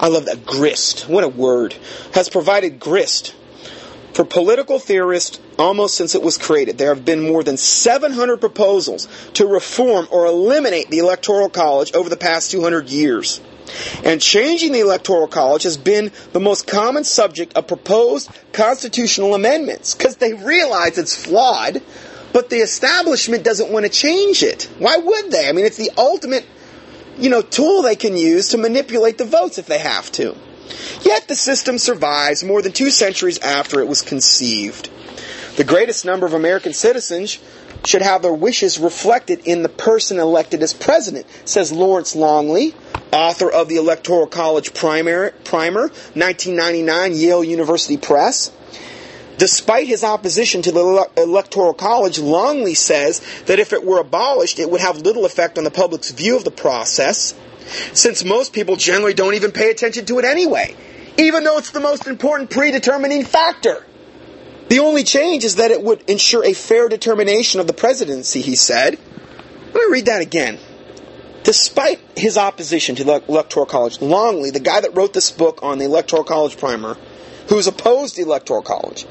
I 0.00 0.08
love 0.08 0.24
that 0.24 0.44
grist. 0.44 1.08
What 1.08 1.22
a 1.22 1.28
word. 1.28 1.74
Has 2.14 2.28
provided 2.28 2.80
grist 2.80 3.32
for 4.12 4.24
political 4.24 4.80
theorists 4.80 5.38
almost 5.56 5.94
since 5.94 6.16
it 6.16 6.22
was 6.22 6.36
created. 6.36 6.78
There 6.78 6.92
have 6.92 7.04
been 7.04 7.22
more 7.22 7.44
than 7.44 7.56
700 7.56 8.38
proposals 8.38 9.06
to 9.34 9.46
reform 9.46 10.08
or 10.10 10.26
eliminate 10.26 10.90
the 10.90 10.98
electoral 10.98 11.48
college 11.48 11.94
over 11.94 12.08
the 12.08 12.16
past 12.16 12.50
200 12.50 12.88
years. 12.90 13.40
And 14.04 14.20
changing 14.20 14.72
the 14.72 14.80
Electoral 14.80 15.28
College 15.28 15.62
has 15.64 15.76
been 15.76 16.12
the 16.32 16.40
most 16.40 16.66
common 16.66 17.04
subject 17.04 17.54
of 17.56 17.66
proposed 17.66 18.30
constitutional 18.52 19.34
amendments 19.34 19.94
because 19.94 20.16
they 20.16 20.34
realize 20.34 20.98
it's 20.98 21.14
flawed, 21.14 21.82
but 22.32 22.50
the 22.50 22.58
establishment 22.58 23.44
doesn't 23.44 23.70
want 23.70 23.84
to 23.86 23.90
change 23.90 24.42
it. 24.42 24.68
Why 24.78 24.96
would 24.96 25.30
they? 25.30 25.48
I 25.48 25.52
mean, 25.52 25.66
it's 25.66 25.76
the 25.76 25.90
ultimate, 25.96 26.46
you 27.18 27.30
know, 27.30 27.42
tool 27.42 27.82
they 27.82 27.96
can 27.96 28.16
use 28.16 28.50
to 28.50 28.58
manipulate 28.58 29.18
the 29.18 29.24
votes 29.24 29.58
if 29.58 29.66
they 29.66 29.78
have 29.78 30.10
to. 30.12 30.36
Yet 31.02 31.28
the 31.28 31.36
system 31.36 31.78
survives 31.78 32.44
more 32.44 32.62
than 32.62 32.72
two 32.72 32.90
centuries 32.90 33.38
after 33.38 33.80
it 33.80 33.88
was 33.88 34.02
conceived. 34.02 34.90
The 35.56 35.64
greatest 35.64 36.04
number 36.06 36.24
of 36.24 36.32
American 36.32 36.72
citizens 36.72 37.38
should 37.84 38.02
have 38.02 38.22
their 38.22 38.32
wishes 38.32 38.78
reflected 38.78 39.40
in 39.46 39.62
the 39.62 39.68
person 39.68 40.18
elected 40.18 40.62
as 40.62 40.72
president, 40.72 41.26
says 41.44 41.72
Lawrence 41.72 42.14
Longley, 42.14 42.74
author 43.12 43.50
of 43.50 43.68
the 43.68 43.76
Electoral 43.76 44.26
College 44.26 44.74
Primer, 44.74 45.30
Primer 45.44 45.82
1999, 46.14 47.14
Yale 47.14 47.44
University 47.44 47.96
Press. 47.96 48.50
Despite 49.38 49.88
his 49.88 50.04
opposition 50.04 50.62
to 50.62 50.72
the 50.72 51.08
Electoral 51.16 51.74
College, 51.74 52.18
Longley 52.18 52.74
says 52.74 53.20
that 53.46 53.58
if 53.58 53.72
it 53.72 53.84
were 53.84 53.98
abolished, 53.98 54.58
it 54.58 54.70
would 54.70 54.80
have 54.80 54.98
little 54.98 55.24
effect 55.24 55.58
on 55.58 55.64
the 55.64 55.70
public's 55.70 56.10
view 56.10 56.36
of 56.36 56.44
the 56.44 56.50
process, 56.50 57.34
since 57.92 58.24
most 58.24 58.52
people 58.52 58.76
generally 58.76 59.14
don't 59.14 59.34
even 59.34 59.50
pay 59.50 59.70
attention 59.70 60.04
to 60.06 60.18
it 60.18 60.24
anyway, 60.24 60.76
even 61.18 61.44
though 61.44 61.58
it's 61.58 61.70
the 61.70 61.80
most 61.80 62.06
important 62.06 62.50
predetermining 62.50 63.24
factor. 63.24 63.84
The 64.72 64.78
only 64.78 65.04
change 65.04 65.44
is 65.44 65.56
that 65.56 65.70
it 65.70 65.82
would 65.82 66.00
ensure 66.08 66.42
a 66.42 66.54
fair 66.54 66.88
determination 66.88 67.60
of 67.60 67.66
the 67.66 67.74
presidency, 67.74 68.40
he 68.40 68.56
said. 68.56 68.98
Let 69.66 69.74
me 69.74 69.92
read 69.92 70.06
that 70.06 70.22
again. 70.22 70.58
Despite 71.42 72.00
his 72.16 72.38
opposition 72.38 72.94
to 72.94 73.04
the 73.04 73.22
Electoral 73.28 73.66
College, 73.66 74.00
Longley, 74.00 74.48
the 74.48 74.60
guy 74.60 74.80
that 74.80 74.96
wrote 74.96 75.12
this 75.12 75.30
book 75.30 75.62
on 75.62 75.76
the 75.76 75.84
Electoral 75.84 76.24
College 76.24 76.56
primer, 76.56 76.96
who's 77.50 77.66
opposed 77.66 78.16
the 78.16 78.22
Electoral 78.22 78.62
College, 78.62 79.04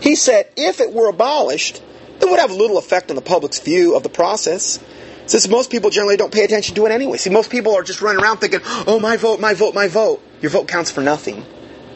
he 0.00 0.14
said 0.14 0.48
if 0.56 0.78
it 0.78 0.92
were 0.92 1.08
abolished, 1.08 1.82
it 2.20 2.30
would 2.30 2.38
have 2.38 2.52
little 2.52 2.78
effect 2.78 3.10
on 3.10 3.16
the 3.16 3.20
public's 3.20 3.58
view 3.58 3.96
of 3.96 4.04
the 4.04 4.08
process, 4.08 4.78
since 5.26 5.48
most 5.48 5.72
people 5.72 5.90
generally 5.90 6.18
don't 6.18 6.32
pay 6.32 6.44
attention 6.44 6.76
to 6.76 6.86
it 6.86 6.92
anyway. 6.92 7.16
See, 7.16 7.30
most 7.30 7.50
people 7.50 7.74
are 7.74 7.82
just 7.82 8.00
running 8.00 8.22
around 8.22 8.36
thinking, 8.36 8.60
oh, 8.86 9.00
my 9.00 9.16
vote, 9.16 9.40
my 9.40 9.54
vote, 9.54 9.74
my 9.74 9.88
vote. 9.88 10.22
Your 10.40 10.52
vote 10.52 10.68
counts 10.68 10.92
for 10.92 11.00
nothing. 11.00 11.44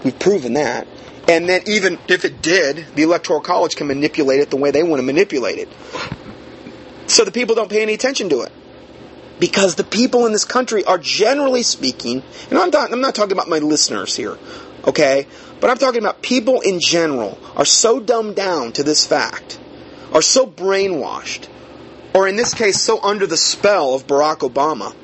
We've 0.02 0.18
proven 0.18 0.54
that. 0.54 0.88
And 1.27 1.49
then 1.49 1.62
even 1.66 1.99
if 2.09 2.25
it 2.25 2.43
did, 2.43 2.87
the 2.95 3.03
Electoral 3.03 3.41
College 3.41 3.77
can 3.77 3.87
manipulate 3.87 4.41
it 4.41 4.51
the 4.51 4.57
way 4.57 4.70
they 4.70 4.83
want 4.83 5.01
to 5.01 5.07
manipulate 5.07 5.59
it. 5.59 5.68
So 7.07 7.25
the 7.25 7.33
people 7.33 7.55
don't 7.55 7.70
pay 7.70 7.83
any 7.83 7.95
attention 7.95 8.29
to 8.31 8.43
it 8.43 8.53
because 9.39 9.75
the 9.75 9.85
people 9.85 10.27
in 10.27 10.33
this 10.33 10.45
country 10.45 10.85
are 10.85 10.99
generally 10.99 11.62
speaking, 11.62 12.22
and 12.51 12.59
I'm 12.59 12.70
not, 12.70 12.93
I'm 12.93 13.01
not 13.01 13.14
talking 13.14 13.33
about 13.33 13.49
my 13.49 13.59
listeners 13.59 14.16
here, 14.16 14.39
okay? 14.87 15.27
But 15.61 15.70
I'm 15.70 15.79
talking 15.79 16.01
about 16.01 16.22
people 16.22 16.61
in 16.61 16.81
general 16.81 17.39
are 17.57 17.64
so 17.64 18.01
dumbed 18.01 18.37
down 18.37 18.72
to 18.72 18.83
this 18.83 19.07
fact, 19.07 19.59
are 20.12 20.22
so 20.22 20.47
brainwashed, 20.47 21.49
or 22.14 22.29
in 22.29 22.37
this 22.37 22.55
case, 22.55 22.81
so 22.81 23.03
under 23.03 23.27
the 23.27 23.37
spell 23.37 23.95
of 23.95 24.07
Barack 24.07 24.39
Obama. 24.39 24.95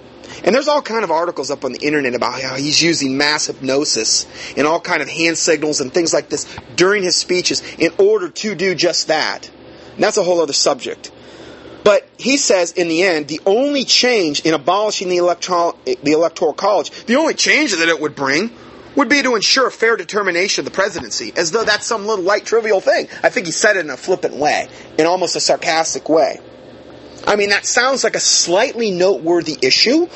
And 0.44 0.54
there's 0.54 0.68
all 0.68 0.82
kind 0.82 1.04
of 1.04 1.10
articles 1.10 1.50
up 1.50 1.64
on 1.64 1.72
the 1.72 1.80
internet 1.80 2.14
about 2.14 2.40
how 2.40 2.56
he's 2.56 2.82
using 2.82 3.16
mass 3.16 3.46
hypnosis 3.46 4.26
and 4.56 4.66
all 4.66 4.80
kind 4.80 5.02
of 5.02 5.08
hand 5.08 5.38
signals 5.38 5.80
and 5.80 5.92
things 5.92 6.12
like 6.12 6.28
this 6.28 6.46
during 6.76 7.02
his 7.02 7.16
speeches 7.16 7.62
in 7.78 7.92
order 7.98 8.28
to 8.28 8.54
do 8.54 8.74
just 8.74 9.08
that. 9.08 9.50
And 9.94 10.02
that's 10.02 10.16
a 10.16 10.22
whole 10.22 10.40
other 10.40 10.52
subject. 10.52 11.12
But 11.84 12.08
he 12.18 12.36
says 12.36 12.72
in 12.72 12.88
the 12.88 13.02
end, 13.02 13.28
the 13.28 13.40
only 13.46 13.84
change 13.84 14.40
in 14.40 14.54
abolishing 14.54 15.08
the 15.08 15.16
electoral, 15.16 15.78
the 15.84 16.12
electoral 16.12 16.52
college, 16.52 16.90
the 17.06 17.16
only 17.16 17.34
change 17.34 17.72
that 17.72 17.88
it 17.88 18.00
would 18.00 18.14
bring 18.14 18.50
would 18.96 19.08
be 19.08 19.22
to 19.22 19.34
ensure 19.36 19.68
a 19.68 19.70
fair 19.70 19.96
determination 19.96 20.62
of 20.62 20.64
the 20.70 20.74
presidency, 20.74 21.32
as 21.36 21.52
though 21.52 21.64
that's 21.64 21.86
some 21.86 22.06
little 22.06 22.24
light 22.24 22.44
trivial 22.44 22.80
thing. 22.80 23.08
I 23.22 23.28
think 23.28 23.46
he 23.46 23.52
said 23.52 23.76
it 23.76 23.80
in 23.80 23.90
a 23.90 23.96
flippant 23.96 24.34
way, 24.34 24.68
in 24.98 25.06
almost 25.06 25.36
a 25.36 25.40
sarcastic 25.40 26.08
way. 26.08 26.40
I 27.26 27.36
mean, 27.36 27.50
that 27.50 27.66
sounds 27.66 28.04
like 28.04 28.16
a 28.16 28.20
slightly 28.20 28.90
noteworthy 28.90 29.56
issue, 29.60 30.08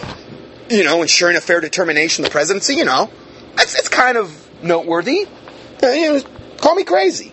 you 0.69 0.85
know, 0.85 1.03
ensuring 1.03 1.37
a 1.37 1.41
fair 1.41 1.61
determination 1.61 2.25
of 2.25 2.31
the 2.31 2.33
presidency, 2.33 2.75
you 2.75 2.85
know. 2.85 3.11
It's, 3.59 3.79
it's 3.79 3.89
kind 3.89 4.17
of 4.17 4.63
noteworthy. 4.63 5.27
Uh, 5.83 5.89
you 5.89 6.13
know, 6.13 6.23
call 6.59 6.75
me 6.75 6.85
crazy. 6.85 7.33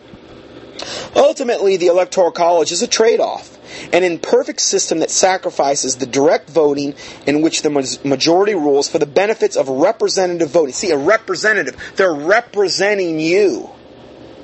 Ultimately, 1.16 1.78
the 1.78 1.88
Electoral 1.88 2.32
College 2.32 2.72
is 2.72 2.82
a 2.82 2.88
trade 2.88 3.20
off 3.20 3.52
an 3.94 4.04
imperfect 4.04 4.62
system 4.62 5.00
that 5.00 5.12
sacrifices 5.12 5.98
the 5.98 6.06
direct 6.06 6.50
voting 6.50 6.94
in 7.26 7.42
which 7.42 7.62
the 7.62 7.70
majority 8.04 8.54
rules 8.54 8.90
for 8.90 9.00
the 9.00 9.06
benefits 9.06 9.56
of 9.56 9.70
representative 9.70 10.50
voting. 10.50 10.74
See, 10.74 10.92
a 10.92 10.98
representative, 10.98 11.94
they're 11.96 12.14
representing 12.14 13.20
you. 13.20 13.71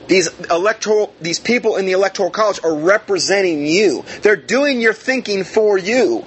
These 0.07 0.29
electoral, 0.49 1.13
these 1.19 1.39
people 1.39 1.75
in 1.75 1.85
the 1.85 1.91
electoral 1.91 2.29
college 2.29 2.59
are 2.63 2.75
representing 2.75 3.65
you. 3.65 4.03
They're 4.21 4.35
doing 4.35 4.81
your 4.81 4.93
thinking 4.93 5.43
for 5.43 5.77
you. 5.77 6.25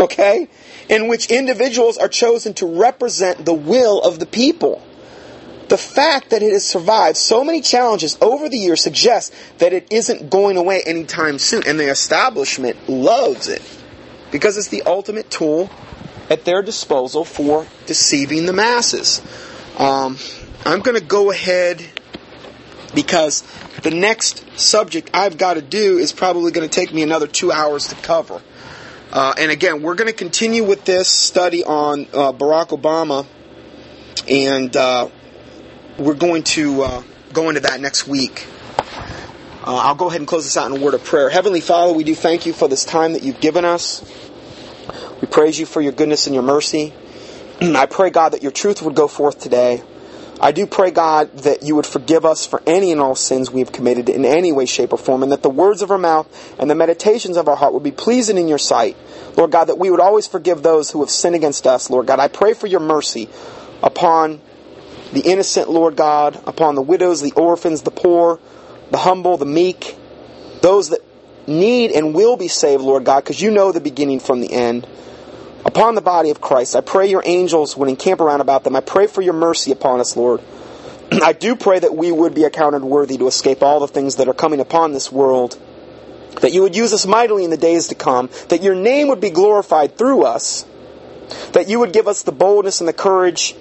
Okay? 0.00 0.48
In 0.88 1.08
which 1.08 1.30
individuals 1.30 1.98
are 1.98 2.08
chosen 2.08 2.54
to 2.54 2.66
represent 2.66 3.44
the 3.44 3.54
will 3.54 4.00
of 4.02 4.18
the 4.18 4.26
people. 4.26 4.82
The 5.68 5.78
fact 5.78 6.30
that 6.30 6.42
it 6.42 6.52
has 6.52 6.64
survived 6.64 7.16
so 7.16 7.42
many 7.42 7.60
challenges 7.60 8.16
over 8.20 8.48
the 8.48 8.56
years 8.56 8.80
suggests 8.80 9.34
that 9.58 9.72
it 9.72 9.88
isn't 9.90 10.30
going 10.30 10.56
away 10.56 10.82
anytime 10.86 11.38
soon, 11.38 11.64
and 11.66 11.78
the 11.78 11.90
establishment 11.90 12.88
loves 12.88 13.48
it 13.48 13.62
because 14.30 14.56
it's 14.56 14.68
the 14.68 14.82
ultimate 14.82 15.28
tool 15.30 15.70
at 16.30 16.44
their 16.44 16.62
disposal 16.62 17.24
for 17.24 17.66
deceiving 17.86 18.46
the 18.46 18.52
masses. 18.52 19.20
Um, 19.78 20.18
I'm 20.64 20.80
going 20.80 20.98
to 20.98 21.04
go 21.04 21.30
ahead 21.30 21.84
because 22.94 23.42
the 23.82 23.90
next 23.90 24.44
subject 24.58 25.10
I've 25.14 25.38
got 25.38 25.54
to 25.54 25.62
do 25.62 25.98
is 25.98 26.12
probably 26.12 26.52
going 26.52 26.68
to 26.68 26.74
take 26.74 26.92
me 26.92 27.02
another 27.02 27.26
two 27.26 27.52
hours 27.52 27.88
to 27.88 27.94
cover. 27.96 28.42
Uh, 29.12 29.34
and 29.38 29.50
again, 29.50 29.82
we're 29.82 29.94
going 29.94 30.08
to 30.10 30.16
continue 30.16 30.64
with 30.64 30.84
this 30.84 31.08
study 31.08 31.64
on 31.64 32.02
uh, 32.12 32.32
Barack 32.32 32.68
Obama, 32.68 33.26
and 34.28 34.76
uh, 34.76 35.08
we're 35.98 36.14
going 36.14 36.42
to 36.42 36.82
uh, 36.82 37.02
go 37.32 37.48
into 37.48 37.60
that 37.60 37.80
next 37.80 38.06
week. 38.06 38.46
Uh, 39.66 39.74
I'll 39.76 39.94
go 39.94 40.08
ahead 40.08 40.20
and 40.20 40.28
close 40.28 40.44
this 40.44 40.56
out 40.56 40.70
in 40.70 40.80
a 40.80 40.84
word 40.84 40.94
of 40.94 41.04
prayer. 41.04 41.28
Heavenly 41.30 41.60
Father, 41.60 41.92
we 41.92 42.04
do 42.04 42.14
thank 42.14 42.46
you 42.46 42.52
for 42.52 42.68
this 42.68 42.84
time 42.84 43.14
that 43.14 43.22
you've 43.22 43.40
given 43.40 43.64
us. 43.64 44.04
We 45.20 45.28
praise 45.28 45.58
you 45.58 45.66
for 45.66 45.80
your 45.80 45.92
goodness 45.92 46.26
and 46.26 46.34
your 46.34 46.44
mercy. 46.44 46.92
I 47.60 47.86
pray, 47.86 48.10
God, 48.10 48.32
that 48.32 48.42
your 48.42 48.52
truth 48.52 48.82
would 48.82 48.94
go 48.94 49.08
forth 49.08 49.40
today. 49.40 49.82
I 50.38 50.52
do 50.52 50.66
pray, 50.66 50.90
God, 50.90 51.32
that 51.38 51.62
you 51.62 51.76
would 51.76 51.86
forgive 51.86 52.26
us 52.26 52.44
for 52.44 52.62
any 52.66 52.92
and 52.92 53.00
all 53.00 53.14
sins 53.14 53.50
we 53.50 53.60
have 53.60 53.72
committed 53.72 54.08
in 54.10 54.24
any 54.24 54.52
way, 54.52 54.66
shape, 54.66 54.92
or 54.92 54.98
form, 54.98 55.22
and 55.22 55.32
that 55.32 55.42
the 55.42 55.50
words 55.50 55.80
of 55.80 55.90
our 55.90 55.98
mouth 55.98 56.26
and 56.58 56.68
the 56.68 56.74
meditations 56.74 57.38
of 57.38 57.48
our 57.48 57.56
heart 57.56 57.72
would 57.72 57.82
be 57.82 57.90
pleasing 57.90 58.36
in 58.36 58.46
your 58.46 58.58
sight. 58.58 58.96
Lord 59.36 59.50
God, 59.50 59.64
that 59.66 59.78
we 59.78 59.90
would 59.90 60.00
always 60.00 60.26
forgive 60.26 60.62
those 60.62 60.90
who 60.90 61.00
have 61.00 61.10
sinned 61.10 61.34
against 61.34 61.66
us, 61.66 61.88
Lord 61.88 62.06
God. 62.06 62.20
I 62.20 62.28
pray 62.28 62.52
for 62.52 62.66
your 62.66 62.80
mercy 62.80 63.30
upon 63.82 64.40
the 65.12 65.20
innocent, 65.20 65.70
Lord 65.70 65.96
God, 65.96 66.40
upon 66.46 66.74
the 66.74 66.82
widows, 66.82 67.22
the 67.22 67.32
orphans, 67.32 67.82
the 67.82 67.90
poor, 67.90 68.38
the 68.90 68.98
humble, 68.98 69.38
the 69.38 69.46
meek, 69.46 69.96
those 70.60 70.90
that 70.90 71.00
need 71.46 71.92
and 71.92 72.14
will 72.14 72.36
be 72.36 72.48
saved, 72.48 72.82
Lord 72.82 73.04
God, 73.04 73.24
because 73.24 73.40
you 73.40 73.50
know 73.50 73.72
the 73.72 73.80
beginning 73.80 74.20
from 74.20 74.40
the 74.40 74.52
end 74.52 74.86
upon 75.66 75.96
the 75.96 76.00
body 76.00 76.30
of 76.30 76.40
Christ. 76.40 76.76
I 76.76 76.80
pray 76.80 77.10
your 77.10 77.22
angels 77.24 77.76
would 77.76 77.88
encamp 77.88 78.20
around 78.20 78.40
about 78.40 78.62
them. 78.62 78.76
I 78.76 78.80
pray 78.80 79.08
for 79.08 79.20
your 79.20 79.34
mercy 79.34 79.72
upon 79.72 80.00
us, 80.00 80.16
Lord. 80.16 80.40
I 81.22 81.32
do 81.32 81.56
pray 81.56 81.80
that 81.80 81.94
we 81.94 82.12
would 82.12 82.34
be 82.34 82.44
accounted 82.44 82.82
worthy 82.82 83.18
to 83.18 83.26
escape 83.26 83.62
all 83.62 83.80
the 83.80 83.88
things 83.88 84.16
that 84.16 84.28
are 84.28 84.34
coming 84.34 84.60
upon 84.60 84.92
this 84.92 85.10
world. 85.10 85.58
That 86.40 86.52
you 86.52 86.62
would 86.62 86.76
use 86.76 86.92
us 86.92 87.04
mightily 87.04 87.44
in 87.44 87.50
the 87.50 87.56
days 87.56 87.88
to 87.88 87.96
come. 87.96 88.30
That 88.48 88.62
your 88.62 88.76
name 88.76 89.08
would 89.08 89.20
be 89.20 89.30
glorified 89.30 89.98
through 89.98 90.22
us. 90.22 90.64
That 91.52 91.68
you 91.68 91.80
would 91.80 91.92
give 91.92 92.06
us 92.06 92.22
the 92.22 92.32
boldness 92.32 92.80
and 92.80 92.86
the 92.86 92.92
courage 92.92 93.56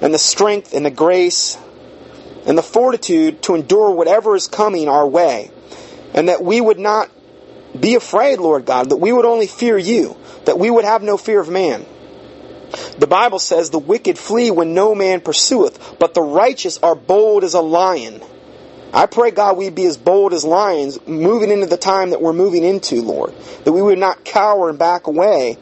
and 0.00 0.14
the 0.14 0.18
strength 0.18 0.74
and 0.74 0.86
the 0.86 0.90
grace 0.90 1.58
and 2.46 2.56
the 2.56 2.62
fortitude 2.62 3.42
to 3.42 3.56
endure 3.56 3.90
whatever 3.90 4.36
is 4.36 4.46
coming 4.46 4.88
our 4.88 5.08
way. 5.08 5.50
And 6.14 6.28
that 6.28 6.44
we 6.44 6.60
would 6.60 6.78
not 6.78 7.10
be 7.78 7.96
afraid, 7.96 8.38
Lord 8.38 8.64
God, 8.64 8.90
that 8.90 8.98
we 8.98 9.12
would 9.12 9.24
only 9.24 9.46
fear 9.48 9.76
you 9.76 10.16
that 10.44 10.58
we 10.58 10.70
would 10.70 10.84
have 10.84 11.02
no 11.02 11.16
fear 11.16 11.40
of 11.40 11.48
man. 11.48 11.86
The 12.98 13.06
Bible 13.06 13.38
says, 13.38 13.70
The 13.70 13.78
wicked 13.78 14.18
flee 14.18 14.50
when 14.50 14.74
no 14.74 14.94
man 14.94 15.20
pursueth, 15.20 15.98
but 15.98 16.14
the 16.14 16.22
righteous 16.22 16.78
are 16.78 16.94
bold 16.94 17.44
as 17.44 17.54
a 17.54 17.60
lion. 17.60 18.22
I 18.94 19.06
pray, 19.06 19.30
God, 19.30 19.56
we 19.56 19.70
be 19.70 19.86
as 19.86 19.96
bold 19.96 20.34
as 20.34 20.44
lions 20.44 20.98
moving 21.06 21.50
into 21.50 21.66
the 21.66 21.78
time 21.78 22.10
that 22.10 22.20
we're 22.20 22.34
moving 22.34 22.62
into, 22.62 23.02
Lord. 23.02 23.32
That 23.64 23.72
we 23.72 23.80
would 23.80 23.98
not 23.98 24.24
cower 24.24 24.68
and 24.68 24.78
back 24.78 25.06
away, 25.06 25.56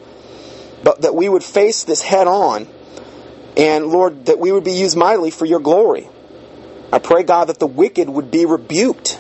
but 0.83 1.03
that 1.03 1.15
we 1.15 1.29
would 1.29 1.45
face 1.45 1.85
this 1.85 2.03
head 2.03 2.27
on. 2.27 2.67
And, 3.57 3.87
Lord, 3.87 4.27
that 4.27 4.39
we 4.39 4.51
would 4.51 4.65
be 4.65 4.73
used 4.73 4.97
mightily 4.97 5.31
for 5.31 5.45
your 5.45 5.61
glory. 5.61 6.09
I 6.93 6.99
pray, 6.99 7.23
God, 7.23 7.47
that 7.47 7.61
the 7.61 7.69
wicked 7.69 8.09
would 8.09 8.33
be 8.33 8.47
rebuked 8.47 9.20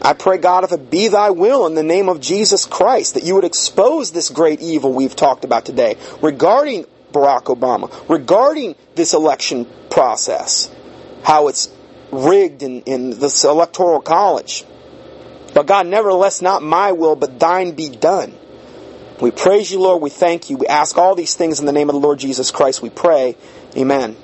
I 0.00 0.12
pray, 0.12 0.38
God, 0.38 0.64
if 0.64 0.72
it 0.72 0.90
be 0.90 1.08
thy 1.08 1.30
will 1.30 1.66
in 1.66 1.74
the 1.74 1.82
name 1.82 2.08
of 2.08 2.20
Jesus 2.20 2.66
Christ, 2.66 3.14
that 3.14 3.24
you 3.24 3.34
would 3.34 3.44
expose 3.44 4.12
this 4.12 4.30
great 4.30 4.60
evil 4.60 4.92
we've 4.92 5.16
talked 5.16 5.44
about 5.44 5.64
today 5.64 5.96
regarding 6.22 6.86
Barack 7.12 7.44
Obama, 7.44 7.90
regarding 8.08 8.76
this 8.94 9.14
election 9.14 9.66
process, 9.90 10.70
how 11.24 11.48
it's 11.48 11.70
rigged 12.12 12.62
in, 12.62 12.82
in 12.82 13.10
this 13.18 13.44
electoral 13.44 14.00
college. 14.00 14.64
But 15.54 15.66
God, 15.66 15.86
nevertheless, 15.86 16.42
not 16.42 16.62
my 16.62 16.92
will, 16.92 17.16
but 17.16 17.40
thine 17.40 17.72
be 17.72 17.88
done. 17.88 18.34
We 19.20 19.32
praise 19.32 19.70
you, 19.70 19.80
Lord. 19.80 20.00
We 20.00 20.10
thank 20.10 20.48
you. 20.48 20.56
We 20.56 20.68
ask 20.68 20.96
all 20.96 21.16
these 21.16 21.34
things 21.34 21.58
in 21.58 21.66
the 21.66 21.72
name 21.72 21.88
of 21.88 21.94
the 21.94 22.00
Lord 22.00 22.20
Jesus 22.20 22.52
Christ. 22.52 22.82
We 22.82 22.90
pray. 22.90 23.36
Amen. 23.76 24.16